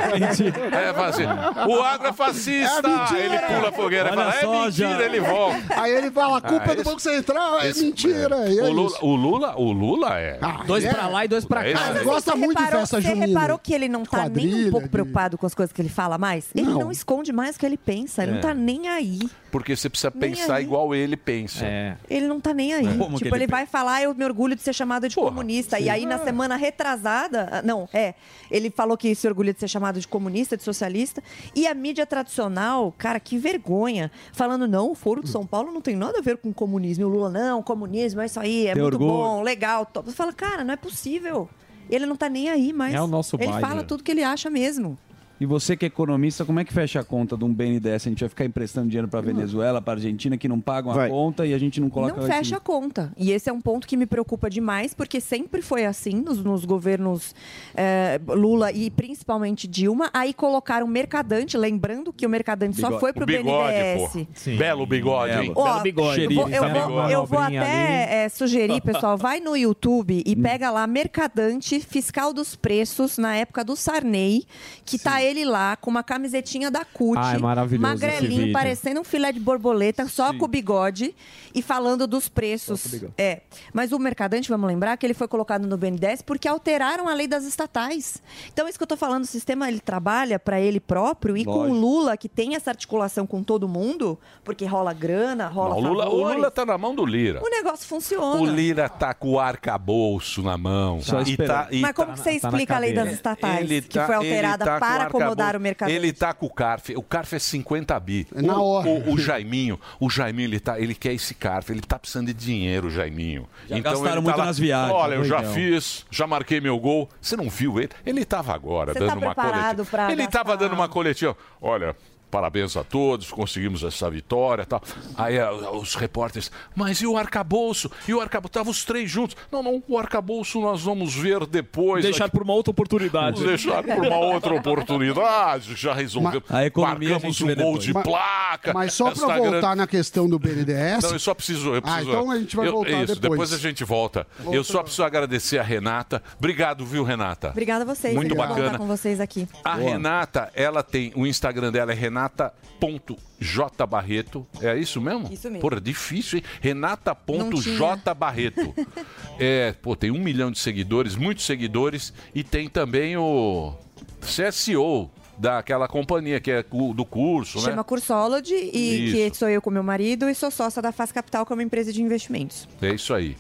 [0.73, 1.25] É, assim,
[1.71, 2.83] o agro é fascista.
[3.15, 5.03] É ele pula a fogueira Olha fala, é mentira, já.
[5.05, 5.81] ele volta.
[5.83, 8.49] Aí ele fala, a culpa Ah, é do Banco Central, é Esse- mentira.
[8.51, 10.39] e é o, Lula, o Lula, o Lula é.
[10.41, 10.93] Ah, Dois é.
[10.93, 11.91] pra lá e dois pra É cá.
[11.91, 13.27] Ele gosta Você muito de festa Você junina.
[13.27, 16.17] reparou que ele não tá nem um pouco preocupado com as coisas que ele fala
[16.17, 16.47] mais?
[16.55, 16.91] Ele Não.
[16.91, 18.35] esconde mais o que ele pensa, ele É.
[18.37, 19.19] não tá nem aí.
[19.55, 20.65] Porque você precisa Nem pensar aí.
[20.65, 21.65] igual ele pensa.
[21.65, 21.97] É.
[22.11, 22.99] Ele não tá nem aí.
[22.99, 25.79] Como tipo, ele ele, vai falar, eu me orgulho de ser chamado de Porra, comunista.
[25.79, 28.15] E aí, na semana retrasada, ah, não, é,
[28.51, 31.23] ele falou que se orgulha de ser chamado de comunista, de socialista.
[31.55, 34.11] E a mídia tradicional, cara, que vergonha.
[34.33, 37.03] Falando, não, o Foro de São Paulo não tem nada a ver com comunismo.
[37.03, 39.13] E o Lula, não, comunismo é isso aí, é Tem muito orgulho.
[39.13, 39.87] bom, legal.
[39.87, 40.11] top.
[40.11, 41.49] Você fala, cara, não é possível.
[41.89, 44.51] Ele não tá nem aí, mas É o nosso ele fala tudo que ele acha
[44.51, 44.99] mesmo.
[45.41, 48.07] E você que é economista, como é que fecha a conta de um BNDES?
[48.07, 51.09] A gente vai ficar emprestando dinheiro para Venezuela, para Argentina, que não pagam a Vai.
[51.11, 52.21] conta e a gente não coloca...
[52.21, 53.13] Não fecha a conta.
[53.17, 56.65] E esse é um ponto que me preocupa demais, porque sempre foi assim nos, nos
[56.65, 57.35] governos
[57.75, 60.09] eh, Lula e principalmente Dilma.
[60.15, 63.01] Aí colocaram Mercadante, lembrando que o Mercadante só Bigode.
[63.01, 64.57] foi pro O bigode, BNDES.
[64.57, 65.53] Belo bigode, hein?
[65.57, 66.23] Ó, Belo bigode.
[66.23, 66.71] Eu vou, eu vou-
[67.01, 67.13] sabe?
[67.13, 70.23] eu vou até eh, sugerir, pessoal, vai no YouTube Hum.
[70.25, 74.45] e pega lá Mercadante Fiscal dos Preços, na época do Sarney,
[74.85, 78.53] que tá ele lá com uma camisetinha da CUT, Ah, é maravilhoso esse magrelinho, vídeo.
[78.53, 81.15] parecendo um filé de borboleta, só com o bigode
[81.55, 83.03] e falando dos preços.
[83.17, 83.41] É.
[83.73, 87.27] Mas o mercadante, vamos lembrar que ele foi colocado no BNDES porque alteraram a lei
[87.27, 88.23] das estatais.
[88.53, 91.51] Então, isso que eu tô falando, o sistema ele trabalha para ele próprio e com
[91.53, 91.75] o Lógico.
[91.77, 96.09] Lula, que tem essa articulação com todo mundo, porque rola grana, rola Não, o, Lula,
[96.09, 97.41] o Lula tá na mão do Lira.
[97.43, 98.41] o negócio funciona.
[98.41, 101.01] O Lira tá com o arcabouço na mão.
[101.01, 103.61] Só E tá- e Mas como tá- que você tá explica a lei das estatais,
[103.71, 105.57] Ele que tá- foi alterada tá com para acomodar arcabouço.
[105.59, 105.97] o mercadante?
[105.97, 106.97] Ele tá com o CARF.
[106.97, 108.27] O CARF é 50 bi.
[108.33, 108.89] Na o, hora.
[108.89, 111.71] O, o Jaiminho, o Jaiminho, ele, tá, ele quer esse CARF.
[111.71, 113.49] Ele tá precisando de dinheiro, o Jaiminho.
[113.69, 114.95] Já ele gastaram tá muito lá, nas viagens.
[114.95, 117.09] Olha, eu já fiz, já marquei meu gol.
[117.21, 117.91] Você não viu ele?
[118.05, 119.85] Ele tava agora Você dando tá uma coletiva.
[119.85, 121.37] pra Ele tava dando uma coletiva.
[121.61, 121.97] Olha...
[122.35, 124.83] Parabéns a todos, conseguimos essa vitória e tal.
[125.17, 127.89] Aí ah, os repórteres, mas e o arcabouço?
[128.09, 128.49] E o arcabouço?
[128.51, 129.37] Estavam os três juntos.
[129.53, 132.03] Não, não, o arcabouço nós vamos ver depois.
[132.03, 133.37] Deixar por uma outra oportunidade.
[133.41, 135.77] Vamos deixar por uma outra oportunidade.
[135.77, 136.43] Já resolveu.
[136.49, 137.85] A economia a Marcamos um gol depois.
[137.85, 138.73] de Mas- placa.
[138.73, 141.05] Mas só para voltar grande- na questão do BNDES.
[141.05, 141.69] Não, eu só preciso.
[141.73, 143.53] Eu Ah, preciso então a gente vai eu- voltar isso, depois.
[143.53, 144.27] a gente volta.
[144.41, 144.57] Volta.
[144.57, 146.21] Eu só preciso agradecer a Renata.
[146.37, 147.51] Obrigado, viu, Renata?
[147.51, 148.13] Obrigada a vocês.
[148.13, 148.77] Muito bacana.
[148.77, 149.47] com vocês aqui.
[149.65, 151.13] A Renata, ela tem.
[151.15, 151.95] O Instagram dela é
[152.25, 154.47] renata.jbarreto.
[154.61, 155.33] É isso mesmo?
[155.33, 155.61] Isso mesmo.
[155.61, 156.45] Porra, difícil, hein?
[156.61, 158.75] Renata.jbarreto.
[159.39, 162.13] é, pô, tem um milhão de seguidores, muitos seguidores.
[162.35, 163.73] E tem também o
[164.21, 167.83] CSO daquela companhia que é do curso, Chama né?
[167.83, 169.17] Cursology e Isso.
[169.33, 171.63] que sou eu com meu marido e sou sócia da Faz Capital, que é uma
[171.63, 172.69] empresa de investimentos.
[172.81, 173.37] É isso aí.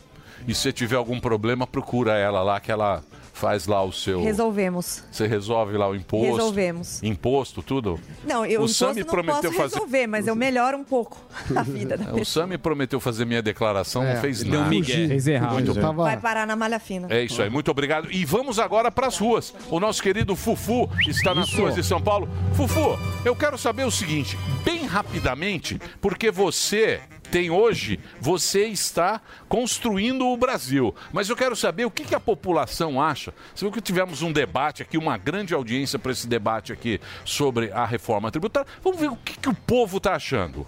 [0.47, 3.03] E se tiver algum problema, procura ela lá, que ela
[3.35, 4.23] faz lá o seu.
[4.23, 5.03] Resolvemos.
[5.11, 6.37] Você resolve lá o imposto.
[6.37, 7.03] Resolvemos.
[7.03, 8.01] Imposto, tudo?
[8.25, 9.75] Não, eu o Sami não prometeu posso fazer.
[9.75, 11.21] resolver, mas eu melhoro um pouco
[11.55, 12.45] a vida da O pessoa.
[12.47, 14.71] Sami prometeu fazer minha declaração, É, não fez ele nada.
[14.71, 15.09] migué.
[15.09, 15.53] Fez errado.
[15.53, 17.09] Muito Eu tava- Vai parar na malha fina.
[17.11, 18.11] É isso aí, muito obrigado.
[18.11, 19.53] E vamos agora para as ruas.
[19.69, 22.29] O nosso querido Fufu está nas ruas de São Paulo.
[22.55, 27.01] Fufu, eu quero saber o seguinte, bem rapidamente, porque você
[27.35, 30.95] tem hoje, você está construindo o Brasil.
[31.13, 33.35] Mas eu quero saber o que, que a população acha.
[33.57, 37.85] Viu que tivemos um debate aqui, uma grande audiência para esse debate aqui sobre a
[37.85, 38.71] reforma tributária.
[38.85, 40.65] Vamos ver o que, que o povo está achando.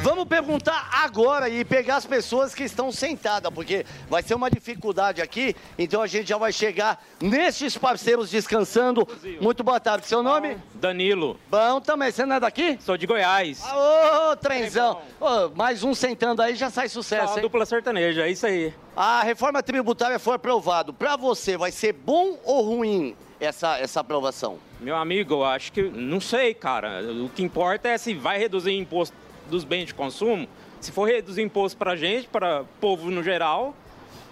[0.00, 5.20] Vamos perguntar agora e pegar as pessoas que estão sentadas, porque vai ser uma dificuldade
[5.20, 9.06] aqui, então a gente já vai chegar nestes parceiros descansando.
[9.40, 10.56] Muito boa tarde, seu nome?
[10.74, 11.38] Danilo.
[11.50, 12.78] Bom também, você não é daqui?
[12.80, 13.60] Sou de Goiás.
[13.64, 15.00] Ô, trenzão!
[15.20, 17.42] Ô, mais um sentando aí já sai sucesso, Só hein?
[17.42, 18.72] dupla sertaneja, é isso aí.
[18.96, 20.92] A reforma tributária foi aprovada.
[20.92, 24.58] Pra você, vai ser bom ou ruim essa, essa aprovação?
[24.80, 25.82] Meu amigo, eu acho que.
[25.82, 27.02] Não sei, cara.
[27.24, 29.14] O que importa é se vai reduzir imposto
[29.48, 30.48] dos bens de consumo.
[30.80, 33.74] Se for reduzir imposto pra gente, para povo no geral,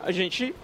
[0.02, 0.55] a gente.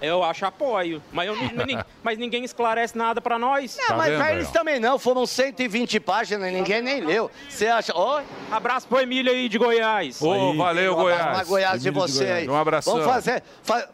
[0.00, 1.02] Eu acho apoio.
[1.10, 1.34] Mas, eu,
[2.04, 3.76] mas ninguém esclarece nada pra nós.
[3.88, 7.28] Não, mas pra eles também não, foram 120 páginas, ninguém nem leu.
[7.48, 7.92] Você acha.
[7.96, 10.22] Ó, Abraço pro Emílio aí de Goiás.
[10.22, 11.48] Ô, valeu, um abraço Goiás.
[11.48, 12.38] Goiás de Emílio de você Goiás.
[12.42, 12.48] aí.
[12.48, 12.92] Um abração.
[12.94, 13.42] Vamos fazer.
[13.62, 13.88] fa-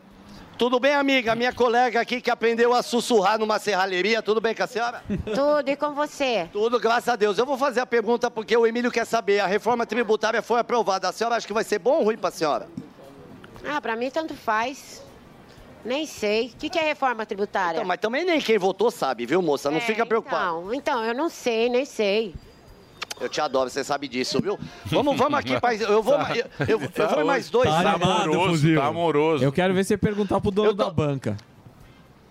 [0.65, 1.35] Tudo bem, amiga?
[1.35, 4.23] Minha colega aqui que aprendeu a sussurrar numa serralheria.
[4.23, 5.05] Tudo bem com a senhora?
[5.35, 6.49] Tudo, e com você?
[6.51, 7.37] Tudo, graças a Deus.
[7.37, 9.41] Eu vou fazer a pergunta porque o Emílio quer saber.
[9.41, 11.07] A reforma tributária foi aprovada.
[11.07, 12.67] A senhora acha que vai ser bom ou ruim pra senhora?
[13.63, 15.03] Ah, pra mim tanto faz.
[15.85, 16.47] Nem sei.
[16.47, 17.77] O que, que é reforma tributária?
[17.77, 19.71] Então, mas também nem quem votou sabe, viu, moça?
[19.71, 20.61] Não É, fica preocupado.
[20.61, 22.35] Então, então, eu não sei, nem sei.
[23.21, 24.59] Eu te adoro, você sabe disso, viu?
[24.87, 25.79] Vamos, vamos aqui, pai.
[25.81, 27.69] Eu vou, eu, eu, eu vou em mais dois.
[27.69, 28.81] Tá amoroso, fuzil.
[28.81, 29.45] tá amoroso.
[29.45, 31.37] Eu quero ver você perguntar pro dono da banca.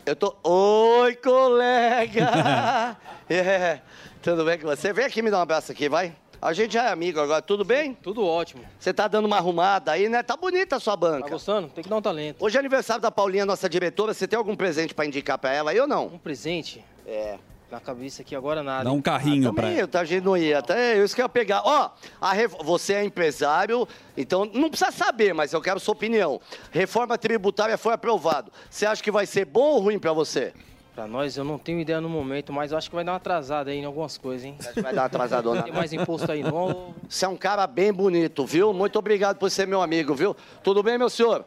[0.05, 0.35] Eu tô.
[0.43, 2.97] Oi, colega!
[3.29, 3.79] É,
[4.21, 4.91] Tudo bem com você?
[4.91, 6.13] Vem aqui me dar um abraço aqui, vai.
[6.41, 7.93] A gente já é amigo agora, tudo bem?
[7.93, 8.63] Tudo ótimo.
[8.77, 10.21] Você tá dando uma arrumada aí, né?
[10.21, 11.23] Tá bonita a sua banca.
[11.23, 11.69] Tá gostando?
[11.69, 12.43] Tem que dar um talento.
[12.43, 14.13] Hoje é aniversário da Paulinha, nossa diretora.
[14.13, 16.07] Você tem algum presente pra indicar pra ela aí ou não?
[16.07, 16.83] Um presente?
[17.07, 17.37] É.
[17.73, 18.83] Na cabeça aqui agora nada.
[18.83, 20.59] Dá um carrinho pra Também, tá, a gente não ia.
[20.59, 21.63] Até isso que eu ia pegar.
[21.65, 21.89] Ó,
[22.21, 26.39] a ref- você é empresário, então não precisa saber, mas eu quero sua opinião.
[26.69, 28.51] Reforma tributária foi aprovado.
[28.69, 30.53] Você acha que vai ser bom ou ruim pra você?
[30.93, 33.17] Pra nós, eu não tenho ideia no momento, mas eu acho que vai dar uma
[33.17, 34.55] atrasada aí em algumas coisas, hein?
[34.59, 35.63] Acho que vai dar uma atrasadona.
[35.63, 36.93] Tem mais imposto aí não?
[37.09, 38.71] Você é um cara bem bonito, viu?
[38.71, 40.35] Muito obrigado por ser meu amigo, viu?
[40.63, 41.43] Tudo bem, meu senhor?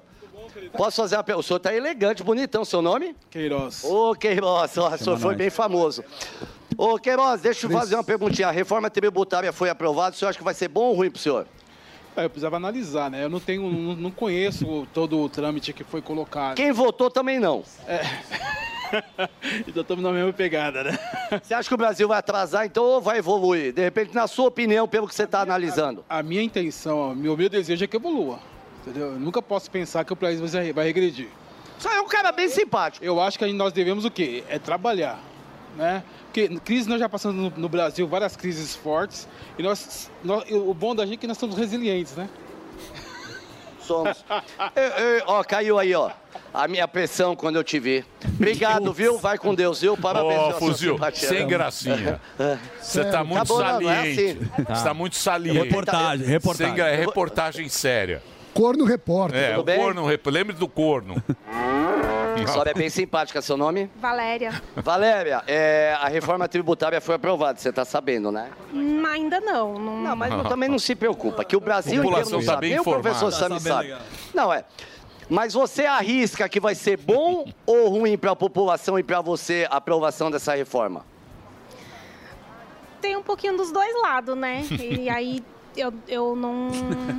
[0.77, 1.45] Posso fazer uma pergunta?
[1.45, 2.65] O senhor tá elegante, bonitão.
[2.65, 3.15] Seu nome?
[3.31, 3.85] Queiroz.
[3.85, 6.05] Ô, Queiroz, ó, o senhor foi bem famoso.
[6.77, 8.49] Ô, Queiroz, deixa eu fazer uma perguntinha.
[8.49, 11.21] A reforma tributária foi aprovada, o senhor acha que vai ser bom ou ruim pro
[11.21, 11.47] senhor?
[12.17, 13.25] É, eu precisava analisar, né?
[13.25, 16.57] Eu não tenho, não, não conheço todo o trâmite que foi colocado.
[16.57, 17.63] Quem votou também não.
[17.87, 18.01] É.
[19.69, 20.99] então estamos na mesma pegada, né?
[21.43, 23.73] Você acha que o Brasil vai atrasar, então, ou vai evoluir?
[23.73, 26.05] De repente, na sua opinião, pelo que você está analisando.
[26.09, 28.39] A minha intenção, o meu, meu desejo é que evolua.
[28.87, 29.13] Entendeu?
[29.13, 31.29] Eu nunca posso pensar que o país vai, vai regredir.
[31.79, 33.05] Você é um cara bem simpático.
[33.05, 34.45] Eu acho que nós devemos o quê?
[34.49, 35.19] É trabalhar.
[35.77, 36.03] né?
[36.27, 39.27] Porque crise nós já passamos no, no Brasil, várias crises fortes,
[39.59, 42.29] e nós, nós- o bom da gente é que nós somos resilientes, né?
[43.81, 44.25] Somos.
[44.75, 46.11] Eu- eu- ó, caiu aí, ó.
[46.53, 48.05] A minha pressão quando eu te vi.
[48.25, 49.19] Obrigado, viu?
[49.19, 49.97] Vai com Deus, viu?
[49.97, 52.21] Parabéns Ô, sua fuzil, sem gracinha.
[52.81, 54.21] Você tá muito Acabou, não, não é saliente.
[54.21, 54.65] assim.
[54.75, 55.59] Você tá muito saliente.
[55.69, 56.75] Reportagem, reportagem.
[56.77, 58.23] Sem é reportagem séria.
[58.57, 59.39] Corno repórter.
[59.41, 59.79] É, Tudo o bem?
[59.79, 61.23] corno, rep- lembre do corno.
[62.53, 63.41] Só é bem simpática.
[63.43, 63.91] Seu nome?
[63.97, 64.63] Valéria.
[64.77, 68.51] Valéria, é, a reforma tributária foi aprovada, você tá sabendo, né?
[68.73, 69.75] Hum, ainda não.
[69.79, 72.69] Não, não mas também não se preocupa, que o Brasil inteiro não tá sabe.
[72.71, 73.85] Nem o professor Tá Sami sabe.
[73.89, 74.01] legal.
[74.35, 74.65] Não, é.
[75.29, 79.67] Mas você arrisca que vai ser bom ou ruim para a população e para você
[79.71, 81.05] a aprovação dessa reforma?
[83.01, 84.65] Tem um pouquinho dos dois lados, né?
[84.81, 85.43] E aí
[85.77, 86.69] eu, eu não.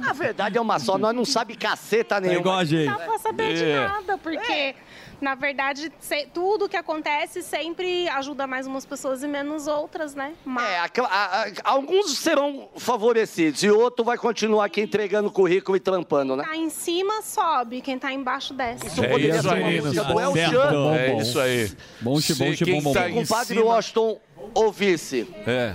[0.07, 2.39] A verdade é uma só, nós não sabe caceta nenhuma.
[2.39, 2.89] igual a gente.
[2.89, 3.75] Não dá pra saber de É.
[3.88, 4.75] nada, porque.
[5.19, 10.34] Na verdade, se- tudo que acontece sempre ajuda mais umas pessoas e menos outras, né?
[10.45, 10.69] Mas...
[10.69, 15.79] É, aquela- a- a- alguns serão favorecidos e outro vai continuar aqui entregando currículo e
[15.79, 16.43] trampando, né?
[16.43, 17.81] Tá em cima, sobe.
[17.81, 18.85] Quem tá embaixo, desce.
[18.85, 20.95] Isso poderia ser uma do El Chan.
[20.95, 21.71] É isso aí.
[21.99, 23.07] Bom, Se bom, quem bom, tá bom.
[23.07, 24.19] em Compadre cima- Washington
[24.53, 25.27] ouvisse.
[25.47, 25.73] É.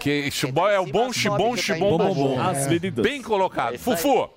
[0.00, 2.14] Que chibom é o bom chibom tá chibom embaixo.
[2.14, 2.40] bom.
[2.40, 2.94] As meninas.
[3.04, 3.74] Bem colocado.
[3.74, 3.78] É.
[3.78, 4.28] Fufu.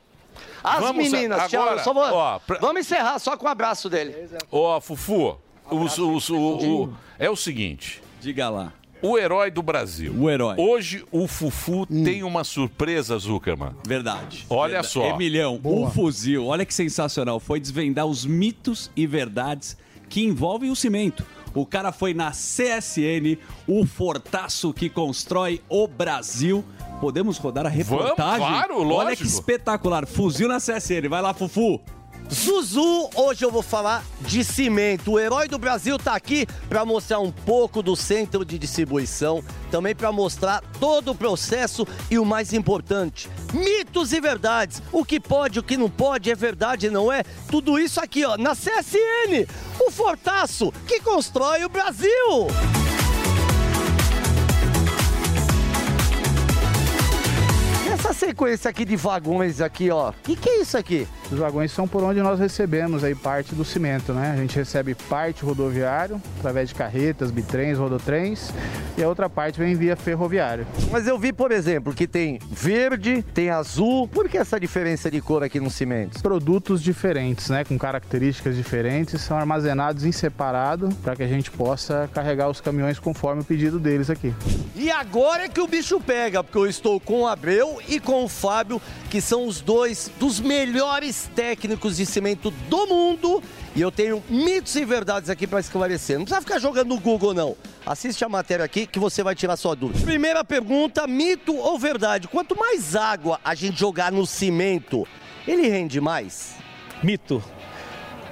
[0.64, 1.62] As Vamos meninas, tchau.
[1.62, 4.16] agora, eu só vou- ó, pra- Vamos encerrar só com o abraço dele.
[4.52, 5.38] Ó, Fufu,
[5.70, 6.38] os- os- o-
[6.84, 8.02] o- é o seguinte.
[8.22, 8.72] Diga lá.
[9.02, 10.14] O herói do Brasil.
[10.18, 10.56] O herói.
[10.58, 13.72] Hoje o Fufu tem uma surpresa, Zuckerman.
[13.86, 14.46] Verdade.
[14.50, 14.94] Olha Verdade.
[14.94, 15.04] só.
[15.10, 17.38] Emilhão, o fuzil, olha que sensacional.
[17.42, 19.76] Foi desvendar os mitos e verdades
[20.08, 21.26] que envolvem o cimento.
[21.54, 26.64] O cara foi na CSN, o fortaço que constrói o Brasil.
[27.00, 28.48] Podemos rodar a reportagem?
[28.48, 29.22] claro, Olha lógico.
[29.24, 30.08] que espetacular.
[30.08, 31.08] Fuzil na CSN.
[31.10, 31.80] Vai lá, Fufu.
[32.34, 35.12] Zuzu, hoje eu vou falar de cimento.
[35.12, 39.96] O herói do Brasil tá aqui para mostrar um pouco do centro de distribuição, também
[39.96, 44.82] para mostrar todo o processo e o mais importante, mitos e verdades.
[44.92, 47.24] O que pode, o que não pode, é verdade, não é?
[47.52, 49.46] Tudo isso aqui, ó, na CSN,
[49.80, 52.10] o Fortaço que constrói o Brasil.
[58.04, 60.10] Essa sequência aqui de vagões aqui, ó.
[60.10, 61.08] O que, que é isso aqui?
[61.32, 64.32] Os vagões são por onde nós recebemos aí parte do cimento, né?
[64.34, 68.52] A gente recebe parte rodoviário, através de carretas, bitrens, rodotrens,
[68.98, 70.68] e a outra parte vem via ferroviário.
[70.92, 74.06] Mas eu vi, por exemplo, que tem verde, tem azul.
[74.06, 76.22] Por que essa diferença de cor aqui no cimento?
[76.22, 77.64] Produtos diferentes, né?
[77.64, 83.00] Com características diferentes, são armazenados em separado para que a gente possa carregar os caminhões
[83.00, 84.36] conforme o pedido deles aqui.
[84.76, 88.24] E agora é que o bicho pega, porque eu estou com o Abreu e com
[88.24, 93.44] o Fábio, que são os dois dos melhores técnicos de cimento do mundo.
[93.76, 96.18] E eu tenho mitos e verdades aqui para esclarecer.
[96.18, 97.56] Não precisa ficar jogando no Google, não.
[97.86, 100.06] Assiste a matéria aqui que você vai tirar sua dúvida.
[100.06, 102.28] Primeira pergunta: mito ou verdade?
[102.28, 105.08] Quanto mais água a gente jogar no cimento,
[105.48, 106.56] ele rende mais?
[107.02, 107.44] Mito.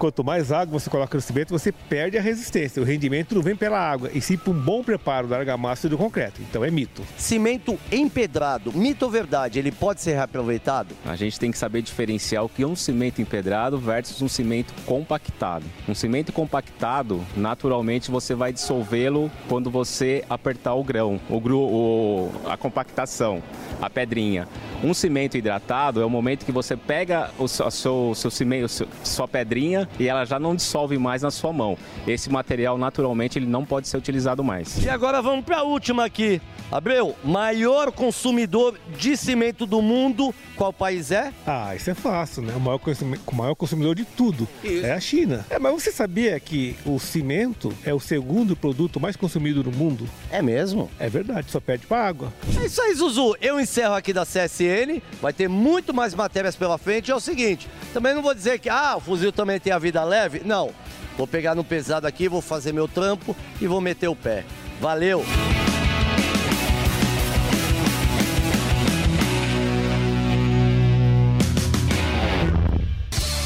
[0.02, 2.82] Quanto mais água você coloca no cimento, você perde a resistência.
[2.82, 5.90] O rendimento não vem pela água, e sim por um bom preparo da argamassa e
[5.92, 6.42] do concreto.
[6.42, 7.04] Então é mito.
[7.16, 9.60] Cimento empedrado, mito ou verdade?
[9.60, 10.96] Ele pode ser reaproveitado?
[11.06, 14.74] A gente tem que saber diferenciar o que é um cimento empedrado versus um cimento
[14.88, 15.66] compactado.
[15.88, 22.32] Um cimento compactado, naturalmente você vai dissolvê-lo quando você apertar o grão, o, gru, o-
[22.50, 23.44] a compactação,
[23.80, 24.48] a pedrinha.
[24.84, 28.68] Um cimento hidratado é o momento que você pega o seu, seu, seu cimento,
[29.04, 31.78] sua pedrinha e ela já não dissolve mais na sua mão.
[32.08, 34.84] Esse material, naturalmente, ele não pode ser utilizado mais.
[34.84, 36.42] E agora vamos para a última aqui.
[36.72, 41.34] Abreu, maior consumidor de cimento do mundo, qual país é?
[41.46, 42.54] Ah, isso é fácil, né?
[42.56, 42.80] O maior,
[43.28, 45.46] o maior consumidor de tudo é a China.
[45.50, 50.08] É, mas você sabia que o cimento é o segundo produto mais consumido no mundo?
[50.32, 50.90] É mesmo?
[50.98, 52.34] É verdade, só perde para água.
[52.62, 53.36] É isso aí, Zuzu.
[53.42, 55.02] Eu encerro aqui da CSN.
[55.22, 57.12] Vai ter muito mais matérias pela frente.
[57.12, 60.02] É o seguinte, também não vou dizer que ah, o fuzil também tem a vida
[60.06, 60.42] leve.
[60.46, 60.72] Não.
[61.18, 64.46] Vou pegar no pesado aqui, vou fazer meu trampo e vou meter o pé.
[64.80, 65.26] Valeu!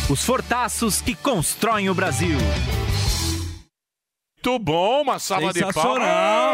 [0.10, 2.38] Os fortaços que constroem o Brasil.
[4.48, 5.74] Muito bom, uma salva de palmas.
[5.74, 6.54] Sensacional.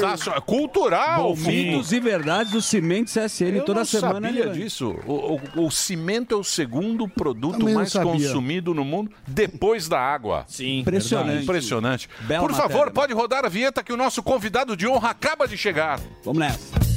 [0.00, 0.40] Sensacional.
[0.42, 1.22] Cultural.
[1.36, 4.28] Bom, mitos e verdades do cimento CSN Eu toda não semana.
[4.28, 4.52] sabia né?
[4.52, 4.96] disso.
[5.06, 8.10] O, o- o cimento é o segundo produto Também não mais sabia.
[8.12, 10.46] consumido no mundo depois da água.
[10.48, 11.26] Sim, Impressionante.
[11.26, 11.44] verdade.
[11.44, 12.08] Impressionante.
[12.22, 12.92] Bela Por favor, matéria.
[12.94, 16.00] pode rodar a vinheta que o nosso convidado de honra acaba de chegar.
[16.24, 16.89] Vamos nessa.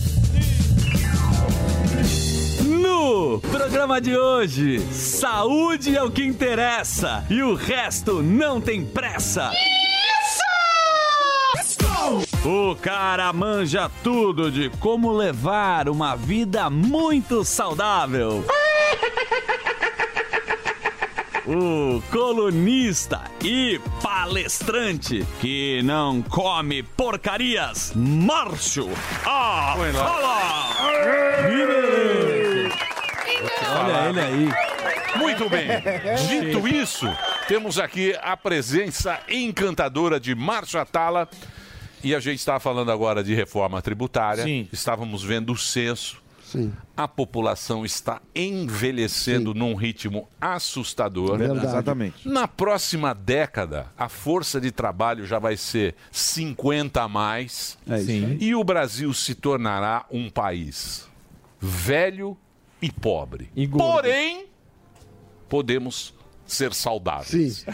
[3.51, 9.51] Programa de hoje, saúde é o que interessa e o resto não tem pressa.
[11.53, 12.47] Isso!
[12.47, 18.45] O cara manja tudo de como levar uma vida muito saudável.
[21.45, 28.89] O colunista e palestrante que não come porcarias, Márcio
[33.73, 33.99] Arrola!
[33.99, 34.49] Olha ele aí.
[35.17, 35.67] Muito bem.
[36.27, 37.07] Dito isso,
[37.47, 41.29] temos aqui a presença encantadora de Márcio Atala.
[42.03, 44.43] E a gente está falando agora de reforma tributária.
[44.43, 44.67] Sim.
[44.73, 46.21] Estávamos vendo o censo.
[46.43, 46.71] Sim.
[46.95, 51.37] A população está envelhecendo num ritmo assustador.
[51.37, 51.65] Verdade.
[51.65, 52.27] Exatamente.
[52.27, 57.77] Na próxima década, a força de trabalho já vai ser 50 a mais.
[57.89, 58.37] É Sim.
[58.39, 61.07] E o Brasil se tornará um país
[61.59, 62.37] velho
[62.83, 63.49] e pobre.
[63.77, 64.45] Porém,
[65.49, 66.13] podemos
[66.45, 67.65] ser saudáveis.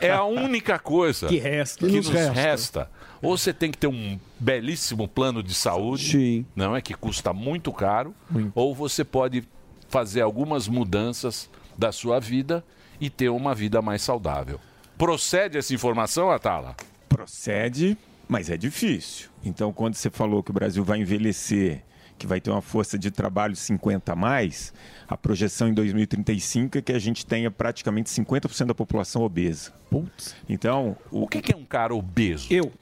[0.00, 1.86] É a única coisa Que resta.
[1.86, 2.32] que Que nos resta.
[2.32, 2.90] resta.
[3.22, 7.72] Ou você tem que ter um belíssimo plano de saúde, não é que custa muito
[7.72, 8.14] caro,
[8.54, 9.44] ou você pode
[9.88, 11.48] fazer algumas mudanças
[11.78, 12.64] da sua vida
[13.00, 14.60] e ter uma vida mais saudável.
[14.98, 16.76] Procede essa informação, Atala?
[17.08, 17.96] Procede,
[18.28, 19.28] mas é difícil.
[19.44, 21.82] Então, quando você falou que o Brasil vai envelhecer,
[22.18, 24.72] que vai ter uma força de trabalho 50 a mais,
[25.08, 29.72] a projeção em 2035 é que a gente tenha praticamente 50% da população obesa.
[29.90, 30.34] Putz.
[30.48, 32.46] Então, o que, que é um cara obeso?
[32.50, 32.72] Eu.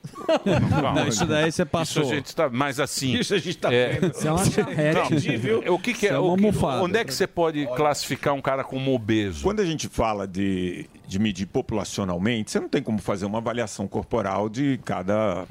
[0.95, 2.03] Não, isso daí você passou.
[2.03, 3.19] Isso a gente tá, mas assim.
[3.19, 4.13] Isso a gente tá é, vendo.
[4.13, 4.95] Isso é uma charrete.
[4.95, 6.11] Não, o que, é?
[6.11, 9.43] é o que- onde é que você pode classificar um cara como obeso?
[9.43, 13.89] Quando a gente fala de, de medir populacionalmente, você não tem como fazer uma avaliação
[13.89, 15.45] corporal de cada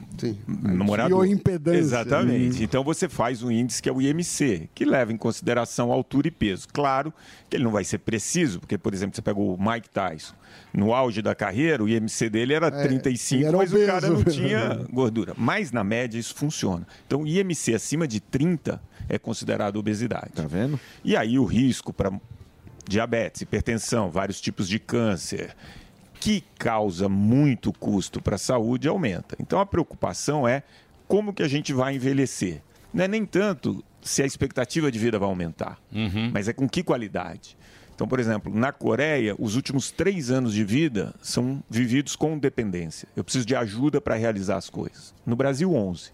[0.48, 1.26] morador.
[1.26, 1.78] Bioimpedância.
[1.78, 2.62] Exatamente.
[2.62, 2.64] Hum.
[2.64, 6.32] Então você faz um índice que é o IMC, que leva em consideração altura e
[6.32, 6.66] peso.
[6.72, 7.14] Claro
[7.50, 10.34] que ele não vai ser preciso, porque, por exemplo, você pega o Mike Tyson.
[10.74, 14.08] No auge da carreira, o IMC dele era É, 35, ele era mas o cara
[14.10, 14.38] não obeso.
[14.40, 15.34] tinha gordura.
[15.38, 16.88] Mas na média isso funciona.
[17.06, 20.30] Então, IMC acima de 30 é considerado obesidade.
[20.34, 20.80] Tá vendo?
[21.04, 22.12] E aí o risco para
[22.90, 25.56] diabetes, hipertensão, vários tipos de câncer,
[26.20, 29.36] que causa muito custo para a saúde, aumenta.
[29.40, 30.64] Então a preocupação é
[31.08, 32.62] como que a gente vai envelhecer.
[32.94, 35.80] Não é nem tanto se a expectativa de vida vai aumentar,
[36.34, 37.58] mas é com que qualidade.
[37.94, 43.10] Então, por exemplo, na Coreia, os últimos três anos de vida são vividos com dependência.
[43.14, 45.14] Eu preciso de ajuda para realizar as coisas.
[45.26, 46.12] No Brasil, 11.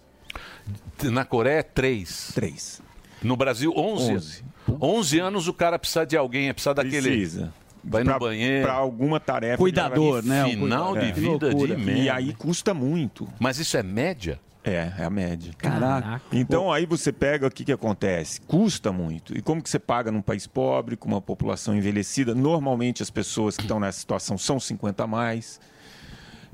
[1.03, 2.31] Na Coreia, 3.
[2.33, 2.81] 3.
[3.25, 4.13] No Brasil, 11.
[4.13, 4.43] 11.
[4.81, 7.09] 11 anos o cara precisa de alguém, precisa daquele.
[7.09, 7.53] Precisa.
[7.83, 8.63] Vai no Pra- banheiro.
[8.65, 9.57] Pra alguma tarefa.
[9.57, 10.43] Cuidador, de- né?
[10.45, 11.11] Final de É.
[11.11, 11.77] vida de Loucura.
[11.77, 12.01] média.
[12.03, 13.27] E aí custa muito.
[13.39, 14.39] Mas isso é média?
[14.63, 15.53] É, é a média.
[15.55, 16.19] Caraca.
[16.31, 18.41] Então aí você pega o que, que acontece?
[18.41, 19.37] Custa muito.
[19.37, 22.33] E como que você paga num país pobre, com uma população envelhecida?
[22.33, 25.59] Normalmente as pessoas que estão nessa situação são 50 a mais.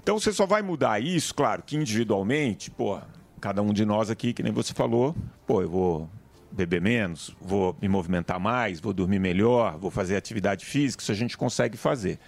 [0.04, 3.00] Então você só vai mudar isso, claro, que individualmente, pô,
[3.40, 5.16] cada um de nós aqui, que nem você falou,
[5.48, 6.10] pô, eu vou
[6.52, 11.16] beber menos, vou me movimentar mais, vou dormir melhor, vou fazer atividade física, isso a
[11.16, 12.20] gente consegue fazer.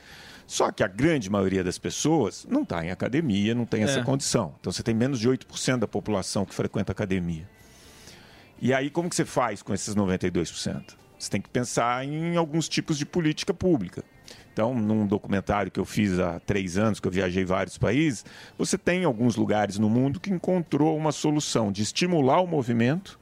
[0.45, 4.03] Só que a grande maioria das pessoas não está em academia, não tem essa É.
[4.03, 4.53] condição.
[4.59, 7.47] Então você tem menos de 8% da população que frequenta academia.
[8.61, 10.95] E aí como que você faz com esses 92%?
[11.17, 14.03] Você tem que pensar em alguns tipos de política pública.
[14.51, 18.23] Então, num documentário que eu fiz há três anos, que eu viajei vários países,
[18.55, 23.17] você tem alguns lugares no mundo que encontrou uma solução de estimular o movimento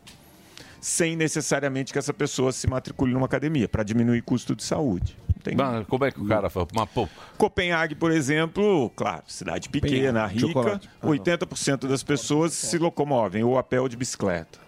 [0.82, 5.16] sem necessariamente que essa pessoa se matricule numa academia, para diminuir custo de saúde.
[5.44, 5.56] Tem...
[5.56, 6.68] Mas como é que o cara fala?
[6.74, 10.90] Uma, pô, Copenhague, por exemplo, claro, cidade pequena, rica, Chocolate.
[11.04, 14.60] 80% das pessoas se locomovem ou a pé ou de bicicleta.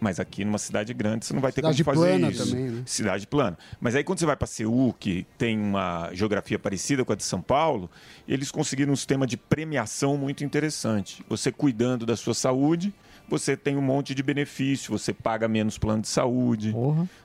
[0.00, 2.50] Mas aqui numa cidade grande você não vai ter Cidade como fazer plana isso.
[2.50, 2.82] também, né?
[2.84, 3.56] Cidade plana.
[3.80, 7.24] Mas aí quando você vai para Seul, que tem uma geografia parecida com a de
[7.24, 7.90] São Paulo,
[8.28, 11.24] eles conseguiram um sistema de premiação muito interessante.
[11.28, 12.92] Você cuidando da sua saúde,
[13.28, 16.74] você tem um monte de benefício, você paga menos plano de saúde.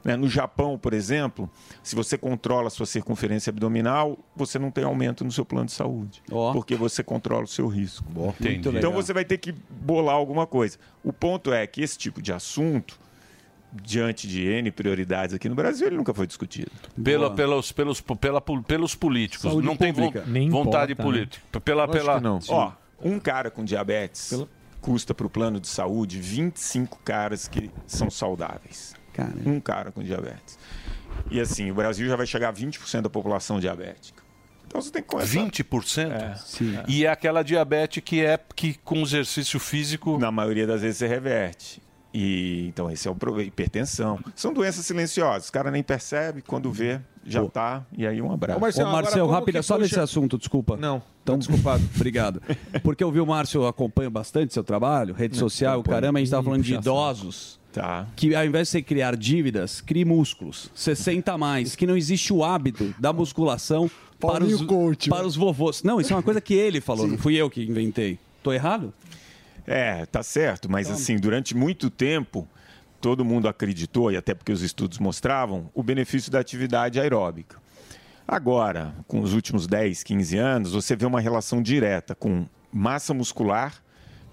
[0.04, 0.16] Né?
[0.16, 1.50] No Japão, por exemplo,
[1.84, 5.74] se você controla a sua circunferência abdominal, você não tem aumento no seu plano de
[5.74, 6.22] saúde.
[6.54, 8.06] Porque você controla o seu risco.
[8.78, 10.78] Então você vai ter que bolar alguma coisa.
[11.04, 13.00] O ponto é que esse tipo de assunto,
[13.72, 16.72] diante de N prioridades aqui no Brasil, ele nunca foi discutido.
[17.04, 19.52] Pela, pelos, pelos, pela, pelos políticos.
[19.52, 20.24] Saúde não tem pública.
[20.26, 21.18] Nem vontade importa, né?
[21.20, 21.60] política.
[21.60, 22.16] Pela, pela...
[22.18, 22.40] que não.
[22.48, 22.72] Ó,
[23.02, 24.34] um cara com diabetes
[24.82, 28.94] custa para o plano de saúde 25 caras que são saudáveis.
[29.46, 30.58] Um cara com diabetes.
[31.30, 34.24] E assim, o Brasil já vai chegar a 20% da população diabética.
[34.66, 35.40] Então você tem que começar.
[35.40, 36.38] 20%?
[36.38, 36.80] Sim.
[36.88, 40.18] E é aquela diabetes que é que com exercício físico.
[40.20, 41.82] Na maioria das vezes você reverte.
[42.14, 44.20] E então esse é o problema, hipertensão.
[44.36, 47.00] São doenças silenciosas, o cara nem percebe, quando vê,
[47.32, 47.86] já tá.
[47.98, 48.58] E aí um abraço.
[48.58, 50.78] Ô, Marcel, rápido, só nesse assunto, desculpa.
[50.78, 51.02] Não.
[51.24, 51.84] Então, desculpado.
[51.96, 52.42] Obrigado.
[52.84, 56.02] Porque eu vi o Márcio acompanha bastante seu trabalho, rede social, o acompanho.
[56.02, 57.60] caramba, a gente estava falando de Puxa idosos.
[57.72, 58.08] Tá.
[58.16, 60.72] Que ao invés de você criar dívidas, crie músculos.
[60.74, 61.76] 60 a mais.
[61.76, 63.90] Que não existe o hábito da musculação
[64.20, 64.62] para os,
[65.08, 65.84] para os vovôs.
[65.84, 68.20] Não, isso é uma coisa que ele falou, não fui eu que inventei.
[68.44, 68.94] Tô errado?
[69.66, 72.48] É, tá certo, mas assim, durante muito tempo,
[73.00, 77.58] todo mundo acreditou, e até porque os estudos mostravam, o benefício da atividade aeróbica.
[78.28, 83.82] Agora, com os últimos 10, 15 anos, você vê uma relação direta com massa muscular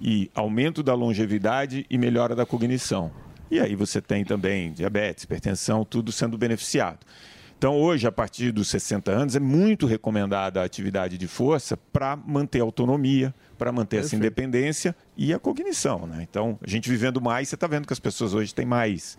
[0.01, 3.11] e aumento da longevidade e melhora da cognição.
[3.51, 6.99] E aí você tem também diabetes, hipertensão, tudo sendo beneficiado.
[7.59, 12.15] Então, hoje, a partir dos 60 anos, é muito recomendada a atividade de força para
[12.15, 16.07] manter a autonomia, para manter essa independência e a cognição.
[16.07, 16.27] Né?
[16.29, 19.17] Então, a gente vivendo mais, você está vendo que as pessoas hoje têm mais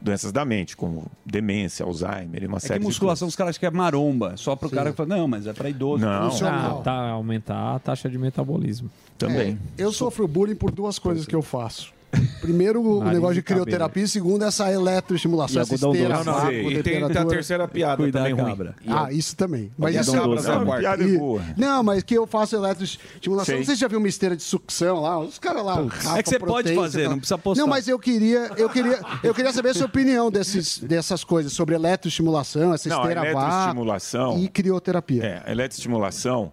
[0.00, 3.50] doenças da mente, como demência, Alzheimer e uma É série que de musculação os caras
[3.50, 4.36] acham que é maromba.
[4.36, 6.04] Só pro cara que fala, não, mas é para idoso.
[6.04, 6.28] Não.
[6.46, 8.90] Ah, tá, aumentar a taxa de metabolismo.
[9.18, 9.58] Também.
[9.78, 11.92] É, eu sofro bullying por duas coisas que eu faço.
[12.40, 14.02] Primeiro, o negócio de crioterapia.
[14.02, 16.08] E segundo, essa eletroestimulação, E essa esteira.
[16.16, 18.44] Não, não, vácuo, e tem- tem a terceira piada Cuidar, também ruim.
[18.50, 18.74] cabra.
[18.86, 19.70] Ah, isso também.
[19.78, 20.78] Mas isso é é a quarta.
[20.80, 21.42] Piada E- boa.
[21.56, 23.44] Não, mas que eu faço eletroestimulação.
[23.46, 23.56] Sei.
[23.58, 25.18] Não sei se você já viu uma esteira de sucção lá.
[25.20, 25.74] Os caras lá.
[25.82, 27.60] Rafa É que você pode fazer, não precisa postar.
[27.62, 31.52] Não, mas eu queria, eu queria, eu queria saber a sua opinião desses, dessas coisas,
[31.52, 35.42] sobre eletroestimulação, essa Não, esteira vácuo eletroestimulação e crioterapia.
[35.46, 36.52] É, eletroestimulação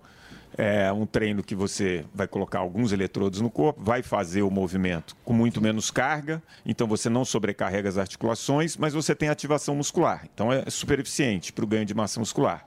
[0.61, 5.15] é um treino que você vai colocar alguns eletrodos no corpo, vai fazer o movimento
[5.23, 10.25] com muito menos carga, então você não sobrecarrega as articulações, mas você tem ativação muscular.
[10.33, 12.65] Então é super eficiente para o ganho de massa muscular.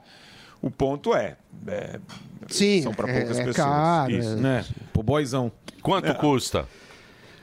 [0.61, 1.35] O ponto é,
[1.67, 1.99] é,
[2.47, 3.67] Sim, são para é- poucas é pessoas.
[3.67, 4.29] caro, Isso.
[4.29, 4.65] é- Né?
[4.91, 5.51] Pro boyzão.
[5.81, 6.65] Quanto custa?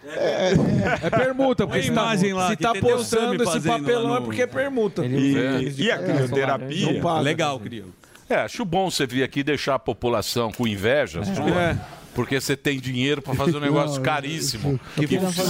[0.04, 4.24] É permuta, porque se tá, imagem lá, se tá o postando esse papelão é no-
[4.26, 5.04] porque é permuta.
[5.06, 5.60] E, É.
[5.62, 7.20] e a crioterapia?
[7.22, 7.92] Legal, Crio.
[8.30, 11.60] É, acho bom você vir aqui deixar a população com inveja sua.
[11.60, 11.99] É.
[12.20, 14.78] Porque você tem dinheiro para fazer um negócio caríssimo.
[14.98, 15.04] E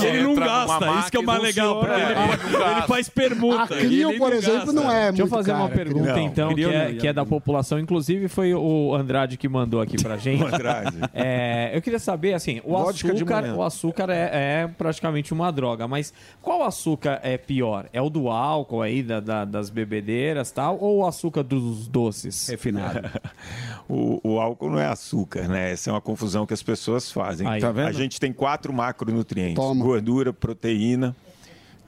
[0.07, 3.63] ele não gasta, isso que é o mais legal, porque ele, ele faz permuta.
[3.63, 6.19] A Clio, ele por não exemplo, não é Deixa eu fazer uma cara, pergunta, Não,
[6.21, 7.79] então, que é, não, que é da população.
[7.79, 10.43] Inclusive, foi o Andrade que mandou aqui pra gente.
[10.43, 10.97] O Andrade.
[11.13, 14.31] É, eu queria saber, assim, o de açúcar, o açúcar é,
[14.63, 17.87] é praticamente uma droga, mas qual açúcar é pior?
[17.93, 21.89] É o do álcool aí, da, da- das bebedeiras e tal, ou o açúcar dos
[21.89, 22.49] doces?
[22.49, 23.09] Refinado.
[23.91, 25.73] O, o álcool não é açúcar, né?
[25.73, 27.45] Essa é uma confusão que as pessoas fazem.
[27.45, 27.61] Aí.
[27.61, 27.89] Tá vendo?
[27.89, 29.85] A gente tem quatro macronutrientes: Toma.
[29.85, 31.17] gordura, proteína,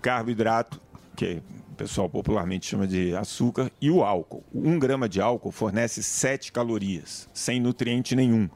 [0.00, 0.80] carboidrato,
[1.14, 4.42] que o pessoal popularmente chama de açúcar, e o álcool.
[4.52, 8.50] Um grama de álcool fornece 7 calorias, sem nutriente nenhum.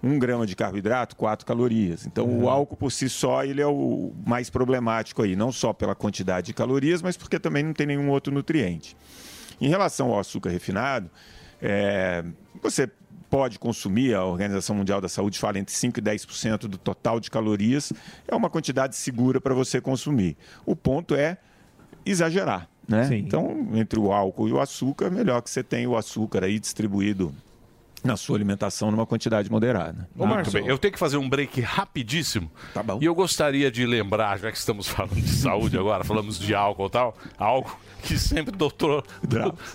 [0.00, 2.06] Um grama de carboidrato, 4 calorias.
[2.06, 5.94] Então, o álcool por si só ele é o mais problemático aí, não só pela
[5.94, 8.96] quantidade de calorias, mas porque também não tem nenhum outro nutriente.
[9.60, 11.10] Em relação ao açúcar refinado,
[11.60, 12.24] é,
[12.62, 12.90] você
[13.28, 17.30] pode consumir, a Organização Mundial da Saúde fala entre 5% e 10% do total de
[17.30, 17.92] calorias,
[18.26, 20.36] é uma quantidade segura para você consumir.
[20.66, 21.38] O ponto é
[22.04, 22.68] exagerar.
[22.88, 23.08] Né?
[23.16, 26.58] Então, entre o álcool e o açúcar, é melhor que você tenha o açúcar aí
[26.58, 27.32] distribuído
[28.02, 30.08] na sua alimentação numa quantidade moderada.
[30.14, 32.50] Muito bem, eu tenho que fazer um break rapidíssimo.
[32.72, 32.98] Tá bom.
[33.00, 36.86] E eu gostaria de lembrar, já que estamos falando de saúde agora, falamos de álcool
[36.86, 39.04] e tal, algo que sempre o doutor,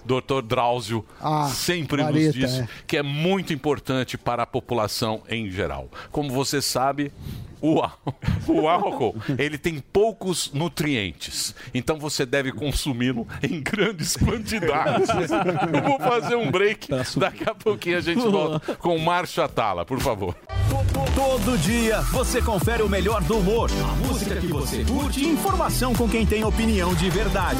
[0.03, 2.67] doutor Drauzio Ah, sempre vareta, nos disse é.
[2.87, 5.89] que é muito importante para a população em geral.
[6.11, 7.11] Como você sabe,
[7.73, 7.93] o, á-
[8.47, 15.09] o álcool ele tem poucos nutrientes, então você deve consumi-lo em grandes quantidades.
[15.09, 16.87] Eu vou fazer um break,
[17.17, 20.35] daqui a pouquinho a gente volta com o Márcio Atala, por favor.
[21.15, 25.93] Todo dia você confere o melhor do humor, a música que você curte e informação
[25.93, 27.59] com quem tem opinião de verdade.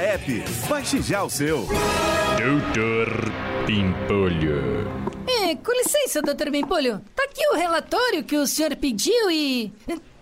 [0.00, 0.44] App.
[0.68, 1.66] Baixe já o seu.
[2.38, 3.08] Doutor
[3.66, 4.86] Pimpolho.
[5.28, 7.00] É, com licença, doutor Bimpolho.
[7.14, 9.72] Tá aqui o relatório que o senhor pediu e.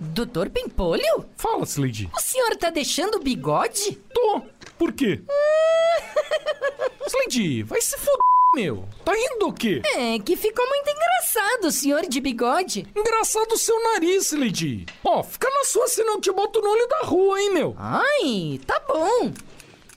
[0.01, 1.27] Doutor Pimpolho?
[1.37, 2.11] Fala, Slade.
[2.17, 3.99] O senhor tá deixando o bigode?
[4.13, 4.43] Tô.
[4.79, 5.21] Por quê?
[7.07, 8.19] Slade, vai se foder,
[8.55, 8.89] meu.
[9.05, 9.83] Tá rindo do quê?
[9.97, 12.87] É, que ficou muito engraçado o senhor de bigode.
[12.97, 14.87] Engraçado o seu nariz, Slade.
[15.05, 17.75] Ó, fica na sua, senão eu te boto no olho da rua, hein, meu.
[17.79, 19.33] Ai, tá bom.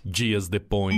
[0.09, 0.95] Dias depois.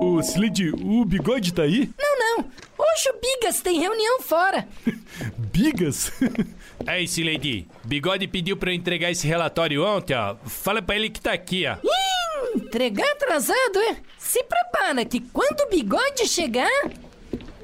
[0.00, 1.90] Ô, Slade, o bigode tá aí?
[1.98, 2.38] Não, não.
[2.78, 4.66] Hoje o Bigas tem reunião fora.
[5.52, 6.10] Bigas?
[6.86, 10.34] Aí, Lady, Bigode pediu pra eu entregar esse relatório ontem, ó.
[10.46, 11.76] Fala pra ele que tá aqui, ó.
[11.84, 13.98] Ih, entregar atrasado, é?
[14.18, 16.70] Se prepara que quando o bigode chegar.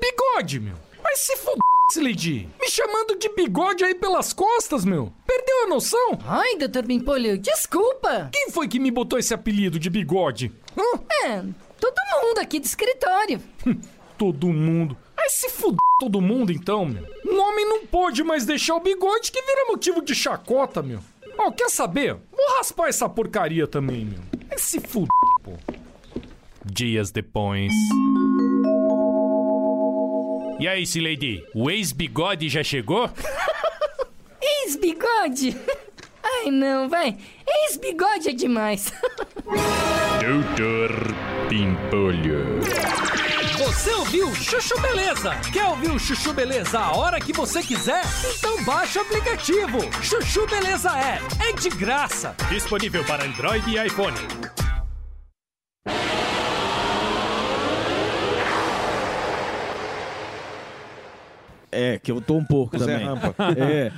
[0.01, 0.76] Bigode, meu.
[1.09, 1.62] Vai se foder,
[1.97, 2.47] Lady.
[2.60, 5.10] Me chamando de bigode aí pelas costas, meu.
[5.26, 6.18] Perdeu a noção?
[6.26, 8.28] Ai, doutor Bimpolho, desculpa.
[8.30, 10.52] Quem foi que me botou esse apelido de bigode?
[10.76, 11.01] Hã?
[11.24, 11.43] É,
[11.80, 13.40] todo mundo aqui do escritório.
[14.18, 14.98] todo mundo.
[15.16, 17.02] Vai se fuder todo mundo então, meu.
[17.24, 21.01] Um homem não pode mais deixar o bigode que vira motivo de chacota, meu.
[21.39, 22.18] Ó, quer saber?
[22.30, 24.20] Vou raspar essa porcaria também, meu.
[24.47, 25.09] Vai se fuder,
[25.43, 25.52] pô.
[26.66, 27.72] Dias depois.
[30.59, 33.09] E aí, Lady, o ex-bigode já chegou?
[34.43, 35.56] Ex-bigode?
[36.20, 37.16] Ai, não, vai.
[37.47, 38.93] Ex-bigode é demais.
[40.20, 40.90] Doutor
[41.48, 42.60] Pimpolho.
[43.56, 45.30] Você ouviu Chuchu Beleza?
[45.52, 48.02] Quer ouvir o Chuchu Beleza a hora que você quiser?
[48.36, 49.78] Então baixa o aplicativo.
[50.02, 51.20] Chuchu Beleza é.
[51.48, 52.35] É de graça.
[52.48, 54.16] Disponível para Android e iPhone.
[61.78, 63.06] É, que eu tô um pouco Zé também.
[63.06, 63.34] Rampa.
[63.56, 63.92] É.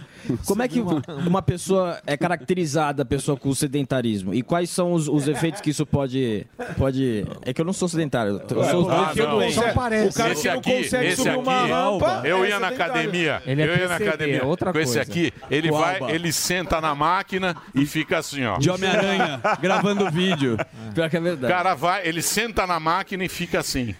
[0.47, 0.81] Como é que
[1.27, 4.35] uma pessoa é caracterizada, a pessoa com sedentarismo?
[4.35, 6.47] E quais são os, os efeitos que isso pode,
[6.77, 7.25] pode...
[7.41, 9.37] É que eu não sou sedentário, eu sou os dois Ah, que eu não.
[9.39, 9.55] doente.
[9.55, 10.09] Só parece.
[10.11, 12.61] O cara esse que não aqui, consegue esse subir aqui, uma rampa, eu é ia
[12.61, 12.93] na sedentário.
[12.93, 15.11] academia, Ele é eu ia na academia outra com esse coisa.
[15.11, 16.13] aqui, ele O vai, Alba.
[16.13, 18.59] ele senta na máquina e fica assim, ó.
[18.59, 20.59] De Homem-Aranha, gravando vídeo.
[20.95, 21.51] Pior que é O verdade.
[21.53, 23.95] cara vai, ele senta na máquina e fica assim.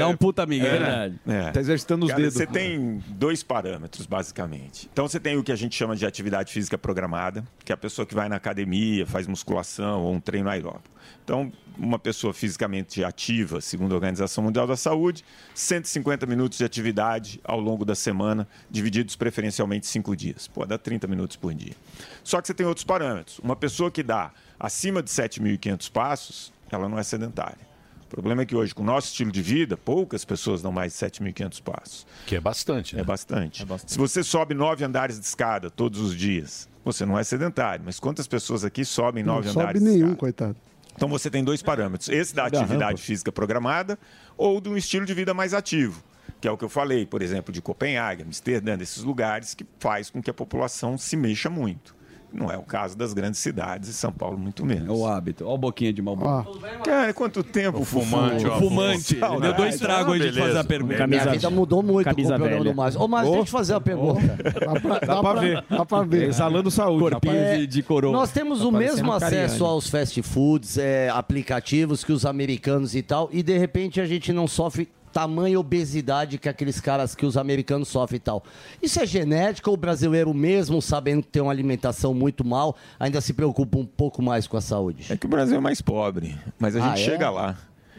[0.00, 1.14] Dá um puta amigo, é, verdade.
[1.28, 1.50] É.
[1.52, 2.34] Tá exercitando os Cara, dedos.
[2.34, 4.88] Você tem dois parâmetros, basicamente.
[4.92, 7.78] Então, você tem o que a gente chama de atividade física programada, que é a
[7.78, 10.94] pessoa que vai na academia, faz musculação ou um treino aeróbico.
[11.24, 15.24] Então, uma pessoa fisicamente ativa, segundo a Organização Mundial da Saúde,
[15.54, 20.46] 150 minutos de atividade ao longo da semana, divididos preferencialmente cinco dias.
[20.48, 21.74] Pode dar 30 minutos por dia.
[22.22, 23.38] Só que você tem outros parâmetros.
[23.38, 27.63] Uma pessoa que dá acima de 7.500 passos, ela não é sedentária.
[28.14, 30.92] O problema é que hoje, com o nosso estilo de vida, poucas pessoas dão mais
[30.92, 32.06] de 7.500 passos.
[32.24, 33.02] Que é bastante, né?
[33.02, 33.66] É bastante.
[33.86, 37.82] Se você sobe nove andares de escada todos os dias, você não é sedentário.
[37.84, 40.16] Mas quantas pessoas aqui sobem Não nove sobe andares de nenhum, escada?
[40.16, 40.56] coitado.
[40.94, 42.98] Então você tem dois parâmetros: esse da Da atividade rampa.
[43.02, 43.98] física programada
[44.36, 46.00] ou de um estilo de vida mais ativo,
[46.40, 50.08] que é o que eu falei, por exemplo, de Copenhague, Amsterdã, desses lugares que faz
[50.08, 51.96] com que a população se mexa muito.
[52.34, 54.88] Não é o caso das grandes cidades e São Paulo muito menos.
[54.88, 55.44] É o hábito.
[55.44, 56.58] Olha o boquinha de Malboro.
[56.84, 58.58] Cara, quanto tempo O fumante, ó.
[58.58, 59.14] Fumante.
[59.16, 61.06] Ele deu dois tragos aí de fazer a pergunta.
[61.06, 62.72] Minha vida mudou muito com o camisa programa velha.
[62.72, 63.00] do Márcio.
[63.00, 64.36] Ô, Márcio, deixa eu te fazer uma pergunta.
[65.06, 65.64] Dá pra ver.
[65.70, 66.28] Dá pra ver.
[66.28, 67.10] Exalando saúde.
[67.10, 68.12] Corpinho É, de, de coroa.
[68.12, 73.02] Nós temos Tá o mesmo acesso aos fast foods, é, aplicativos que os americanos e
[73.02, 77.36] tal, e de repente a gente não sofre tamanha obesidade que aqueles caras que os
[77.36, 78.42] americanos sofrem e tal.
[78.82, 83.20] Isso é genética ou o brasileiro mesmo, sabendo que tem uma alimentação muito mal, ainda
[83.20, 85.06] se preocupa um pouco mais com a saúde?
[85.08, 87.04] É que o Brasil é mais pobre, mas a Ah, gente é?
[87.12, 87.56] chega lá.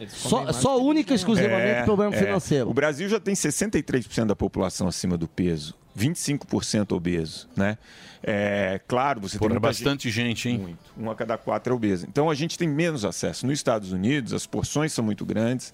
[0.09, 2.17] Só, só única e exclusivamente problema é.
[2.17, 2.69] financeiro.
[2.69, 7.77] O Brasil já tem 63% da população acima do peso, 25% obeso, né?
[8.21, 10.57] É, claro, você Porra, tem muita bastante gente, hein?
[10.57, 10.79] Muito.
[10.97, 12.05] Um a cada quatro é obeso.
[12.09, 13.45] Então a gente tem menos acesso.
[13.45, 15.71] Nos Estados Unidos, as porções são muito grandes.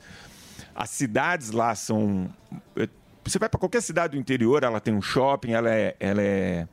[0.75, 2.29] As cidades lá são.
[3.23, 6.67] Você vai para qualquer cidade do interior, ela tem um shopping, ela é, ela é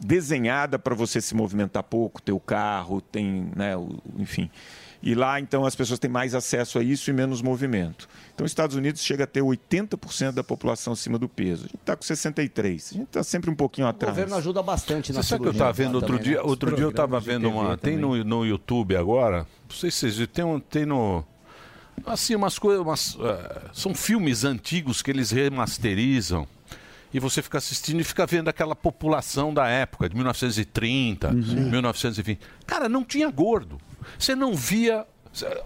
[0.00, 4.50] desenhada para você se movimentar pouco, ter o carro, tem, né, o- enfim.
[5.00, 8.08] E lá, então, as pessoas têm mais acesso a isso e menos movimento.
[8.34, 11.64] Então, os Estados Unidos chega a ter 80% da população acima do peso.
[11.64, 12.92] A gente está com 63%.
[12.94, 14.14] A gente está sempre um pouquinho O atrás.
[14.14, 16.36] governo ajuda bastante na Você sabe que eu estava vendo outro também, dia?
[16.36, 16.42] né?
[16.42, 17.76] Outro dia eu estava vendo uma.
[17.76, 19.38] Tem no, no YouTube agora.
[19.68, 20.32] Não sei se vocês viram.
[20.32, 21.24] Tem, um, tem no.
[22.06, 22.82] Assim, umas coisas.
[22.84, 26.46] Umas, eh, são filmes antigos que eles remasterizam.
[27.14, 31.70] E você fica assistindo e fica vendo aquela população da época, de 1930, Uhum.
[31.70, 32.40] 1920.
[32.66, 33.78] Cara, não tinha gordo.
[34.18, 35.06] Você não via.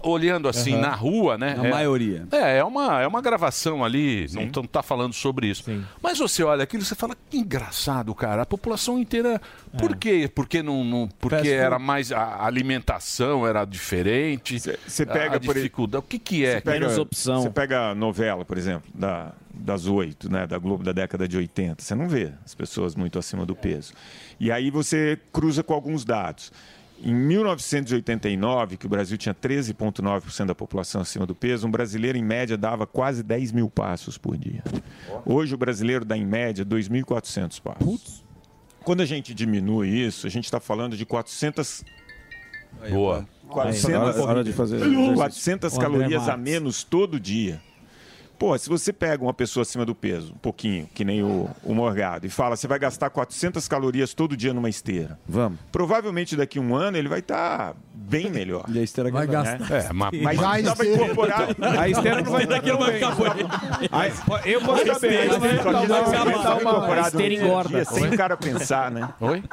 [0.01, 0.81] Olhando assim Aham.
[0.81, 1.53] na rua, né?
[1.55, 2.25] Na É- maioria.
[2.31, 5.63] É, é uma, é uma gravação ali, não não tá falando sobre isso.
[6.01, 8.43] Mas você olha aquilo e você fala, que engraçado, cara.
[8.43, 9.41] A população inteira.
[9.77, 10.29] Por quê?
[10.33, 12.11] Porque, não, não- porque era mais.
[12.11, 14.59] A alimentação era diferente.
[14.59, 16.03] Você pega, a por dificuldade.
[16.03, 16.55] O que, que é?
[16.55, 20.91] Você pega, Você pega a novela, por exemplo, da, das oito, né, da Globo da
[20.91, 21.83] década de 80.
[21.83, 23.93] Você não vê as pessoas muito acima do peso.
[24.39, 26.51] E aí você cruza com alguns dados.
[27.03, 32.23] Em 1989, que o Brasil tinha 13,9% da população acima do peso, um brasileiro, em
[32.23, 34.63] média, dava quase 10 mil passos por dia.
[35.25, 38.23] Hoje, o brasileiro dá, em média, 2.400 passos.
[38.83, 41.83] Quando a gente diminui isso, a gente está falando de 400...
[42.89, 43.27] Boa.
[43.47, 45.13] 400, Hora- hora de fazer exercício.
[45.15, 47.61] 400 O André calorias a menos todo dia.
[48.37, 51.73] Pô, se você pega uma pessoa acima do peso, um pouquinho, que nem o, o
[51.73, 55.19] Morgado, e fala, você vai gastar 400 calorias todo dia numa esteira.
[55.27, 55.57] Vamos.
[55.71, 58.65] Provavelmente daqui a um ano ele vai estar bem melhor.
[58.69, 59.71] E a esteira vai gastar.
[59.71, 61.55] É, mas, mas Já a estava esteira- incorporado.
[61.79, 63.15] A esteira não vai Daqui daqui não vai ficar
[64.45, 67.45] eu posso a saber, eu vou só que não incorporado a no esteira dia a
[67.47, 67.69] engorda.
[67.69, 69.09] dia, sem o cara pensar, né?
[69.19, 69.43] Oi?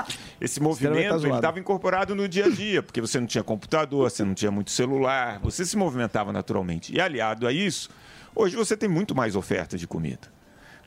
[0.40, 3.42] Esse vai movimento tá ele estava incorporado no dia a dia, porque você não tinha
[3.42, 6.94] computador, você não tinha muito celular, você se movimentava naturalmente.
[6.94, 7.88] E aliado a isso,
[8.34, 10.32] hoje você tem muito mais oferta de comida.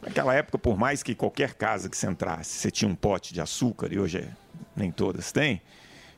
[0.02, 3.42] Naquela época, por mais que qualquer casa que você entrasse, você tinha um pote de
[3.42, 4.30] açúcar, e hoje é-
[4.76, 5.62] nem todas têm,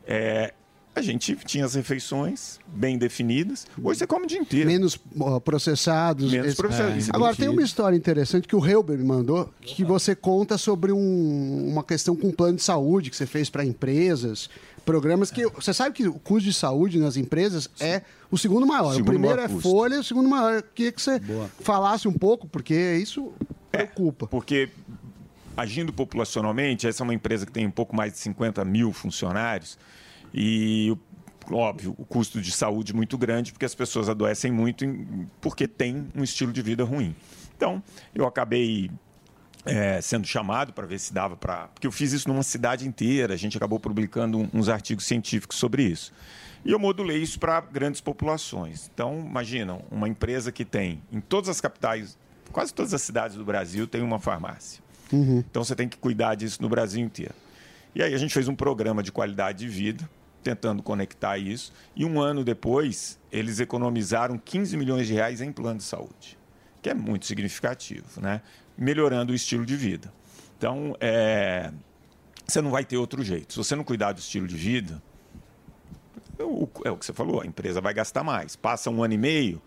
[0.05, 0.53] é,
[0.95, 3.65] a gente tinha as refeições bem definidas.
[3.81, 4.67] Hoje você come o dia inteiro.
[4.69, 4.99] Menos
[5.45, 6.29] processados.
[6.31, 7.09] Menos esse- processados.
[7.11, 11.67] Agora, tem uma história interessante que o Helber me mandou, que você conta sobre um-
[11.69, 14.49] uma questão com plano de saúde que você fez para empresas,
[14.83, 15.45] programas que...
[15.49, 18.91] Você sabe que o custo de saúde nas empresas é o segundo maior.
[18.93, 19.69] Segundo o primeiro maior é custo.
[19.69, 20.55] folha, o segundo maior.
[20.55, 21.21] Eu queria que você
[21.61, 23.31] falasse um pouco, porque isso
[23.71, 24.27] preocupa.
[24.27, 24.69] Porque
[25.55, 29.77] agindo populacionalmente, essa é uma empresa que tem um pouco mais de 50 mil funcionários
[30.33, 30.95] e,
[31.51, 34.85] óbvio, o custo de saúde muito grande, porque as pessoas adoecem muito
[35.41, 37.15] porque têm um estilo de vida ruim.
[37.55, 37.83] Então,
[38.13, 38.89] eu acabei
[39.65, 41.67] é, sendo chamado para ver se dava para.
[41.67, 45.83] Porque eu fiz isso numa cidade inteira, a gente acabou publicando uns artigos científicos sobre
[45.83, 46.13] isso.
[46.63, 48.89] E eu modulei isso para grandes populações.
[48.93, 52.17] Então, imaginam, uma empresa que tem em todas as capitais,
[52.51, 54.81] quase todas as cidades do Brasil, tem uma farmácia.
[55.49, 57.33] Então você tem que cuidar disso no Brasil inteiro.
[57.95, 60.07] E aí a gente fez um programa de qualidade de vida,
[60.43, 61.71] tentando conectar isso.
[61.95, 66.37] E um ano depois, eles economizaram 15 milhões de reais em plano de saúde,
[66.81, 68.41] que é muito significativo, né?
[68.77, 70.11] melhorando o estilo de vida.
[70.57, 71.71] Então, é,
[72.47, 73.53] você não vai ter outro jeito.
[73.53, 75.01] Se você não cuidar do estilo de vida,
[76.39, 78.55] é o, que você falou, a empresa vai gastar mais.
[78.55, 79.61] Passa um ano e meio,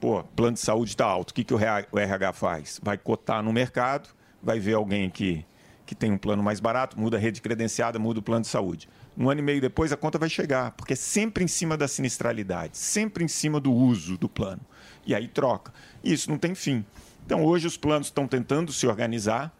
[0.00, 1.30] pô, plano de saúde está alto.
[1.30, 2.80] O que, que o RH faz?
[2.82, 4.08] Vai cotar no mercado,
[4.42, 5.44] vai ver alguém que,
[5.84, 8.88] que tem um plano mais barato, muda a rede credenciada, muda o plano de saúde.
[9.16, 11.86] Um ano e meio depois a conta vai chegar, porque é sempre em cima da
[11.86, 14.60] sinistralidade, sempre em cima do uso do plano.
[15.06, 15.72] E aí troca.
[16.02, 16.84] E isso não tem fim.
[17.24, 19.54] Então hoje os planos estão tentando se organizar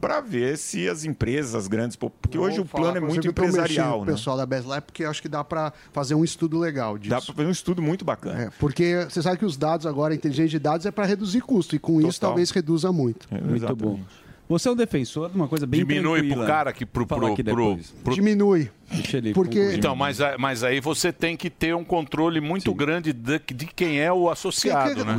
[0.00, 4.04] para ver se as empresas, as grandes, porque hoje o plano é muito empresarial, O
[4.04, 4.12] né?
[4.12, 7.10] pessoal da Best Life, porque eu acho que dá para fazer um estudo legal disso.
[7.10, 8.42] Dá para fazer um estudo muito bacana.
[8.44, 11.40] É, porque você sabe que os dados agora, a inteligência de dados é para reduzir
[11.40, 13.26] custo, e com isso talvez reduza muito.
[13.32, 14.00] Muito bom.
[14.48, 16.36] Você é um defensor de uma coisa bem Diminui tranquila.
[16.36, 18.70] pro cara que pro, pro, aqui pro, pro- Diminui.
[18.90, 19.78] Deixa ele Porque- concluir.
[19.78, 24.00] Então, mas, mas aí você tem que ter um controle muito grande de, de quem
[24.00, 25.16] é o associado, O que- né?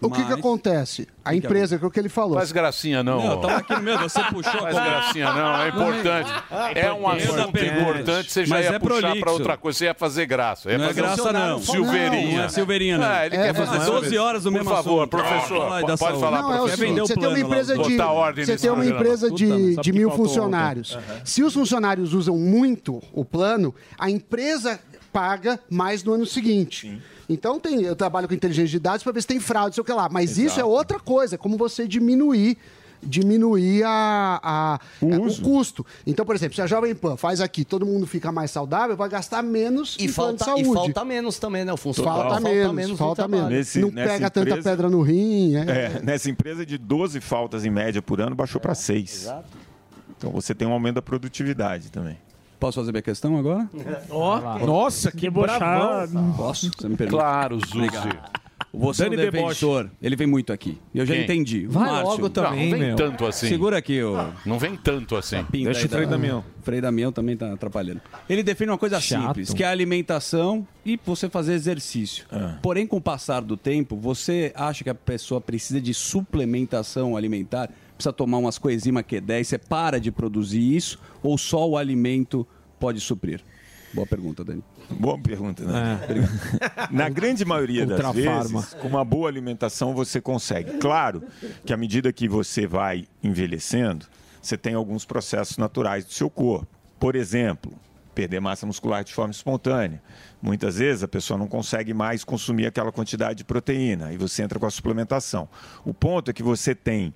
[0.00, 1.08] O que o que, acontece?
[1.24, 2.38] A empresa, que é o que ele falou.
[2.38, 3.18] Faz gracinha não.
[3.20, 3.36] Não, ó.
[3.36, 6.30] tamo aqui no meio, você puxou Faz gracinha não, é importante.
[6.74, 7.66] É um assunto Importante.
[7.66, 9.20] importante, você já Mas ia é puxar prolixo.
[9.20, 10.70] para outra coisa, você ia fazer graça.
[10.70, 11.58] Ia Não é fazer graça, não.
[11.60, 12.38] Silveirinha.
[12.38, 13.06] Não é Silveirinha, não.
[13.06, 13.84] É, ele É, quer é, fazer é.
[13.84, 15.10] 12 horas do Por mesmo favor, assunto.
[15.10, 16.20] professor, Fala aí da pode saúde.
[16.20, 16.78] falar, Não, é o professor.
[16.78, 17.96] seguinte, você tem uma empresa de,
[18.46, 20.98] você tem uma empresa de, de mil funcionários.
[21.24, 24.80] Se os funcionários usam muito o plano, a empresa
[25.12, 27.00] paga mais no ano seguinte.
[27.28, 29.84] Então tem, eu trabalho com inteligência de dados para ver se tem fraude, sei o
[29.84, 30.08] que lá.
[30.10, 32.56] Mas isso é outra coisa, é como você diminuir
[33.00, 35.86] diminuir a, a- o, custo.
[36.04, 39.08] Então, por exemplo, se a Jovem Pan faz aqui, todo mundo fica mais saudável, vai
[39.08, 40.74] gastar menos E em plano de falta, e saúde.
[40.92, 41.72] falta menos também, né?
[41.72, 43.52] O funcionário Falta menos, falta no trabalho.
[43.54, 43.74] menos.
[43.76, 45.54] Não pega tanta pedra no rim.
[45.54, 45.60] É.
[45.60, 49.32] É, nessa empresa de 12 faltas em média por ano, baixou para 6.
[50.16, 52.18] Então você tem um aumento da produtividade também.
[52.58, 53.68] Posso fazer minha questão agora?
[54.10, 56.32] Ó, nossa, que bravão.
[56.36, 56.70] Posso?
[56.76, 57.16] Você me permite?
[57.16, 57.88] Claro, Zuzi.
[58.74, 59.90] Você é um Dani defensor.
[60.00, 60.78] Ele vem muito aqui.
[60.94, 61.24] Eu já Quem?
[61.24, 61.66] entendi.
[61.66, 62.06] O Vai Márcio.
[62.06, 62.96] logo também, Não, não vem meu.
[62.96, 63.48] tanto assim.
[63.48, 64.14] Segura aqui, ô.
[64.44, 65.42] Não vem tanto assim.
[65.44, 66.44] pinta Deixa aí o Frei da- Damião.
[66.62, 68.02] Frei Damião também tá atrapalhando.
[68.28, 69.22] Ele define uma coisa Chato.
[69.28, 72.26] simples, que é a alimentação e você fazer exercício.
[72.60, 77.70] Porém, com o passar do tempo, você acha que a pessoa precisa de suplementação alimentar?
[77.98, 79.44] Precisa tomar umas coenzima Q10?
[79.44, 81.00] Você para de produzir isso?
[81.20, 82.46] Ou só o alimento
[82.78, 83.42] pode suprir?
[83.92, 84.62] Boa pergunta, Dani.
[84.88, 85.98] Boa pergunta, né?
[86.92, 90.78] Na grande maioria das vezes, com uma boa alimentação você consegue.
[90.78, 91.24] Claro
[91.66, 94.06] que à medida que você vai envelhecendo,
[94.40, 96.68] você tem alguns processos naturais do seu corpo.
[97.00, 97.72] Por exemplo,
[98.18, 100.02] perder massa muscular de forma espontânea.
[100.42, 104.58] Muitas vezes a pessoa não consegue mais consumir aquela quantidade de proteína e você entra
[104.58, 105.48] com a suplementação.
[105.84, 107.14] O ponto é que você tem,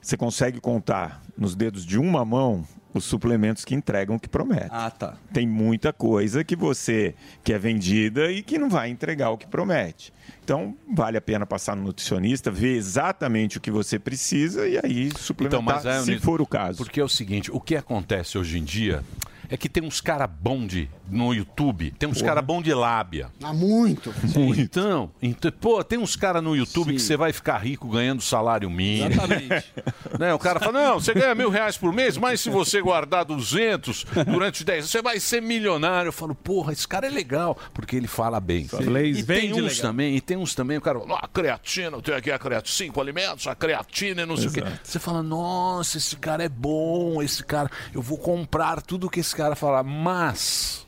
[0.00, 2.64] você consegue contar nos dedos de uma mão
[2.94, 4.68] os suplementos que entregam o que prometem.
[4.70, 5.14] Ah, tá.
[5.32, 7.14] Tem muita coisa que você
[7.44, 10.12] que é vendida e que não vai entregar o que promete.
[10.42, 15.10] Então, vale a pena passar no nutricionista, ver exatamente o que você precisa e aí
[15.16, 16.78] suplementar, é, se for o caso.
[16.78, 19.04] Porque é o seguinte, o que acontece hoje em dia
[19.48, 22.28] é que tem uns cara bom de no YouTube, tem uns Porra.
[22.28, 23.30] cara bom de lábia.
[23.42, 24.14] Há muito.
[24.58, 28.68] Então, então, pô, tem uns cara no YouTube que você vai ficar rico ganhando salário
[28.68, 29.10] mínimo.
[29.10, 29.72] Exatamente.
[30.18, 30.34] né?
[30.34, 34.04] O cara fala, não, você ganha mil reais por mês, mas se você guardar 200
[34.26, 36.08] durante 10 anos, você vai ser milionário.
[36.08, 38.66] Eu falo, porra, esse cara é legal, porque ele fala bem.
[38.66, 39.82] Blaze E tem uns legal.
[39.82, 43.00] também, e tem uns também, o cara, ah, creatina, eu tenho aqui a creatina, cinco
[43.00, 44.62] alimentos, a creatina e não sei o quê.
[44.82, 49.34] Você fala, nossa, esse cara é bom, esse cara, eu vou comprar tudo que esse
[49.38, 50.84] cara fala, mas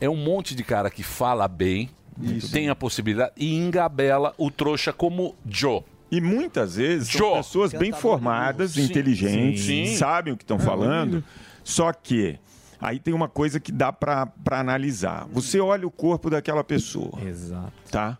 [0.00, 1.90] é um monte de cara que fala bem,
[2.52, 5.82] tem a possibilidade e engabela o trouxa como Joe.
[6.08, 7.36] E muitas vezes são Joe.
[7.38, 8.84] pessoas bem formadas, Sim.
[8.84, 9.96] inteligentes, Sim.
[9.96, 11.24] sabem o que estão É, falando,
[11.64, 12.38] só que
[12.80, 15.26] aí tem uma coisa que dá para analisar.
[15.32, 17.18] Você olha o corpo daquela pessoa.
[17.26, 17.72] Exato.
[17.90, 18.16] Tá?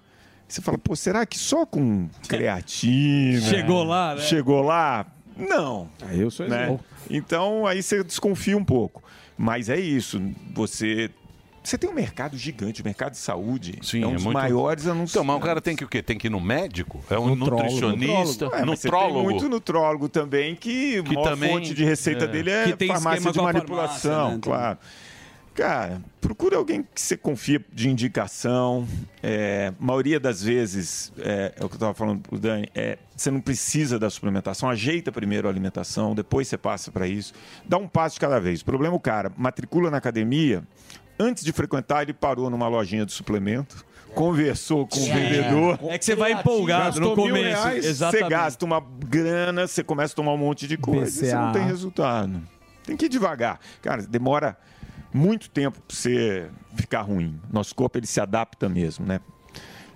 [0.48, 3.40] Você fala, pô, será que só com creatina?
[3.42, 4.22] Chegou lá, né?
[4.22, 5.06] Chegou lá?
[5.36, 5.88] Não.
[6.10, 6.78] eu sou né?
[7.08, 9.02] Então aí você desconfia um pouco.
[9.42, 10.22] Mas é isso,
[10.54, 11.10] você.
[11.64, 13.78] Você tem um mercado gigante, o mercado de saúde.
[13.82, 15.14] Sim, é um é dos muito- maiores anunciantes.
[15.14, 16.00] Então, mas o cara tem que o quê?
[16.02, 17.00] Tem que ir no médico?
[17.10, 17.62] É um Nutrólogo.
[17.72, 18.46] nutricionista?
[18.46, 19.22] É, mas você tem nutrólogo?
[19.30, 22.28] muito nutrólogo também que, Que a também- fonte de receita é.
[22.28, 24.40] dele é Que tem farmácia de manipulação, farmácia, né?
[24.42, 24.78] claro.
[25.54, 28.86] Cara, procura alguém que você confia de indicação.
[29.22, 33.30] É, maioria das vezes, é, é o que eu estava falando pro Dani, é, você
[33.30, 34.70] não precisa da suplementação.
[34.70, 37.34] Ajeita primeiro a alimentação, depois você passa para isso.
[37.66, 38.62] Dá um passo de cada vez.
[38.62, 40.62] O problema é o cara matricula na academia,
[41.18, 43.84] antes de frequentar, ele parou numa lojinha de suplemento.
[44.14, 45.12] Conversou com o É.
[45.14, 45.78] vendedor.
[45.88, 47.62] É que você vai empolgado no começo.
[47.62, 51.34] reais, Você gasta uma grana, você começa a tomar um monte de coisa e você
[51.34, 51.52] não BCA.
[51.52, 52.42] tem resultado.
[52.84, 53.58] Tem que ir devagar.
[53.80, 54.56] Cara, demora
[55.12, 57.38] muito tempo para você ficar ruim.
[57.52, 59.20] Nosso corpo ele se adapta mesmo, né?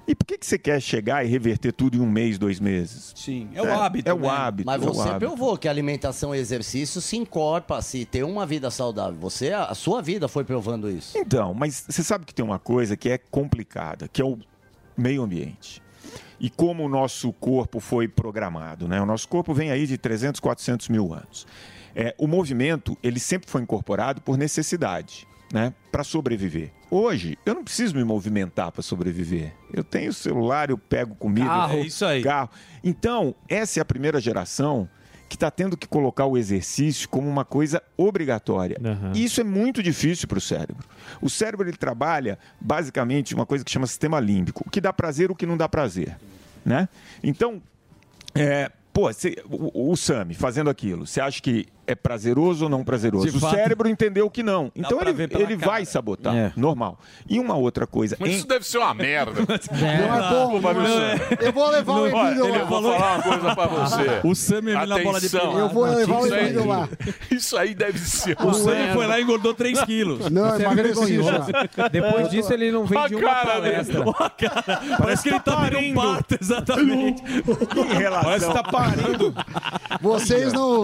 [0.09, 3.13] E por que, que você quer chegar e reverter tudo em um mês, dois meses?
[3.17, 4.09] Sim, é o hábito.
[4.09, 4.29] É o né?
[4.29, 4.67] hábito.
[4.67, 5.19] Mas é você hábito.
[5.19, 9.19] provou que alimentação e exercício se encorpa, se ter uma vida saudável.
[9.19, 11.19] Você, a sua vida foi provando isso.
[11.19, 14.39] Então, mas você sabe que tem uma coisa que é complicada, que é o
[14.97, 15.83] meio ambiente.
[16.39, 19.01] E como o nosso corpo foi programado, né?
[19.01, 21.47] O nosso corpo vem aí de 300, 400 mil anos.
[21.99, 25.73] É, o movimento, ele sempre foi incorporado por necessidade, né?
[25.91, 26.71] Para sobreviver.
[26.91, 29.53] Hoje, eu não preciso me movimentar para sobreviver.
[29.73, 31.47] Eu tenho celular, eu pego comida.
[31.49, 31.79] Carro.
[31.79, 32.23] É isso aí.
[32.23, 32.51] Carro.
[32.85, 34.87] Então, essa é a primeira geração
[35.29, 38.77] que está tendo que colocar o exercício como uma coisa obrigatória.
[39.15, 40.87] E isso é muito difícil para o cérebro.
[41.21, 45.31] O cérebro ele trabalha basicamente uma coisa que chama sistema límbico, o que dá prazer,
[45.31, 46.17] o que não dá prazer,
[46.65, 46.89] né?
[47.25, 47.61] Então,
[48.35, 52.85] é, pô, cê- o, o Sami fazendo aquilo, você acha que é prazeroso ou não
[52.85, 53.31] prazeroso?
[53.31, 53.55] De o fato.
[53.55, 54.71] cérebro entendeu que não.
[54.75, 55.71] Então ele, ele cara.
[55.73, 56.53] vai sabotar, É.
[56.57, 56.99] normal.
[57.29, 59.33] E uma outra coisa, Mas em- isso deve ser uma merda.
[59.77, 61.17] Não é bom, não viu, é.
[61.19, 61.25] Sam?
[61.41, 62.65] Eu vou levar o Olha, Emílio lá.
[62.65, 64.21] vou falar uma coisa pra você.
[64.25, 65.35] O Sam me na bola de.
[65.37, 66.89] Eu vou levar o Isso aí- Emílio lá.
[67.31, 68.37] Isso aí deve ser.
[68.43, 70.31] O Sam foi lá e engordou 3 quilos.
[70.31, 71.23] Não, é vergonhoso.
[71.23, 71.89] já.
[71.89, 73.75] Depois disso, ele não vem A de uma cara dele.
[73.75, 74.05] palestra.
[74.99, 77.23] Parece que ele tá parindo um parto, exatamente.
[77.23, 78.25] em relação...
[78.25, 79.35] Parece que tá parindo.
[80.01, 80.83] Vocês não.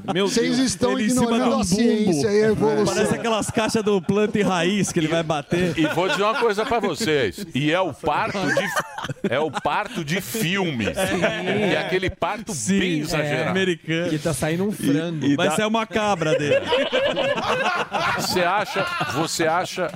[0.00, 0.70] Velho, meu Vocês Deus.
[0.70, 2.94] estão Ele em cima ignorando um a ciência e a evolução.
[2.94, 5.78] Parece aquelas caixas do planta e raiz que ele vai bater.
[5.78, 7.44] E vou dizer uma coisa pra vocês.
[7.54, 8.68] E é o parto de
[9.28, 10.84] é o parto de filme.
[10.86, 13.50] E é aquele parto bem exagerado.
[13.50, 14.10] americano.
[14.10, 15.36] Que tá saindo um frango.
[15.36, 16.64] Vai ser uma cabra dele.
[18.18, 19.92] Você acha, você acha,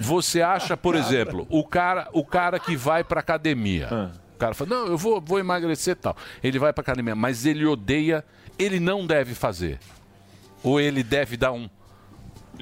[0.00, 4.10] você acha, por exemplo, o cara, o cara que vai pra academia.
[4.34, 6.16] O cara fala: "Não, eu vou, vou emagrecer e tal".
[6.42, 8.24] Ele vai pra academia, mas ele odeia,
[8.58, 9.78] ele não deve fazer.
[10.62, 11.68] Ou ele deve dar um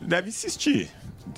[0.03, 0.91] deve insistir.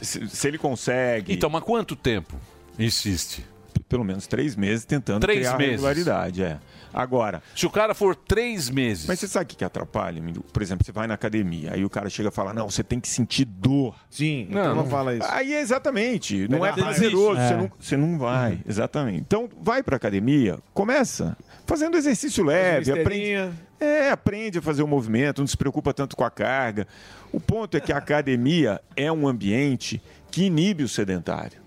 [0.03, 1.33] Se, se ele consegue.
[1.33, 2.35] Então, mas quanto tempo
[2.79, 3.45] insiste?
[3.89, 5.73] Pelo menos três meses tentando Três criar meses.
[5.75, 6.59] regularidade, é.
[6.93, 7.41] Agora.
[7.55, 9.07] Se o cara for três meses.
[9.07, 10.21] Mas você sabe o que que atrapalha?
[10.53, 12.99] Por exemplo, você vai na academia, aí o cara chega e fala: Não, você tem
[12.99, 13.95] que sentir dor.
[14.11, 14.91] Sim, Não, então não não.
[14.91, 15.29] fala isso.
[15.31, 16.49] Aí é exatamente.
[16.49, 17.47] Não é prazeroso, raiva.
[17.49, 17.57] você, É.
[17.59, 18.59] não, você não vai.
[18.67, 19.21] Exatamente.
[19.21, 23.53] Então, vai pra academia, começa fazendo exercício leve, aprende.
[23.79, 26.87] É, aprende a fazer o movimento, não se preocupa tanto com a carga.
[27.33, 30.01] O ponto é que a academia é um ambiente
[30.31, 31.67] que inibe o sedentário.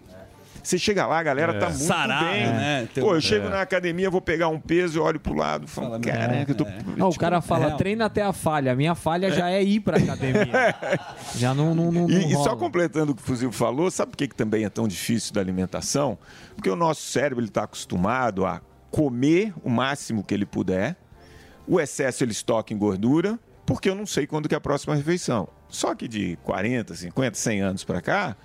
[0.61, 1.60] Você chega lá, a galera É.
[1.60, 2.45] tá muito Sarado, bem.
[2.48, 2.88] né?
[2.94, 3.49] Tem Pô, eu chego É.
[3.49, 6.65] na academia, vou pegar um peso, eu olho pro lado, falo, caraca, eu tô...
[6.98, 7.76] Não, o cara fala, é.
[7.76, 8.73] treina até a falha.
[8.73, 10.76] A minha falha já é ir pra academia.
[11.36, 14.11] já não, não, não, não E, e só completando o que o Fuzil falou, sabe
[14.11, 16.18] por que, que também é tão difícil da alimentação?
[16.56, 18.61] Porque o nosso cérebro está acostumado a
[18.91, 20.98] comer o máximo que ele puder,
[21.70, 24.96] o excesso ele estoca em gordura, porque eu não sei quando que é a próxima
[24.96, 25.48] refeição.
[25.70, 28.36] Só que de 40, 50, 100 anos para cá,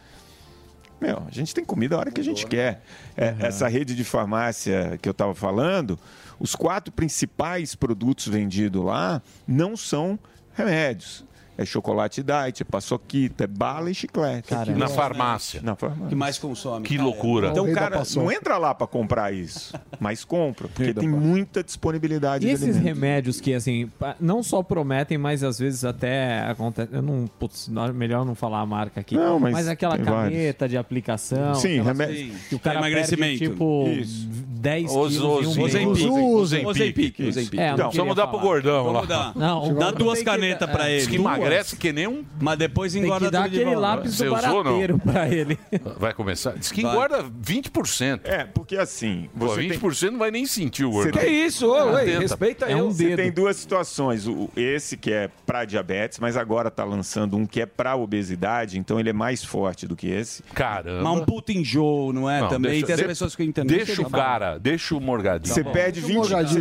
[1.01, 2.83] meu, a gente tem comida a hora que a gente quer.
[3.17, 5.99] É, Essa rede de farmácia que eu estava falando,
[6.39, 10.19] os quatro principais produtos vendidos lá não são
[10.53, 11.25] remédios.
[11.57, 14.53] É chocolate diet, é paçoquita, é bala e chiclete.
[14.77, 15.61] Na farmácia.
[15.63, 16.09] Na farmácia.
[16.09, 16.85] que mais consome?
[16.87, 17.49] Que loucura.
[17.49, 22.49] Então, cara, não entra lá para comprar isso, mas compra, porque tem muita disponibilidade E
[22.49, 22.85] de esses alimentos.
[22.89, 26.89] remédios que, assim, não só prometem, mas às vezes até acontece.
[26.93, 27.27] Eu não.
[27.39, 29.15] Putz, não- melhor não falar a marca aqui.
[29.17, 31.55] Não, mas aquela tem caneta de aplicação.
[31.55, 33.39] Sim, remédio- Que o cara Pra perde, emagrecimento.
[33.39, 34.29] tipo, Isso.
[34.65, 35.63] 10 Os- quilos um.
[35.63, 36.11] Ozempic.
[36.11, 37.21] Ozempic.
[37.21, 37.59] Ozempic.
[37.59, 38.93] É, É, eu não Então, só mudar pro gordão lá.
[38.93, 39.37] Vamos dar.
[39.37, 40.93] Não, Dá duas que- canetas pra é.
[40.93, 40.99] ele.
[41.01, 42.25] Diz que emagrece que nem um.
[42.41, 43.79] Mas depois engorda que dar tudo de volta.
[43.81, 45.59] lápis do barateiro pra ele.
[45.99, 46.53] Vai começar?
[46.53, 48.21] Diz que engorda 20%.
[48.25, 51.21] É, porque assim, Pô, você tem- 20% não vai nem sentir o gordão.
[51.21, 52.67] tem- Atenta.
[52.67, 54.27] É um Você tem duas situações.
[54.27, 58.79] O, esse que é para diabetes, mas agora tá lançando um que é para obesidade,
[58.79, 60.43] então ele é mais forte do que esse.
[60.55, 61.03] Caramba.
[61.03, 62.41] Mas um puta enjoo, não é?
[62.41, 63.77] Não, também deixa- tem as de- pessoas que entendem.
[63.77, 65.53] Deixa o cara, deixa o morgadinho.
[65.55, 66.15] Você perde, 20,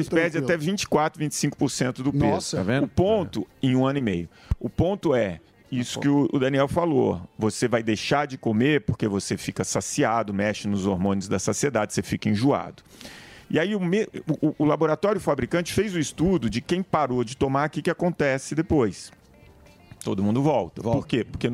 [0.03, 2.25] você perde até 24, 25% do peso.
[2.25, 2.57] Nossa.
[2.57, 2.83] Tá vendo?
[2.83, 4.29] O ponto, em um ano e meio.
[4.59, 5.39] O ponto é,
[5.71, 7.21] isso que o Daniel falou.
[7.37, 12.01] Você vai deixar de comer porque você fica saciado, mexe nos hormônios da saciedade, você
[12.03, 12.83] fica enjoado.
[13.49, 14.07] E aí o, me-
[14.41, 17.89] o- o laboratório fabricante fez o estudo de quem parou de tomar, o que, que
[17.89, 19.11] acontece depois.
[20.03, 20.81] Todo mundo volta.
[20.81, 21.23] Por quê?
[21.23, 21.51] Porque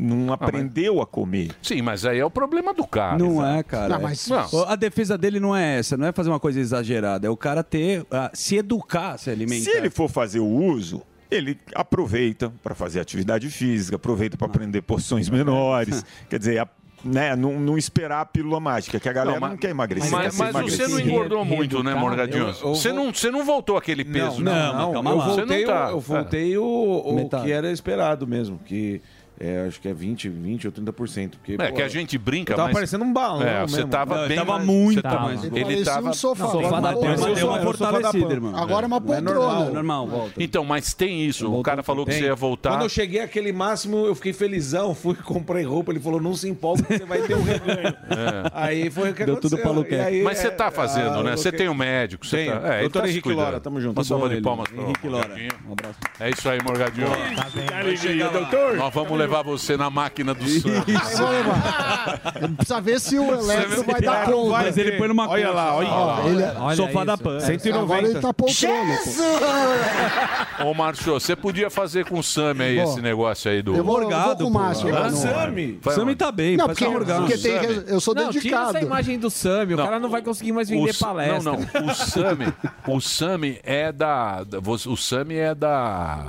[0.00, 1.50] não aprendeu a comer.
[1.62, 3.18] Sim, mas aí é o problema do cara.
[3.18, 3.88] Não é, cara.
[3.94, 7.26] Não, mas- Ó, A defesa dele não é essa, não é fazer uma coisa exagerada,
[7.26, 9.70] é o cara ter, ah, se educar, se alimentar.
[9.70, 14.82] Se ele for fazer o uso, ele aproveita para fazer atividade física, aproveita para aprender
[14.82, 16.04] porções menores.
[16.30, 16.68] Quer dizer, a-
[17.02, 20.10] né, não, não esperar a pílula mágica, que a galera Não, não, mas- quer emagrecer.
[20.10, 22.52] Mas, quer mas você não engordou muito, né, Morgadinho?
[22.52, 24.72] Você não, você não voltou aquele peso, Não, né?
[24.78, 25.24] não, calma eu lá.
[25.28, 25.86] Você voltei, não tá.
[25.86, 26.62] o- eu voltei o,
[27.06, 27.44] o Metade.
[27.44, 29.00] que era esperado mesmo, que
[29.40, 31.30] é, acho que é 20, 20 ou 30%.
[31.30, 33.90] Porque, É pô, que a gente brinca, tava mas- parecendo um balão É, você mesmo.
[33.90, 36.10] tava Não, bem tava muito você tava- mais- Ele tava...
[36.10, 36.44] um sofá.
[36.44, 37.32] Não, Sofá da mas Pan.
[37.34, 38.56] deu uma um sofá da fortalecida, irmão.
[38.56, 39.70] Agora é uma Não poltrona.
[39.70, 40.06] normal.
[40.06, 40.42] Volta.
[40.42, 41.50] Então, mas tem isso.
[41.52, 42.70] O cara falou que você ia voltar.
[42.70, 46.48] Quando eu cheguei àquele máximo, eu fiquei felizão, fui comprei roupa, ele falou, não se
[46.48, 47.88] empolga que você vai ter um reganho.
[47.88, 48.50] É.
[48.52, 49.58] Aí foi o que Deu aconteceu.
[49.58, 49.94] tudo pra Luquete.
[49.94, 51.36] E aí, Mas você tá é, fazendo, ah, né?
[51.36, 52.26] Você que- tem um médico.
[52.26, 52.60] Você Tenho.
[52.60, 52.68] tá...
[52.74, 53.32] É, Doutor tá Henrique.
[53.32, 53.96] Lora, tamo junto.
[53.96, 55.28] Uma salva de palmas Henrique Lora.
[55.28, 55.50] Morgadinho.
[56.18, 57.06] É isso aí, Morgadinho.
[57.66, 58.76] Tá alegria, doutor.
[58.76, 62.20] Nós vamos levar você na máquina do vou levar.
[62.56, 64.50] Precisa ver se o elétrico vai dar Não conta.
[64.64, 64.98] Mas ele ter.
[64.98, 66.22] põe numa Olha lá, olha lá.
[66.26, 67.04] ele- Olha Sofá isso.
[67.04, 67.38] da Pan.
[67.80, 68.98] Agora ele tá poltrona.
[70.64, 72.84] Ô, Márcio, você podia fazer com o Sami aí Vou.
[72.84, 73.74] esse negócio aí do.
[73.74, 75.16] Eu vou- eu vou com o Márcio mano.
[75.16, 75.80] Sami?
[75.84, 78.76] O Sami tá bem, Não, porque- porque tem- eu sou não, Tira dedicado.
[78.76, 79.84] essa imagem do Sami, o Não.
[79.84, 81.40] cara não vai conseguir mais vender palestra.
[81.52, 81.86] Não, não.
[81.90, 82.52] O Sami,
[82.86, 84.44] o Sami é da,
[84.86, 86.26] o Sami é da,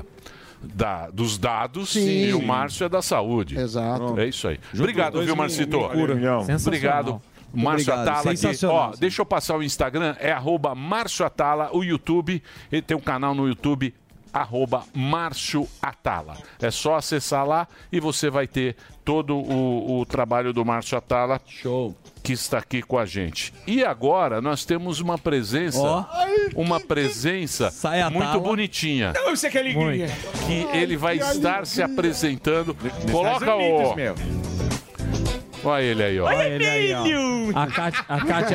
[0.62, 2.26] da dos dados Sim.
[2.26, 3.58] e o Márcio é da saúde.
[3.58, 4.20] Exato.
[4.20, 4.60] É isso aí.
[4.72, 5.78] Junto Obrigado, dois viu, Marcito?
[5.78, 6.46] Obrigado.
[6.46, 7.22] Sensacional.
[7.54, 8.08] Márcio Obrigado.
[8.08, 8.38] Atala aqui.
[8.38, 12.96] Sensacional, Ó, deixa eu passar o Instagram, é arroba Márcio Atala, o YouTube, ele tem
[12.96, 13.94] um canal no YouTube,
[14.34, 16.38] arroba Márcio Atala.
[16.62, 21.42] É só acessar lá e você vai ter todo o, o trabalho do Márcio Atala.
[21.46, 21.96] Show.
[22.24, 23.54] Que está aqui com a gente.
[23.66, 26.06] E agora nós temos uma presença, Ó.
[26.56, 28.40] uma presença a muito tala.
[28.40, 29.12] bonitinha.
[29.14, 30.08] Não, isso é que é alegria.
[30.46, 32.76] Que ele vai estar se apresentando.
[33.12, 33.96] Coloca Unidos, o.
[33.96, 34.16] meu.
[35.64, 36.26] Olha ele aí, ó.
[36.26, 37.04] Olha ele aí, ó.
[37.56, 38.06] A Kátia,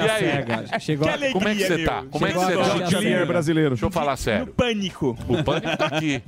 [0.05, 0.19] a?
[0.19, 0.81] Cega.
[0.81, 2.05] Chegou Que Como é que você tá?
[2.11, 2.78] Como é que você tá?
[2.78, 3.43] Kátia Cega.
[3.69, 4.47] Deixa eu falar sério.
[4.49, 5.16] Pânico.
[5.28, 6.23] O pânico tá aqui.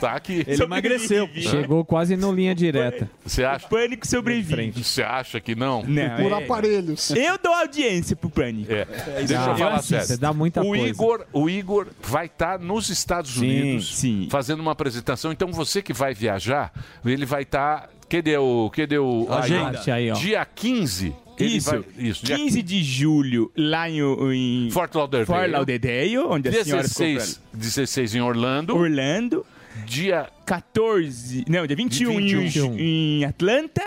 [0.00, 0.44] Tá aqui.
[0.46, 1.28] Ele emagreceu.
[1.34, 3.10] Chegou quase no linha direta.
[3.24, 3.68] Você acha?
[3.68, 4.72] Pânico sobrevive.
[4.82, 5.82] Você acha que não?
[5.82, 7.10] Não, Por é- aparelhos.
[7.10, 8.72] Eu dou audiência pro Pânico.
[8.72, 8.84] É.
[9.26, 9.88] Deixa eu falar assisto.
[9.88, 10.06] sério.
[10.06, 10.86] Você dá muita o coisa.
[10.88, 14.28] Igor, o Igor vai estar nos Estados Sim, Unidos sim.
[14.30, 15.32] fazendo uma apresentação.
[15.32, 16.72] Então você que vai viajar,
[17.04, 17.88] ele vai estar.
[18.08, 18.70] Cadê o.
[18.74, 19.26] Cadê o.
[19.30, 19.80] Agenda.
[19.92, 20.14] Aí, ó.
[20.14, 21.14] Dia 15.
[21.38, 21.70] ele Isso.
[21.70, 22.24] vai- isso.
[22.24, 23.98] Dia 15 de julho, lá em,
[24.32, 25.26] em Fort Lauderdale.
[25.40, 28.76] Fort Lauderdale, onde a senhora ficou 16, 16 em Orlando.
[28.76, 29.44] Orlando.
[29.86, 31.44] Dia 14.
[31.48, 32.74] Não, dia 21, Dia 21.
[32.78, 33.82] Em, em Atlanta.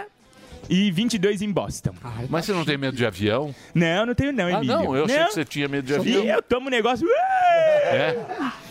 [0.70, 1.94] E 22 em Boston.
[2.30, 3.56] Mas você não tem medo de avião?
[3.74, 4.66] Não, não tenho não, Ah, Emílio.
[4.76, 6.26] não, eu achei que você tinha medo de avião.
[6.26, 7.08] E eu tomo um negócio...
[7.86, 8.18] É?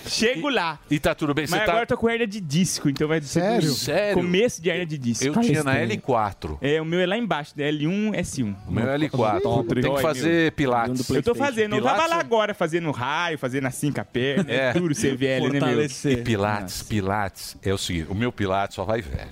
[0.06, 0.78] Chego lá.
[0.90, 1.46] E tá tudo bem?
[1.46, 1.72] Você Mas tá...
[1.72, 3.72] agora eu tô com hernia de disco, então vai ser Sério?
[3.72, 4.14] Sério?
[4.14, 5.24] Começo de hernia de disco.
[5.24, 6.58] Eu tinha na L4.
[6.60, 7.70] É, o meu é lá embaixo, né?
[7.70, 8.54] L1, S1.
[8.66, 9.82] O meu é L4.
[9.82, 11.08] Tem que fazer pilates.
[11.10, 14.52] Eu tô fazendo, eu tava Pilates lá agora fazendo raio, fazendo assim com a perna,
[14.52, 14.72] É.
[14.72, 15.82] duro ser velho, né, meu?
[15.84, 19.30] E Pilates, Pilates é o seguinte: o meu Pilates só vai velho.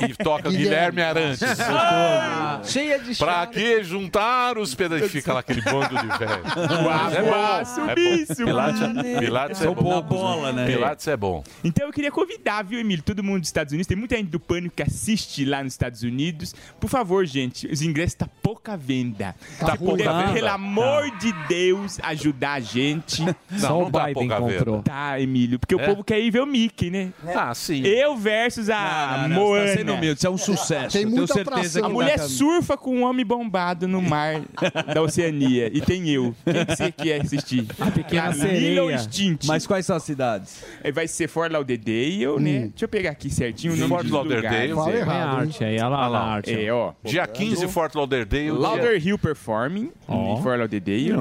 [0.00, 1.42] E toca Guilherme Arantes.
[1.60, 5.10] Ah, cheia de Pra que juntar os pedaços?
[5.10, 6.42] Fica lá aquele bando de velho.
[7.18, 7.30] É bom.
[7.30, 7.94] é bom.
[7.94, 9.02] Pilates, mano.
[9.18, 9.74] Pilates é bom.
[9.74, 10.66] poucos, bola, né?
[10.66, 11.42] Pilates é bom.
[11.64, 13.86] Então eu queria convidar, viu, Emílio, todo mundo dos Estados Unidos.
[13.86, 16.54] Tem muita gente do Pânico que assiste lá nos Estados Unidos.
[16.80, 19.34] Por favor, gente, os ingressos tá pouca venda.
[19.58, 20.32] Tá Se pouca venda?
[20.32, 23.22] Pelo amor de Deus, ajudar a gente.
[23.50, 24.82] Não, não tá pouca venda.
[24.84, 25.86] Tá, Emílio, porque o É?
[25.86, 27.12] povo quer ir ver o Mickey, né?
[27.34, 27.82] Ah, sim.
[27.84, 29.66] Eu versus a Não, você Moana.
[29.66, 30.92] tá sendo humilde, isso é um sucesso.
[30.92, 31.84] Tem Eu tenho muita certeza atração.
[31.84, 34.42] A que mulher tá- surfa com um homem bombado no mar
[34.94, 35.70] da Oceania.
[35.72, 36.34] E tem eu.
[36.44, 37.66] Quem que você quer assistir?
[37.80, 38.98] A Pequena Sereia.
[38.98, 39.44] Stint?
[39.46, 40.62] Mas quais são as cidades?
[40.82, 42.58] É, Vai ser Fort Lauderdale, né?
[42.68, 44.72] Deixa eu pegar aqui certinho o nome Fort dos Lauderdale.
[44.72, 44.74] lugares.
[44.74, 44.98] Fala é.
[45.00, 45.40] errado, hein?
[45.48, 46.18] arte aí, olha lá, Olha lá.
[46.26, 46.54] na arte.
[46.66, 46.92] É, ó.
[47.04, 48.50] Dia 15, Fort Lauderdale.
[48.50, 50.38] Lauderhill Performing, Ó.
[50.38, 51.12] em Fort Lauderdale.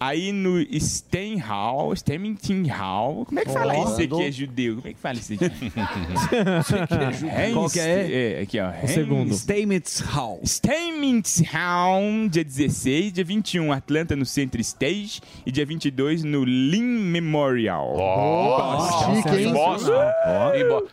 [0.00, 3.24] Aí no Steinhall, Stemmington Hall.
[3.26, 4.76] Como é que fala isso aqui é judeu?
[4.76, 5.50] Como é que fala isso aqui?
[7.52, 8.36] Qual que é?
[8.38, 8.70] É, aqui, ó.
[8.82, 9.34] O segundo.
[9.34, 10.40] Steinmetz Hall.
[10.44, 17.00] Steinmetz Hall, dia 16, dia 21, Atlanta no Center Stage e dia 22 no Lynn
[17.10, 17.94] Memorial.
[17.96, 19.54] Ó, Chique, hein?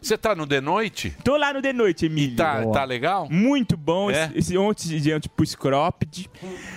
[0.02, 1.14] Você tá no The Noite?
[1.24, 2.36] Tô lá no The Noite, Emílio.
[2.36, 3.28] tá- tá legal?
[3.30, 4.10] Muito bom.
[4.12, 4.32] É?
[4.36, 6.30] Esse, ontem de ontem pus cropped.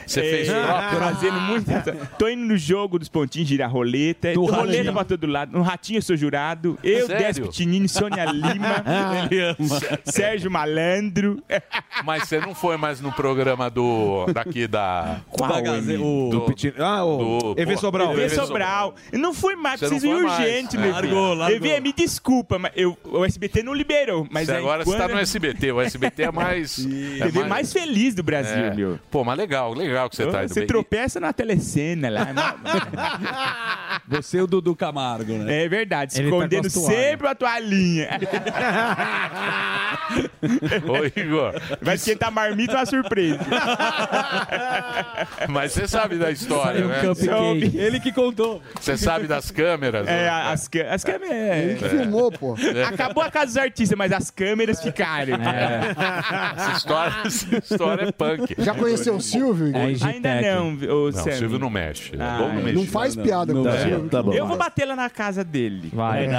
[0.06, 0.96] Você É, fez cropped?
[0.98, 1.70] Fazendo muito.
[2.18, 4.32] Tô indo no jogo dos pontinhos, girar roleta.
[4.32, 4.92] Do roleta Ratinho.
[4.92, 5.52] pra todo lado.
[5.52, 6.78] No Ratinho eu sou jurado.
[6.82, 7.26] Eu, Sério?
[7.26, 8.84] Décio Pitinini, Sônia Lima.
[9.58, 9.98] Ele ama.
[10.04, 11.42] Sérgio Malandro.
[12.04, 14.26] Mas você não foi mais no programa do.
[14.32, 15.20] daqui da.
[15.30, 16.28] Qual, Da Gaze- o.
[16.30, 18.18] do Pitin- Ah, o EV Sobral.
[18.18, 18.94] EV Sobral.
[19.12, 20.38] Eu não fui mais, Você não preciso ir foi mais.
[20.40, 20.80] urgente, É.
[20.80, 21.34] meu Largou, filho.
[21.34, 21.56] largou.
[21.68, 24.26] EV, me desculpa, mas eu, o SBT não liberou.
[24.30, 25.72] Mas Você aí agora você quando- tá no SBT.
[25.72, 26.78] O SBT é mais.
[27.20, 28.74] é TV mais feliz do Brasil, É.
[28.74, 28.98] meu.
[29.10, 30.66] Pô, mas legal, legal que você tá indo Você bem.
[30.66, 32.26] tropeça na telecena lá.
[34.08, 35.64] Você e o Dudu Camargo, né?
[35.64, 38.08] É verdade, Ele tá com escondendo sempre a toalhinha.
[40.88, 41.54] Ô, Igor.
[41.80, 43.38] Vai esquentar marmita uma surpresa.
[45.48, 47.00] Mas você sabe da história, um né?
[47.00, 47.76] cupcake.
[47.76, 48.62] Ele que contou.
[48.80, 50.06] Você sabe das câmeras?
[50.06, 50.28] É, né?
[50.28, 51.30] as, as câmeras.
[51.30, 51.64] é.
[51.64, 52.56] Ele que filmou, pô.
[52.86, 55.34] Acabou a casa dos artistas, mas as câmeras ficaram.
[56.56, 58.54] Essa história, essa história é punk.
[58.58, 59.80] Já conheceu o Silvio, Igor?
[60.08, 61.30] Ainda não, ô Não, Sam.
[61.30, 62.12] o Silvio não mexe.
[62.18, 62.56] Ah, é.
[62.56, 62.72] mexer.
[62.74, 64.08] Não faz piada com o É, Silvio.
[64.08, 64.32] tá bom.
[64.32, 65.90] Eu vou bater lá na casa dele.
[65.92, 66.26] Vai.
[66.26, 66.32] É.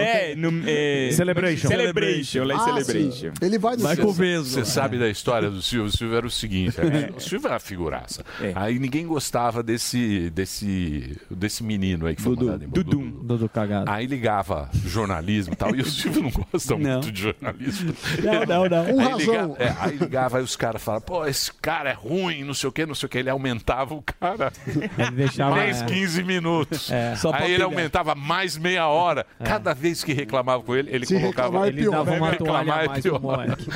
[0.00, 1.68] É, no, é, Celebration.
[1.68, 2.09] Celebration,
[2.44, 3.12] lá em Ah, Celebration.
[3.12, 3.32] sim.
[3.46, 4.44] Ele vai no Você- Silvio.
[4.44, 5.86] Você sabe da história do Silvio?
[5.88, 8.24] O Silvio era o seguinte: é, o Silvio era uma figuraça.
[8.54, 12.82] Aí ninguém gostava desse, desse, desse menino aí que foi mandado embora.
[12.84, 13.10] Dudum.
[13.22, 13.90] Dudu cagado.
[13.90, 17.94] Aí ligava jornalismo e tal, e o Silvio não gosta muito de jornalismo.
[18.22, 18.84] Não, não, não.
[18.84, 19.56] Aí, Com liga- razão.
[19.58, 22.72] é, aí ligava, aí os caras falavam, pô, esse cara é ruim, não sei o
[22.72, 23.18] que, não sei o que.
[23.18, 25.84] Ele aumentava o cara Ele deixava- 10, é.
[25.86, 26.90] 15 minutos.
[26.90, 27.14] É.
[27.34, 29.26] Aí ele aumentava mais meia hora.
[29.44, 31.66] Cada vez que reclamava com ele, ele Se colocava...
[31.66, 33.20] é Ele dava uma Reclamar toalha é a mais pro pior.
[33.20, 33.66] moleque.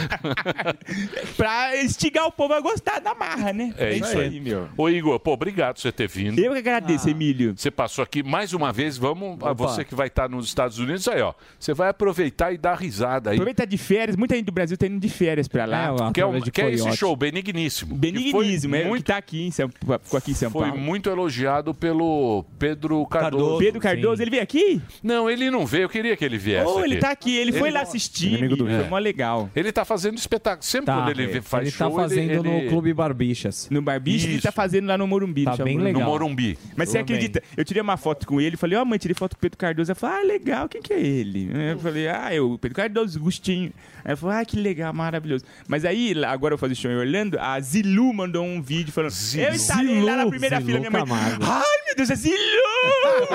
[1.37, 3.75] pra instigar o povo a gostar da marra, né?
[3.79, 4.69] É isso aí, meu.
[4.77, 6.39] Ô, Igor, pô, obrigado por você ter vindo.
[6.39, 7.55] Eu que agradeço, Emílio.
[7.57, 8.97] Você passou aqui mais uma vez.
[8.97, 11.35] Vamos, a você que vai estar nos Estados Unidos, aí, ó.
[11.59, 13.37] Você vai aproveitar e dar risada aí.
[13.37, 15.85] Aproveita de férias, muita gente do Brasil tá indo de férias pra lá.
[15.87, 17.95] É, ó, Que é, de que é esse show, Benigníssimo.
[17.95, 20.51] Benignismo, Que é foi o muito, que tá aqui em São, ficou aqui em São
[20.51, 20.81] foi Paulo.
[20.81, 23.59] muito elogiado pelo Pedro Cardoso.
[23.59, 24.81] Pedro Cardoso, ele veio aqui?
[25.03, 25.85] Não, ele não veio.
[25.85, 26.67] Eu queria que ele viesse.
[26.67, 28.14] Oh, ele tá aqui, ele, foi lá assistir.
[28.23, 29.51] Inimigo do foi mó legal.
[29.55, 30.63] Ele tá fazendo espetáculo.
[30.65, 30.97] Sempre Tá.
[30.97, 33.69] quando ele vê- faz ele show, tá fazendo ele, no ele- Clube Barbixas.
[33.71, 35.45] No Barbicha, ele tá fazendo lá no Morumbi.
[35.45, 35.83] Tá bem Morumbi.
[35.85, 36.01] legal.
[36.03, 36.59] No Morumbi.
[36.77, 37.43] Mas você acredita?
[37.57, 39.91] Eu tirei uma foto com ele, falei, ó, mãe, tirei foto com o Pedro Cardoso.
[39.91, 41.51] Ela falou, ah, legal, quem que é ele?
[41.73, 43.73] Eu falei, ah, eu, Pedro Cardoso, Gustinho.
[44.05, 45.45] Aí ela falou, ah, que legal, maravilhoso.
[45.67, 49.13] Mas aí, agora eu vou fazer show em Orlando, a Zilu mandou um vídeo falando,
[49.37, 51.01] eu estarei lá na Zilu, primeira Zilu fila, minha mãe.
[51.01, 51.45] Camargo.
[51.47, 52.35] Ai, meu Deus, é Zilu!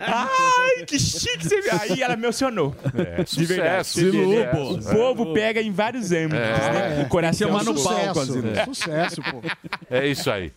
[0.00, 1.70] Ai, que chique você viu.
[1.80, 2.74] Aí ela me emocionou.
[2.94, 3.73] É, De verdade.
[3.82, 4.52] Sucesso, né?
[4.52, 4.88] sucesso.
[4.90, 7.02] O povo pega em vários âmbitos, né?
[7.04, 8.04] O coração chamar no sucesso.
[8.04, 8.64] palco, assim, né?
[8.64, 9.42] Sucesso, pô.
[9.90, 10.52] É isso aí.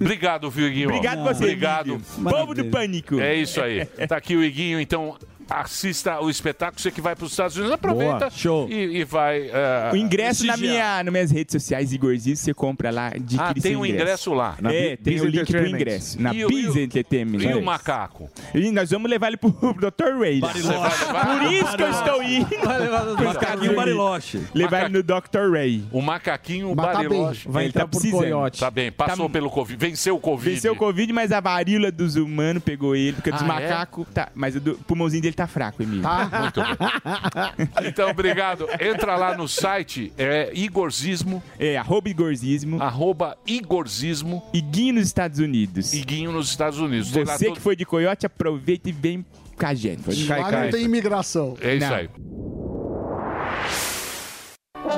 [0.00, 0.88] Obrigado, viu, Iguinho?
[0.88, 2.00] Obrigado você, Obrigado.
[2.22, 3.18] Povo do Pânico.
[3.20, 3.84] É isso aí.
[4.06, 5.16] Tá aqui o Iguinho, então
[5.48, 6.80] assista o espetáculo.
[6.80, 8.68] Você que vai para os Estados Unidos, aproveita Boa, show.
[8.68, 9.48] E, e vai.
[9.52, 13.40] eh, O ingresso na minha, nas minhas redes sociais, Igor Ziz, você compra lá, adquire
[13.40, 14.56] Ah, tem um ingresso lá.
[14.60, 16.20] Na é, tem Biz o link pro ingresso.
[16.20, 16.40] Na Biz
[16.74, 17.38] e o- Entertainment.
[17.42, 18.30] E o macaco?
[18.54, 20.18] E nós vamos levar ele pro Dr.
[20.20, 20.40] Ray.
[20.40, 22.48] Por isso que eu estou indo.
[22.64, 23.30] Vai levar no Pro Dr.
[23.32, 23.56] Estados Ray.
[23.58, 23.76] Unidos.
[23.76, 24.42] Bariloche.
[24.54, 25.50] Levar ele no Dr.
[25.52, 25.84] Ray.
[25.92, 27.48] O macaquinho tá Bariloche.
[27.48, 28.60] Vai entrar por coiote.
[28.60, 29.78] Tá bem, passou Tá- pelo Covid.
[29.78, 30.50] Venceu o Covid.
[30.54, 33.48] Venceu o Covid, mas a varíola dos humanos pegou ele, porque dos Ah, é?
[33.48, 34.06] macacos.
[34.12, 36.02] Tá, mas o pulmãozinho dele tá fraco, Emílio.
[36.08, 37.72] Muito bem.
[37.88, 38.66] Então, obrigado.
[38.80, 41.42] Entra lá no site, é Igorzismo.
[41.58, 42.82] É, arroba Igorzismo.
[42.82, 44.42] Arroba Igorzismo.
[44.52, 45.92] Iguinho nos Estados Unidos.
[45.92, 47.10] Iguinho nos Estados Unidos.
[47.10, 49.24] Tem lá Você todo- que foi de coiote, aproveita e vem
[49.58, 50.26] com a gente.
[50.26, 51.56] Lá não tem imigração.
[51.60, 52.08] É isso aí.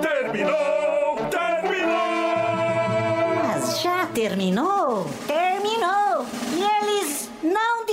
[0.01, 1.17] Terminou!
[1.31, 1.95] Terminou!
[3.47, 5.07] Mas já terminou?
[5.27, 6.04] Terminou!